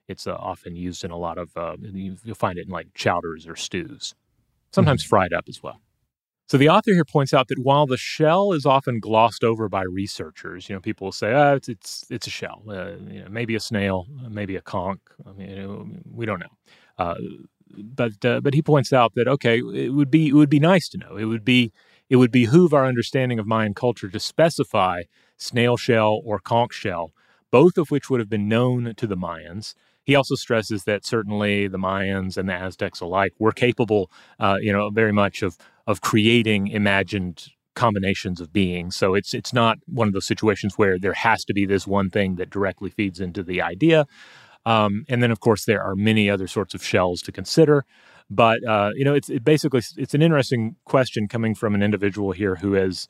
it's 0.07 0.25
uh, 0.25 0.33
often 0.33 0.75
used 0.75 1.03
in 1.03 1.11
a 1.11 1.17
lot 1.17 1.37
of, 1.37 1.55
uh, 1.55 1.77
you'll 1.79 2.35
find 2.35 2.57
it 2.57 2.65
in 2.65 2.71
like 2.71 2.87
chowders 2.95 3.47
or 3.47 3.55
stews, 3.55 4.15
sometimes 4.71 5.03
mm-hmm. 5.03 5.09
fried 5.09 5.33
up 5.33 5.45
as 5.47 5.61
well. 5.61 5.81
So 6.47 6.57
the 6.57 6.69
author 6.69 6.93
here 6.93 7.05
points 7.05 7.31
out 7.31 7.47
that 7.49 7.59
while 7.59 7.85
the 7.85 7.95
shell 7.95 8.53
is 8.53 8.65
often 8.65 8.99
glossed 8.99 9.43
over 9.43 9.69
by 9.69 9.83
researchers, 9.83 10.67
you 10.67 10.73
know, 10.73 10.81
people 10.81 11.05
will 11.05 11.11
say, 11.11 11.31
"Ah, 11.31 11.53
it's 11.53 11.69
it's 11.69 12.05
it's 12.09 12.25
a 12.25 12.31
shell, 12.31 12.63
uh, 12.67 12.93
you 13.07 13.21
know, 13.21 13.27
maybe 13.29 13.53
a 13.53 13.59
snail, 13.59 14.07
maybe 14.27 14.55
a 14.55 14.61
conch. 14.61 14.99
I 15.27 15.31
mean, 15.33 16.01
we 16.11 16.25
don't 16.25 16.39
know." 16.39 16.49
Uh, 16.99 17.15
but 17.75 18.23
uh, 18.25 18.41
but 18.41 18.53
he 18.53 18.61
points 18.61 18.93
out 18.93 19.13
that 19.15 19.27
okay, 19.27 19.59
it 19.59 19.93
would 19.93 20.11
be 20.11 20.27
it 20.29 20.33
would 20.33 20.49
be 20.49 20.59
nice 20.59 20.89
to 20.89 20.97
know. 20.99 21.17
It 21.17 21.25
would 21.25 21.45
be 21.45 21.71
it 22.09 22.17
would 22.17 22.31
behoove 22.31 22.73
our 22.73 22.85
understanding 22.85 23.39
of 23.39 23.47
Mayan 23.47 23.73
culture 23.73 24.09
to 24.09 24.19
specify 24.19 25.03
snail 25.37 25.77
shell 25.77 26.21
or 26.25 26.39
conch 26.39 26.73
shell, 26.73 27.13
both 27.51 27.77
of 27.77 27.89
which 27.89 28.09
would 28.09 28.19
have 28.19 28.29
been 28.29 28.49
known 28.49 28.93
to 28.97 29.07
the 29.07 29.17
Mayans. 29.17 29.73
He 30.03 30.15
also 30.15 30.35
stresses 30.35 30.85
that 30.85 31.05
certainly 31.05 31.67
the 31.67 31.77
Mayans 31.77 32.37
and 32.37 32.49
the 32.49 32.53
Aztecs 32.53 32.99
alike 32.99 33.33
were 33.39 33.51
capable, 33.51 34.11
uh, 34.39 34.57
you 34.61 34.73
know, 34.73 34.89
very 34.89 35.13
much 35.13 35.41
of 35.43 35.57
of 35.87 36.01
creating 36.01 36.67
imagined 36.67 37.47
combinations 37.75 38.41
of 38.41 38.51
beings. 38.51 38.95
So 38.95 39.13
it's 39.13 39.33
it's 39.33 39.53
not 39.53 39.77
one 39.87 40.07
of 40.07 40.13
those 40.13 40.27
situations 40.27 40.73
where 40.77 40.99
there 40.99 41.13
has 41.13 41.45
to 41.45 41.53
be 41.53 41.65
this 41.65 41.87
one 41.87 42.09
thing 42.09 42.35
that 42.35 42.49
directly 42.49 42.89
feeds 42.89 43.19
into 43.21 43.43
the 43.43 43.61
idea. 43.61 44.05
Um, 44.65 45.05
and 45.09 45.23
then, 45.23 45.31
of 45.31 45.39
course, 45.39 45.65
there 45.65 45.81
are 45.81 45.95
many 45.95 46.29
other 46.29 46.47
sorts 46.47 46.73
of 46.73 46.83
shells 46.83 47.21
to 47.23 47.31
consider. 47.31 47.85
But 48.29 48.63
uh, 48.63 48.91
you 48.95 49.03
know, 49.03 49.15
it's 49.15 49.29
it 49.29 49.43
basically 49.43 49.81
it's 49.97 50.13
an 50.13 50.21
interesting 50.21 50.75
question 50.85 51.27
coming 51.27 51.55
from 51.55 51.73
an 51.73 51.81
individual 51.81 52.31
here 52.31 52.55
who 52.55 52.75
is, 52.75 53.07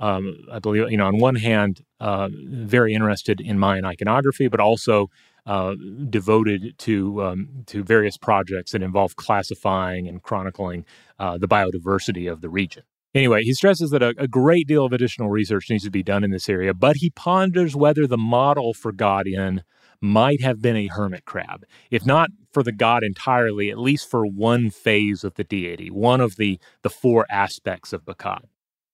um, 0.00 0.36
I 0.52 0.58
believe, 0.58 0.90
you 0.90 0.98
know, 0.98 1.06
on 1.06 1.18
one 1.18 1.36
hand, 1.36 1.82
uh, 1.98 2.28
very 2.32 2.92
interested 2.92 3.40
in 3.40 3.58
Mayan 3.58 3.86
iconography, 3.86 4.48
but 4.48 4.60
also 4.60 5.08
uh, 5.46 5.74
devoted 6.10 6.74
to 6.78 7.24
um, 7.24 7.48
to 7.66 7.82
various 7.82 8.18
projects 8.18 8.72
that 8.72 8.82
involve 8.82 9.16
classifying 9.16 10.06
and 10.06 10.22
chronicling 10.22 10.84
uh, 11.18 11.38
the 11.38 11.48
biodiversity 11.48 12.30
of 12.30 12.42
the 12.42 12.50
region. 12.50 12.82
Anyway, 13.14 13.42
he 13.42 13.54
stresses 13.54 13.90
that 13.90 14.02
a, 14.02 14.14
a, 14.18 14.28
great 14.28 14.68
deal 14.68 14.84
of 14.84 14.92
additional 14.92 15.30
research 15.30 15.68
needs 15.68 15.82
to 15.82 15.90
be 15.90 16.02
done 16.02 16.22
in 16.22 16.30
this 16.30 16.48
area, 16.48 16.72
but 16.72 16.96
he 16.96 17.10
ponders 17.10 17.74
whether 17.74 18.06
the 18.06 18.16
model 18.16 18.72
for 18.72 18.92
God-N 18.92 19.64
might 20.00 20.40
have 20.40 20.60
been 20.62 20.76
a 20.76 20.86
hermit 20.86 21.24
crab, 21.24 21.64
if 21.90 22.06
not 22.06 22.30
for 22.52 22.62
the 22.62 22.72
god 22.72 23.02
entirely, 23.02 23.70
at 23.70 23.78
least 23.78 24.08
for 24.08 24.26
one 24.26 24.70
phase 24.70 25.24
of 25.24 25.34
the 25.34 25.44
deity, 25.44 25.90
one 25.90 26.20
of 26.20 26.36
the 26.36 26.58
the 26.82 26.90
four 26.90 27.26
aspects 27.30 27.92
of 27.92 28.04
Bakab. 28.04 28.44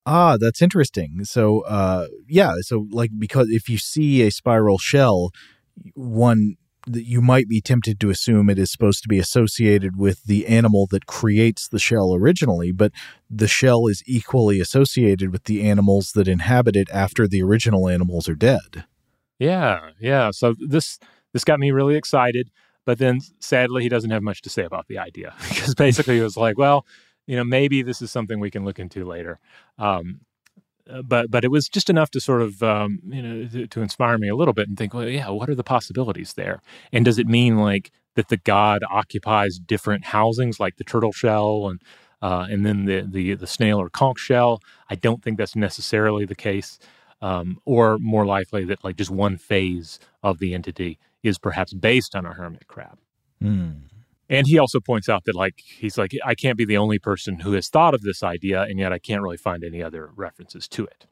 Ah, 0.04 0.36
that's 0.38 0.62
interesting. 0.62 1.24
So, 1.24 1.60
uh, 1.62 2.06
yeah, 2.28 2.54
so 2.60 2.86
like 2.90 3.10
because 3.18 3.48
if 3.50 3.68
you 3.68 3.78
see 3.78 4.22
a 4.22 4.30
spiral 4.30 4.78
shell, 4.78 5.30
one 5.94 6.56
that 6.86 7.04
you 7.04 7.20
might 7.20 7.48
be 7.48 7.60
tempted 7.60 7.98
to 7.98 8.10
assume 8.10 8.48
it 8.48 8.58
is 8.58 8.70
supposed 8.70 9.02
to 9.02 9.08
be 9.08 9.18
associated 9.18 9.96
with 9.96 10.22
the 10.24 10.46
animal 10.46 10.86
that 10.86 11.06
creates 11.06 11.66
the 11.66 11.80
shell 11.80 12.14
originally, 12.14 12.70
but 12.70 12.92
the 13.28 13.48
shell 13.48 13.88
is 13.88 14.04
equally 14.06 14.60
associated 14.60 15.32
with 15.32 15.44
the 15.44 15.68
animals 15.68 16.12
that 16.12 16.28
inhabit 16.28 16.76
it 16.76 16.88
after 16.92 17.26
the 17.26 17.42
original 17.42 17.88
animals 17.88 18.28
are 18.28 18.36
dead. 18.36 18.84
Yeah, 19.38 19.90
yeah. 20.00 20.30
So 20.30 20.54
this 20.58 20.98
this 21.32 21.44
got 21.44 21.60
me 21.60 21.70
really 21.70 21.96
excited, 21.96 22.50
but 22.84 22.98
then 22.98 23.20
sadly 23.40 23.82
he 23.82 23.88
doesn't 23.88 24.10
have 24.10 24.22
much 24.22 24.42
to 24.42 24.50
say 24.50 24.64
about 24.64 24.86
the 24.88 24.98
idea 24.98 25.34
because 25.48 25.74
basically 25.74 26.16
he 26.16 26.22
was 26.22 26.36
like, 26.36 26.56
well, 26.56 26.86
you 27.26 27.36
know, 27.36 27.44
maybe 27.44 27.82
this 27.82 28.00
is 28.00 28.10
something 28.10 28.40
we 28.40 28.50
can 28.50 28.64
look 28.64 28.78
into 28.78 29.04
later. 29.04 29.38
Um, 29.78 30.20
uh, 30.88 31.02
but 31.02 31.30
but 31.30 31.44
it 31.44 31.50
was 31.50 31.68
just 31.68 31.90
enough 31.90 32.10
to 32.12 32.20
sort 32.20 32.40
of 32.42 32.62
um, 32.62 33.00
you 33.08 33.20
know 33.20 33.48
to, 33.48 33.66
to, 33.66 33.82
inspire 33.82 34.18
me 34.18 34.28
a 34.28 34.36
little 34.36 34.54
bit 34.54 34.68
and 34.68 34.78
think, 34.78 34.94
well, 34.94 35.08
yeah, 35.08 35.28
what 35.30 35.50
are 35.50 35.54
the 35.54 35.64
possibilities 35.64 36.34
there? 36.34 36.62
And 36.92 37.04
does 37.04 37.18
it 37.18 37.26
mean 37.26 37.56
like 37.56 37.90
that 38.14 38.28
the 38.28 38.36
god 38.36 38.84
occupies 38.88 39.58
different 39.58 40.04
housings, 40.04 40.60
like 40.60 40.76
the 40.76 40.84
turtle 40.84 41.12
shell 41.12 41.68
and 41.68 41.82
uh, 42.22 42.46
and 42.48 42.64
then 42.64 42.84
the, 42.84 43.00
the 43.00 43.34
the 43.34 43.48
snail 43.48 43.80
or 43.80 43.90
conch 43.90 44.20
shell? 44.20 44.62
I 44.88 44.94
don't 44.94 45.22
think 45.24 45.38
that's 45.38 45.56
necessarily 45.56 46.24
the 46.24 46.36
case 46.36 46.78
um, 47.20 47.58
or 47.64 47.98
more 47.98 48.26
likely 48.26 48.64
that 48.64 48.84
like 48.84 48.96
just 48.96 49.10
one 49.10 49.36
phase 49.36 49.98
of 50.22 50.38
the 50.38 50.54
entity 50.54 50.98
is 51.22 51.38
perhaps 51.38 51.72
based 51.72 52.14
on 52.14 52.26
a 52.26 52.32
hermit 52.32 52.66
crab. 52.66 52.98
Mm. 53.42 53.82
And 54.28 54.46
he 54.46 54.58
also 54.58 54.80
points 54.80 55.08
out 55.08 55.24
that 55.24 55.34
like 55.34 55.60
he's 55.60 55.96
like 55.96 56.12
I 56.24 56.34
can't 56.34 56.58
be 56.58 56.64
the 56.64 56.76
only 56.76 56.98
person 56.98 57.40
who 57.40 57.52
has 57.52 57.68
thought 57.68 57.94
of 57.94 58.02
this 58.02 58.22
idea, 58.22 58.62
and 58.62 58.78
yet 58.78 58.92
I 58.92 58.98
can't 58.98 59.22
really 59.22 59.36
find 59.36 59.62
any 59.62 59.82
other 59.82 60.10
references 60.16 60.66
to 60.68 60.84
it. 60.84 61.06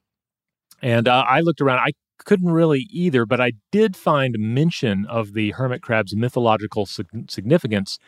And 0.83 1.07
uh, 1.07 1.25
I 1.29 1.41
looked 1.41 1.61
around. 1.61 1.79
I 1.79 1.93
couldn't 2.19 2.51
really 2.51 2.87
either, 2.91 3.25
but 3.27 3.41
I 3.41 3.53
did 3.71 3.97
find 3.97 4.37
mention 4.39 5.07
of 5.07 5.33
the 5.33 5.53
hermit 5.53 5.83
crab's 5.83 6.17
mythological 6.17 6.87
significance 6.87 7.99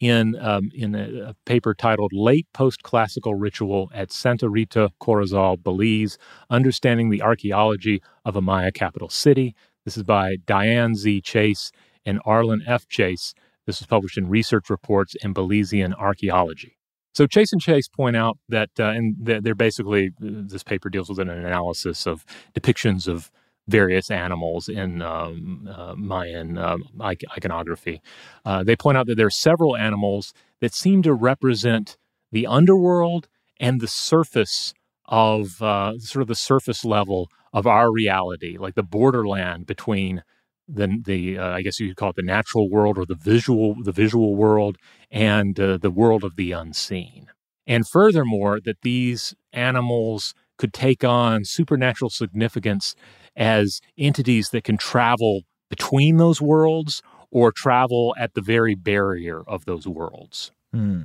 in 0.00 0.34
um, 0.40 0.70
in 0.74 0.94
a, 0.94 1.30
a, 1.30 1.34
paper 1.44 1.74
titled 1.74 2.12
"Late 2.12 2.46
Post-Classical 2.54 3.34
Ritual 3.34 3.90
at 3.94 4.10
Santa 4.10 4.48
Rita, 4.48 4.90
Corozal, 5.00 5.62
Belize: 5.62 6.18
Understanding 6.48 7.10
the 7.10 7.22
Archaeology 7.22 8.02
of 8.24 8.34
a 8.34 8.40
Maya 8.40 8.72
Capital 8.72 9.10
City." 9.10 9.54
This 9.84 9.96
is 9.96 10.02
by 10.02 10.36
Diane 10.46 10.94
Z. 10.94 11.20
Chase 11.22 11.70
and 12.04 12.20
Arlen 12.24 12.62
F. 12.66 12.88
Chase. 12.88 13.34
This 13.66 13.80
was 13.80 13.86
published 13.86 14.18
in 14.18 14.28
Research 14.28 14.70
Reports 14.70 15.14
in 15.22 15.34
Belizean 15.34 15.94
Archaeology. 15.94 16.76
So 17.12 17.26
Chase 17.26 17.52
and 17.52 17.60
Chase 17.60 17.88
point 17.88 18.16
out 18.16 18.38
that, 18.48 18.70
uh, 18.78 18.84
and 18.84 19.16
they're 19.18 19.54
basically 19.54 20.10
this 20.18 20.62
paper 20.62 20.88
deals 20.88 21.08
with 21.08 21.18
an 21.18 21.28
analysis 21.28 22.06
of 22.06 22.24
depictions 22.54 23.08
of 23.08 23.30
various 23.70 24.10
animals 24.10 24.68
in 24.68 25.02
um, 25.02 25.68
uh, 25.70 25.94
Mayan 25.96 26.58
um, 26.58 26.84
iconography. 27.00 28.02
Uh, 28.44 28.62
they 28.62 28.76
point 28.76 28.98
out 28.98 29.06
that 29.06 29.16
there 29.16 29.26
are 29.26 29.30
several 29.30 29.76
animals 29.76 30.34
that 30.60 30.74
seem 30.74 31.02
to 31.02 31.14
represent 31.14 31.96
the 32.32 32.46
underworld 32.46 33.28
and 33.58 33.80
the 33.80 33.88
surface 33.88 34.74
of 35.06 35.60
uh, 35.62 35.98
sort 35.98 36.22
of 36.22 36.28
the 36.28 36.34
surface 36.34 36.84
level 36.84 37.28
of 37.52 37.66
our 37.66 37.92
reality, 37.92 38.56
like 38.58 38.74
the 38.74 38.82
borderland 38.82 39.66
between 39.66 40.22
the 40.68 41.02
the 41.04 41.38
uh, 41.38 41.50
I 41.50 41.62
guess 41.62 41.80
you 41.80 41.88
could 41.88 41.96
call 41.96 42.10
it 42.10 42.16
the 42.16 42.22
natural 42.22 42.70
world 42.70 42.96
or 42.96 43.04
the 43.04 43.16
visual 43.16 43.74
the 43.82 43.92
visual 43.92 44.36
world 44.36 44.76
and 45.10 45.58
uh, 45.58 45.78
the 45.78 45.90
world 45.90 46.22
of 46.22 46.36
the 46.36 46.52
unseen. 46.52 47.26
And 47.66 47.86
furthermore, 47.86 48.60
that 48.64 48.82
these 48.82 49.34
animals 49.52 50.34
could 50.58 50.72
take 50.72 51.02
on 51.04 51.44
supernatural 51.44 52.10
significance 52.10 52.94
as 53.40 53.80
entities 53.98 54.50
that 54.50 54.62
can 54.62 54.76
travel 54.76 55.40
between 55.70 56.18
those 56.18 56.40
worlds 56.40 57.02
or 57.30 57.50
travel 57.50 58.14
at 58.18 58.34
the 58.34 58.42
very 58.42 58.74
barrier 58.74 59.42
of 59.46 59.64
those 59.64 59.88
worlds. 59.88 60.52
Hmm. 60.72 61.02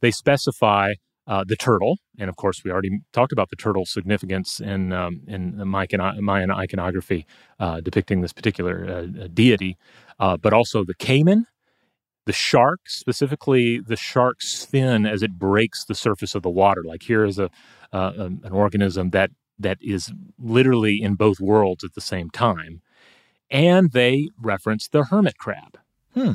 They 0.00 0.10
specify 0.10 0.94
uh, 1.26 1.44
the 1.46 1.56
turtle, 1.56 1.98
and 2.18 2.30
of 2.30 2.36
course, 2.36 2.64
we 2.64 2.70
already 2.70 3.00
talked 3.12 3.32
about 3.32 3.50
the 3.50 3.56
turtle's 3.56 3.90
significance 3.90 4.60
in 4.60 4.92
um, 4.92 5.20
in 5.26 5.58
the 5.58 5.66
Mayan, 5.66 6.50
iconography 6.50 7.26
uh, 7.60 7.80
depicting 7.80 8.22
this 8.22 8.32
particular 8.32 8.88
uh, 8.88 9.28
deity, 9.34 9.76
uh, 10.18 10.38
but 10.38 10.54
also 10.54 10.84
the 10.84 10.94
caiman, 10.94 11.44
the 12.24 12.32
shark, 12.32 12.80
specifically 12.86 13.78
the 13.78 13.96
shark's 13.96 14.64
fin 14.64 15.04
as 15.04 15.22
it 15.22 15.38
breaks 15.38 15.84
the 15.84 15.94
surface 15.94 16.34
of 16.34 16.42
the 16.42 16.50
water. 16.50 16.82
Like 16.82 17.02
here 17.02 17.24
is 17.24 17.38
a 17.38 17.50
uh, 17.92 18.12
an 18.16 18.52
organism 18.52 19.10
that 19.10 19.30
that 19.58 19.78
is 19.80 20.12
literally 20.38 21.02
in 21.02 21.14
both 21.14 21.40
worlds 21.40 21.84
at 21.84 21.94
the 21.94 22.00
same 22.00 22.30
time. 22.30 22.82
And 23.50 23.92
they 23.92 24.28
reference 24.40 24.88
the 24.88 25.04
hermit 25.04 25.38
crab. 25.38 25.78
Hmm. 26.14 26.32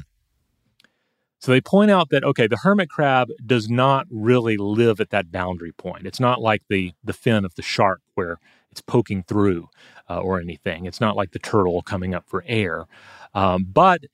So 1.39 1.51
they 1.51 1.61
point 1.61 1.91
out 1.91 2.09
that 2.09 2.24
okay, 2.24 2.47
the 2.47 2.57
hermit 2.57 2.89
crab 2.89 3.28
does 3.45 3.69
not 3.69 4.07
really 4.09 4.55
live 4.55 5.01
at 5.01 5.09
that 5.09 5.32
boundary 5.32 5.74
point. 5.74 6.07
It's 6.07 6.19
not 6.19 6.41
like 6.41 6.61
the 6.69 6.93
the 7.03 7.11
fin 7.11 7.43
of 7.43 7.55
the 7.55 7.61
shark 7.61 8.01
where 8.15 8.38
it's 8.71 8.82
poking 8.82 9.24
through 9.24 9.67
uh, 10.09 10.19
or 10.19 10.39
anything. 10.39 10.86
It's 10.86 11.01
not 11.01 11.15
like 11.15 11.32
the 11.32 11.39
turtle 11.39 11.82
coming 11.82 12.15
up 12.15 12.24
for 12.28 12.43
air. 12.47 12.86
Um, 13.34 13.65
but 13.65 14.05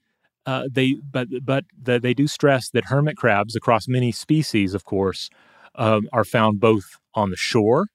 uh, 0.46 0.70
they 0.72 0.96
but 0.96 1.28
but 1.44 1.66
the, 1.80 2.00
they 2.00 2.16
do 2.16 2.28
stress 2.28 2.70
that 2.72 2.86
hermit 2.86 3.16
crabs 3.16 3.56
across 3.56 3.88
many 3.88 4.12
species, 4.12 4.74
of 4.74 4.84
course, 4.86 5.30
um, 5.76 6.10
are 6.12 6.26
found 6.26 6.60
both 6.60 6.98
on 7.14 7.30
the 7.30 7.38
shore 7.38 7.90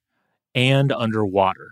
and 0.55 0.93
underwater. 0.93 1.71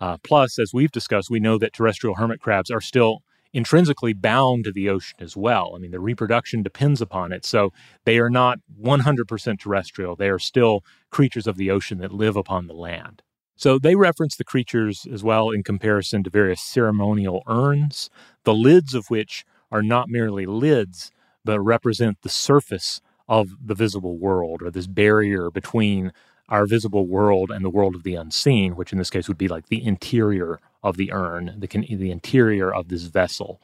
Uh, 0.00 0.16
plus, 0.22 0.58
as 0.58 0.72
we've 0.72 0.92
discussed, 0.92 1.30
we 1.30 1.40
know 1.40 1.58
that 1.58 1.72
terrestrial 1.72 2.16
hermit 2.16 2.40
crabs 2.40 2.70
are 2.70 2.80
still 2.80 3.22
intrinsically 3.52 4.12
bound 4.12 4.64
to 4.64 4.72
the 4.72 4.88
ocean 4.88 5.16
as 5.20 5.36
well. 5.36 5.72
I 5.74 5.78
mean, 5.78 5.90
the 5.90 6.00
reproduction 6.00 6.62
depends 6.62 7.00
upon 7.00 7.32
it. 7.32 7.44
So 7.44 7.72
they 8.04 8.18
are 8.18 8.30
not 8.30 8.58
100% 8.80 9.58
terrestrial. 9.58 10.16
They 10.16 10.28
are 10.28 10.38
still 10.38 10.84
creatures 11.10 11.46
of 11.46 11.56
the 11.56 11.70
ocean 11.70 11.98
that 11.98 12.12
live 12.12 12.36
upon 12.36 12.66
the 12.66 12.74
land. 12.74 13.22
So 13.56 13.78
they 13.78 13.96
reference 13.96 14.36
the 14.36 14.44
creatures 14.44 15.06
as 15.12 15.24
well 15.24 15.50
in 15.50 15.64
comparison 15.64 16.22
to 16.22 16.30
various 16.30 16.60
ceremonial 16.60 17.42
urns, 17.48 18.08
the 18.44 18.54
lids 18.54 18.94
of 18.94 19.08
which 19.08 19.44
are 19.72 19.82
not 19.82 20.08
merely 20.08 20.46
lids, 20.46 21.10
but 21.44 21.60
represent 21.60 22.18
the 22.22 22.28
surface 22.28 23.00
of 23.28 23.50
the 23.62 23.74
visible 23.74 24.16
world 24.16 24.62
or 24.62 24.70
this 24.70 24.86
barrier 24.86 25.50
between 25.50 26.12
our 26.48 26.66
visible 26.66 27.06
world 27.06 27.50
and 27.50 27.64
the 27.64 27.70
world 27.70 27.94
of 27.94 28.02
the 28.02 28.14
unseen, 28.14 28.76
which 28.76 28.92
in 28.92 28.98
this 28.98 29.10
case 29.10 29.28
would 29.28 29.38
be 29.38 29.48
like 29.48 29.66
the 29.68 29.84
interior 29.84 30.60
of 30.82 30.96
the 30.96 31.12
urn, 31.12 31.54
the, 31.58 31.66
the 31.66 32.10
interior 32.10 32.72
of 32.72 32.88
this 32.88 33.04
vessel. 33.04 33.60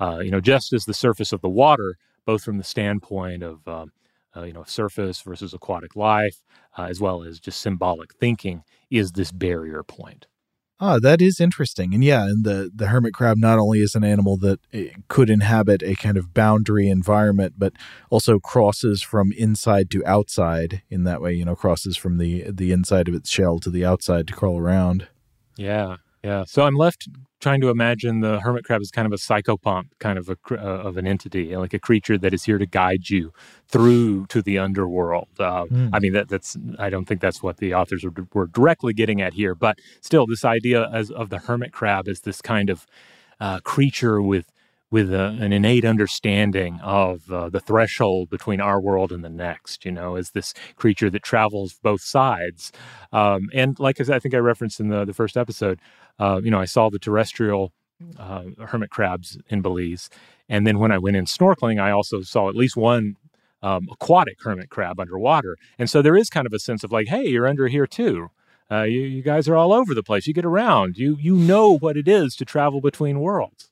Uh, 0.00 0.18
you 0.18 0.30
know, 0.30 0.40
just 0.40 0.72
as 0.72 0.84
the 0.84 0.94
surface 0.94 1.32
of 1.32 1.40
the 1.42 1.48
water, 1.48 1.96
both 2.24 2.42
from 2.42 2.58
the 2.58 2.64
standpoint 2.64 3.42
of 3.42 3.66
um, 3.68 3.92
uh, 4.36 4.42
you 4.42 4.52
know 4.52 4.64
surface 4.64 5.20
versus 5.20 5.52
aquatic 5.52 5.94
life, 5.96 6.42
uh, 6.78 6.84
as 6.84 7.00
well 7.00 7.22
as 7.22 7.38
just 7.38 7.60
symbolic 7.60 8.14
thinking, 8.14 8.64
is 8.90 9.12
this 9.12 9.30
barrier 9.32 9.82
point. 9.82 10.26
Ah, 10.84 10.98
that 10.98 11.22
is 11.22 11.38
interesting. 11.38 11.94
And 11.94 12.02
yeah, 12.02 12.24
and 12.24 12.42
the, 12.42 12.68
the 12.74 12.88
hermit 12.88 13.14
crab 13.14 13.36
not 13.38 13.56
only 13.56 13.78
is 13.78 13.94
an 13.94 14.02
animal 14.02 14.36
that 14.38 14.58
eh, 14.72 14.88
could 15.06 15.30
inhabit 15.30 15.80
a 15.84 15.94
kind 15.94 16.16
of 16.16 16.34
boundary 16.34 16.88
environment, 16.88 17.54
but 17.56 17.74
also 18.10 18.40
crosses 18.40 19.00
from 19.00 19.30
inside 19.38 19.92
to 19.92 20.04
outside 20.04 20.82
in 20.90 21.04
that 21.04 21.22
way, 21.22 21.34
you 21.34 21.44
know, 21.44 21.54
crosses 21.54 21.96
from 21.96 22.18
the 22.18 22.46
the 22.50 22.72
inside 22.72 23.06
of 23.06 23.14
its 23.14 23.30
shell 23.30 23.60
to 23.60 23.70
the 23.70 23.84
outside 23.84 24.26
to 24.26 24.32
crawl 24.32 24.58
around. 24.58 25.06
Yeah, 25.56 25.98
yeah. 26.22 26.44
So 26.46 26.62
I'm 26.62 26.76
left 26.76 27.08
trying 27.40 27.60
to 27.60 27.68
imagine 27.68 28.20
the 28.20 28.38
hermit 28.40 28.64
crab 28.64 28.80
as 28.80 28.90
kind 28.92 29.06
of 29.06 29.12
a 29.12 29.16
psychopomp 29.16 29.86
kind 29.98 30.18
of 30.18 30.28
a 30.28 30.36
uh, 30.52 30.56
of 30.56 30.96
an 30.96 31.06
entity, 31.06 31.56
like 31.56 31.74
a 31.74 31.78
creature 31.78 32.16
that 32.16 32.32
is 32.32 32.44
here 32.44 32.58
to 32.58 32.66
guide 32.66 33.10
you 33.10 33.32
through 33.66 34.26
to 34.26 34.40
the 34.40 34.58
underworld. 34.58 35.28
Uh, 35.38 35.64
mm. 35.64 35.90
I 35.92 35.98
mean, 35.98 36.12
that, 36.12 36.28
that's 36.28 36.56
I 36.78 36.90
don't 36.90 37.06
think 37.06 37.20
that's 37.20 37.42
what 37.42 37.56
the 37.56 37.74
authors 37.74 38.04
were, 38.04 38.12
were 38.32 38.46
directly 38.46 38.92
getting 38.92 39.20
at 39.20 39.34
here, 39.34 39.54
but 39.54 39.78
still, 40.00 40.26
this 40.26 40.44
idea 40.44 40.88
as 40.92 41.10
of 41.10 41.30
the 41.30 41.38
hermit 41.38 41.72
crab 41.72 42.08
as 42.08 42.20
this 42.20 42.40
kind 42.40 42.70
of 42.70 42.86
uh, 43.40 43.58
creature 43.60 44.22
with 44.22 44.52
with 44.92 45.12
a, 45.12 45.28
an 45.40 45.54
innate 45.54 45.86
understanding 45.86 46.78
of 46.82 47.32
uh, 47.32 47.48
the 47.48 47.60
threshold 47.60 48.28
between 48.28 48.60
our 48.60 48.78
world 48.78 49.10
and 49.10 49.24
the 49.24 49.30
next, 49.30 49.86
you 49.86 49.90
know, 49.90 50.16
as 50.16 50.30
this 50.32 50.52
creature 50.76 51.08
that 51.08 51.22
travels 51.22 51.80
both 51.82 52.02
sides. 52.02 52.70
Um, 53.10 53.48
and 53.54 53.80
like 53.80 53.98
I 54.00 54.04
said, 54.04 54.14
I 54.14 54.18
think 54.18 54.34
I 54.34 54.38
referenced 54.38 54.80
in 54.80 54.88
the, 54.88 55.06
the 55.06 55.14
first 55.14 55.38
episode, 55.38 55.80
uh, 56.18 56.42
you 56.44 56.50
know, 56.50 56.60
I 56.60 56.66
saw 56.66 56.90
the 56.90 56.98
terrestrial 56.98 57.72
uh, 58.18 58.44
hermit 58.66 58.90
crabs 58.90 59.38
in 59.48 59.62
Belize. 59.62 60.10
And 60.50 60.66
then 60.66 60.78
when 60.78 60.92
I 60.92 60.98
went 60.98 61.16
in 61.16 61.24
snorkeling, 61.24 61.80
I 61.80 61.90
also 61.90 62.20
saw 62.20 62.50
at 62.50 62.54
least 62.54 62.76
one 62.76 63.16
um, 63.62 63.88
aquatic 63.90 64.36
hermit 64.42 64.68
crab 64.68 65.00
underwater. 65.00 65.56
And 65.78 65.88
so 65.88 66.02
there 66.02 66.18
is 66.18 66.28
kind 66.28 66.46
of 66.46 66.52
a 66.52 66.58
sense 66.58 66.84
of 66.84 66.92
like, 66.92 67.08
hey, 67.08 67.26
you're 67.28 67.48
under 67.48 67.66
here 67.68 67.86
too. 67.86 68.28
Uh, 68.70 68.82
you, 68.82 69.00
you 69.00 69.22
guys 69.22 69.48
are 69.48 69.56
all 69.56 69.72
over 69.72 69.94
the 69.94 70.02
place. 70.02 70.26
You 70.26 70.34
get 70.34 70.44
around. 70.44 70.98
You 70.98 71.16
you 71.18 71.34
know 71.34 71.78
what 71.78 71.96
it 71.96 72.08
is 72.08 72.36
to 72.36 72.44
travel 72.44 72.80
between 72.80 73.20
worlds 73.20 73.71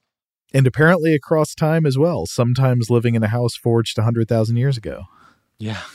and 0.52 0.66
apparently 0.66 1.14
across 1.14 1.54
time 1.54 1.86
as 1.86 1.96
well, 1.98 2.26
sometimes 2.26 2.90
living 2.90 3.14
in 3.14 3.22
a 3.22 3.28
house 3.28 3.56
forged 3.56 3.98
100,000 3.98 4.56
years 4.56 4.76
ago. 4.76 5.04
Yeah. 5.58 5.80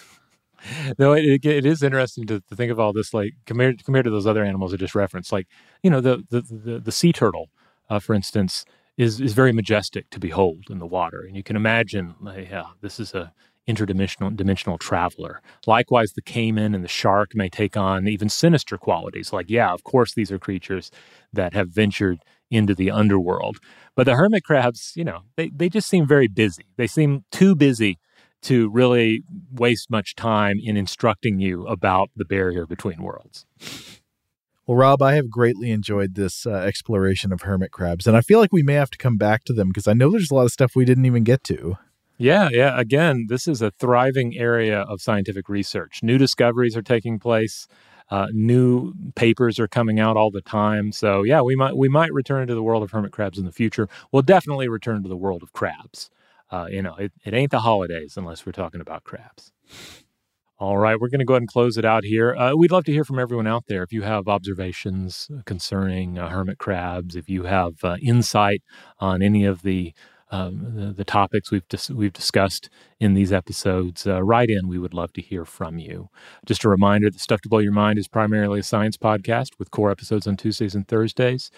No, 0.98 1.14
it, 1.14 1.46
it 1.46 1.64
is 1.64 1.84
interesting 1.84 2.26
to, 2.26 2.40
to, 2.40 2.56
think 2.56 2.72
of 2.72 2.80
all 2.80 2.92
this, 2.92 3.14
like 3.14 3.34
compared 3.46 3.86
compared 3.86 4.06
to 4.06 4.10
those 4.10 4.26
other 4.26 4.44
animals 4.44 4.74
I 4.74 4.78
just 4.78 4.96
referenced. 4.96 5.32
Like, 5.32 5.48
you 5.84 5.92
know, 5.92 6.02
the 6.02 6.24
the 6.32 6.42
the, 6.42 6.80
the 6.80 6.92
sea 6.92 7.14
turtle, 7.14 7.52
uh, 7.88 8.00
for 8.00 8.16
instance, 8.16 8.66
is 8.98 9.22
is 9.22 9.34
very 9.34 9.52
majestic 9.52 10.10
to 10.10 10.20
behold 10.20 10.64
in 10.72 10.80
the 10.80 10.88
water, 10.88 11.22
and 11.22 11.36
you 11.36 11.44
can 11.44 11.56
imagine, 11.56 12.16
like, 12.20 12.50
yeah, 12.50 12.66
this 12.82 13.00
is 13.00 13.14
a 13.14 13.32
interdimensional 13.68 14.36
dimensional 14.36 14.78
traveler. 14.78 15.42
Likewise, 15.66 16.14
the 16.14 16.22
caiman 16.22 16.76
and 16.76 16.84
the 16.84 16.90
shark 16.90 17.36
may 17.36 17.50
take 17.50 17.76
on 17.76 18.08
even 18.08 18.30
sinister 18.30 18.78
qualities. 18.78 19.34
Like, 19.34 19.50
yeah, 19.50 19.72
of 19.72 19.84
course, 19.84 20.14
these 20.14 20.32
are 20.32 20.40
creatures 20.40 20.92
that 21.34 21.54
have 21.54 21.70
ventured 21.70 22.20
into 22.50 22.76
the 22.76 22.92
underworld. 22.92 23.58
But 23.96 24.06
the 24.06 24.16
hermit 24.16 24.44
crabs, 24.44 24.94
you 24.96 25.04
know, 25.04 25.22
they, 25.36 25.50
they 25.50 25.70
just 25.70 25.90
seem 25.90 26.08
very 26.08 26.28
busy. 26.28 26.66
They 26.78 26.88
seem 26.88 27.24
too 27.32 27.56
busy 27.56 27.98
to 28.44 28.70
really 28.70 29.24
waste 29.52 29.90
much 29.90 30.16
time 30.16 30.58
in 30.62 30.78
instructing 30.78 31.40
you 31.40 31.66
about 31.66 32.10
the 32.16 32.26
barrier 32.26 32.66
between 32.68 33.02
worlds. 33.02 33.46
Well, 34.68 34.78
Rob, 34.78 35.02
I 35.02 35.14
have 35.14 35.30
greatly 35.30 35.72
enjoyed 35.72 36.16
this 36.16 36.46
uh, 36.46 36.52
exploration 36.54 37.32
of 37.32 37.44
hermit 37.44 37.72
crabs, 37.72 38.08
and 38.08 38.18
I 38.18 38.22
feel 38.22 38.40
like 38.40 38.52
we 38.52 38.64
may 38.64 38.74
have 38.74 38.90
to 38.92 38.98
come 38.98 39.18
back 39.18 39.44
to 39.46 39.54
them 39.54 39.70
because 39.70 39.88
I 39.88 39.94
know 39.94 40.10
there's 40.10 40.32
a 40.32 40.36
lot 40.36 40.46
of 40.46 40.52
stuff 40.52 40.76
we 40.76 40.86
didn't 40.86 41.06
even 41.06 41.24
get 41.24 41.44
to. 41.46 41.78
Yeah, 42.18 42.50
yeah. 42.52 42.80
Again, 42.80 43.26
this 43.30 43.48
is 43.48 43.62
a 43.62 43.72
thriving 43.72 44.38
area 44.38 44.82
of 44.82 45.02
scientific 45.02 45.50
research. 45.50 46.02
New 46.02 46.18
discoveries 46.18 46.78
are 46.78 46.82
taking 46.82 47.20
place. 47.20 47.68
Uh, 48.10 48.28
new 48.32 48.94
papers 49.16 49.60
are 49.60 49.68
coming 49.68 50.00
out 50.00 50.18
all 50.18 50.32
the 50.32 50.42
time. 50.42 50.92
So 50.92 51.24
yeah, 51.24 51.42
we 51.42 51.56
might 51.56 51.76
we 51.76 51.90
might 51.90 52.14
return 52.14 52.48
to 52.48 52.56
the 52.56 52.64
world 52.64 52.84
of 52.84 52.92
hermit 52.92 53.12
crabs 53.12 53.38
in 53.38 53.46
the 53.46 53.52
future. 53.52 53.90
We'll 54.12 54.22
definitely 54.22 54.68
return 54.68 55.04
to 55.04 55.10
the 55.10 55.18
world 55.18 55.44
of 55.44 55.54
crabs. 55.54 56.10
Uh, 56.52 56.68
you 56.70 56.82
know, 56.82 56.96
it, 56.96 57.12
it 57.24 57.34
ain't 57.34 57.52
the 57.52 57.60
holidays 57.60 58.18
unless 58.18 58.46
we're 58.46 58.52
talking 58.52 58.82
about 58.82 59.04
crabs. 59.04 59.52
All 60.58 60.78
right, 60.78 60.98
we're 60.98 61.10
going 61.10 61.20
to 61.20 61.26
go 61.26 61.34
ahead 61.34 61.42
and 61.42 61.50
close 61.50 61.78
it 61.78 61.84
out 61.84 62.06
here. 62.06 62.34
Uh, 62.34 62.56
we'd 62.56 62.72
love 62.72 62.86
to 62.86 62.92
hear 62.94 63.04
from 63.04 63.20
everyone 63.20 63.46
out 63.46 63.66
there. 63.68 63.84
If 63.84 63.92
you 63.92 64.04
have 64.04 64.30
observations 64.30 65.30
concerning 65.46 66.18
uh, 66.18 66.30
hermit 66.30 66.60
crabs, 66.60 67.18
if 67.18 67.28
you 67.28 67.44
have 67.44 67.84
uh, 67.84 67.98
insight 68.02 68.64
on 69.00 69.22
any 69.22 69.44
of 69.44 69.64
the 69.64 69.94
um, 70.32 70.74
the, 70.76 70.92
the, 70.92 71.06
topics 71.06 71.52
we've 71.52 71.68
dis- 71.68 71.92
we've 71.92 72.14
discussed 72.14 72.70
in 73.00 73.14
these 73.14 73.32
episodes, 73.32 74.08
uh, 74.08 74.24
write 74.24 74.50
in. 74.50 74.68
We 74.68 74.80
would 74.80 74.94
love 74.94 75.14
to 75.14 75.22
hear 75.22 75.46
from 75.46 75.78
you. 75.78 76.10
Just 76.46 76.64
a 76.64 76.70
reminder 76.70 77.12
that 77.12 77.20
Stuff 77.20 77.42
to 77.42 77.50
Blow 77.50 77.60
Your 77.60 77.72
Mind 77.72 78.00
is 78.00 78.08
primarily 78.08 78.62
a 78.62 78.64
science 78.64 78.98
podcast 78.98 79.60
with 79.60 79.70
core 79.70 79.92
episodes 79.92 80.26
on 80.26 80.36
Tuesdays 80.36 80.74
and 80.74 80.88
Thursdays. 80.88 81.52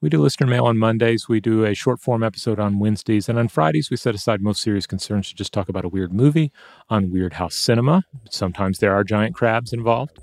We 0.00 0.08
do 0.08 0.22
listener 0.22 0.46
mail 0.46 0.64
on 0.64 0.78
Mondays. 0.78 1.28
We 1.28 1.40
do 1.40 1.64
a 1.64 1.74
short 1.74 2.00
form 2.00 2.22
episode 2.22 2.58
on 2.58 2.78
Wednesdays. 2.78 3.28
And 3.28 3.38
on 3.38 3.48
Fridays, 3.48 3.90
we 3.90 3.96
set 3.96 4.14
aside 4.14 4.40
most 4.40 4.62
serious 4.62 4.86
concerns 4.86 5.28
to 5.28 5.34
just 5.34 5.52
talk 5.52 5.68
about 5.68 5.84
a 5.84 5.88
weird 5.88 6.12
movie 6.12 6.50
on 6.88 7.10
Weird 7.10 7.34
House 7.34 7.56
Cinema. 7.56 8.04
Sometimes 8.30 8.78
there 8.78 8.94
are 8.94 9.04
giant 9.04 9.34
crabs 9.34 9.72
involved. 9.72 10.18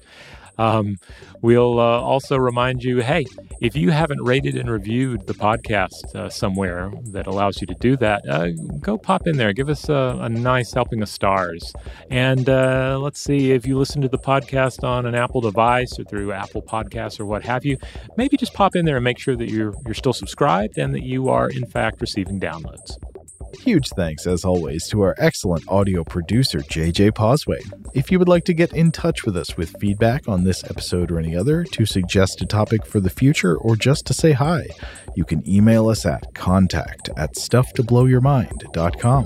Um, 0.61 0.97
we'll 1.41 1.79
uh, 1.79 1.99
also 1.99 2.37
remind 2.37 2.83
you 2.83 2.99
hey, 2.99 3.25
if 3.61 3.75
you 3.75 3.89
haven't 3.89 4.21
rated 4.23 4.55
and 4.55 4.69
reviewed 4.69 5.25
the 5.25 5.33
podcast 5.33 6.15
uh, 6.15 6.29
somewhere 6.29 6.91
that 7.05 7.25
allows 7.25 7.61
you 7.61 7.67
to 7.67 7.75
do 7.75 7.97
that, 7.97 8.27
uh, 8.29 8.49
go 8.79 8.97
pop 8.97 9.27
in 9.27 9.37
there. 9.37 9.53
Give 9.53 9.69
us 9.69 9.89
a, 9.89 10.19
a 10.21 10.29
nice 10.29 10.71
helping 10.73 11.01
of 11.01 11.09
stars. 11.09 11.73
And 12.09 12.47
uh, 12.47 12.99
let's 13.01 13.19
see 13.19 13.51
if 13.51 13.65
you 13.65 13.77
listen 13.77 14.01
to 14.01 14.07
the 14.07 14.19
podcast 14.19 14.83
on 14.83 15.05
an 15.05 15.15
Apple 15.15 15.41
device 15.41 15.97
or 15.99 16.03
through 16.03 16.31
Apple 16.31 16.61
Podcasts 16.61 17.19
or 17.19 17.25
what 17.25 17.43
have 17.43 17.65
you, 17.65 17.77
maybe 18.17 18.37
just 18.37 18.53
pop 18.53 18.75
in 18.75 18.85
there 18.85 18.97
and 18.97 19.03
make 19.03 19.19
sure 19.19 19.35
that 19.35 19.49
you're, 19.49 19.73
you're 19.85 19.95
still 19.95 20.13
subscribed 20.13 20.77
and 20.77 20.93
that 20.93 21.03
you 21.03 21.29
are, 21.29 21.49
in 21.49 21.65
fact, 21.65 22.01
receiving 22.01 22.39
downloads. 22.39 22.97
Huge 23.59 23.87
thanks, 23.95 24.25
as 24.27 24.43
always, 24.45 24.87
to 24.89 25.01
our 25.01 25.15
excellent 25.17 25.63
audio 25.67 26.03
producer, 26.03 26.59
JJ 26.59 27.11
Posway. 27.11 27.61
If 27.93 28.11
you 28.11 28.19
would 28.19 28.27
like 28.27 28.45
to 28.45 28.53
get 28.53 28.73
in 28.73 28.91
touch 28.91 29.23
with 29.23 29.37
us 29.37 29.57
with 29.57 29.75
feedback 29.79 30.27
on 30.27 30.43
this 30.43 30.63
episode 30.63 31.11
or 31.11 31.19
any 31.19 31.35
other, 31.35 31.63
to 31.63 31.85
suggest 31.85 32.41
a 32.41 32.45
topic 32.45 32.85
for 32.85 32.99
the 32.99 33.09
future, 33.09 33.57
or 33.57 33.75
just 33.75 34.05
to 34.07 34.13
say 34.13 34.31
hi, 34.31 34.67
you 35.15 35.23
can 35.25 35.47
email 35.47 35.89
us 35.89 36.05
at 36.05 36.33
contact 36.33 37.09
at 37.17 37.35
stufftoblowyourmind.com. 37.35 39.25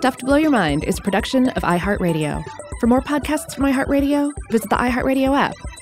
Stuff 0.00 0.16
to 0.16 0.24
Blow 0.24 0.36
Your 0.36 0.50
Mind 0.50 0.82
is 0.84 0.98
a 0.98 1.02
production 1.02 1.50
of 1.50 1.62
iHeartRadio. 1.62 2.42
For 2.80 2.86
more 2.86 3.02
podcasts 3.02 3.54
from 3.54 3.64
iHeartRadio, 3.64 4.30
visit 4.50 4.70
the 4.70 4.76
iHeartRadio 4.76 5.38
app, 5.38 5.54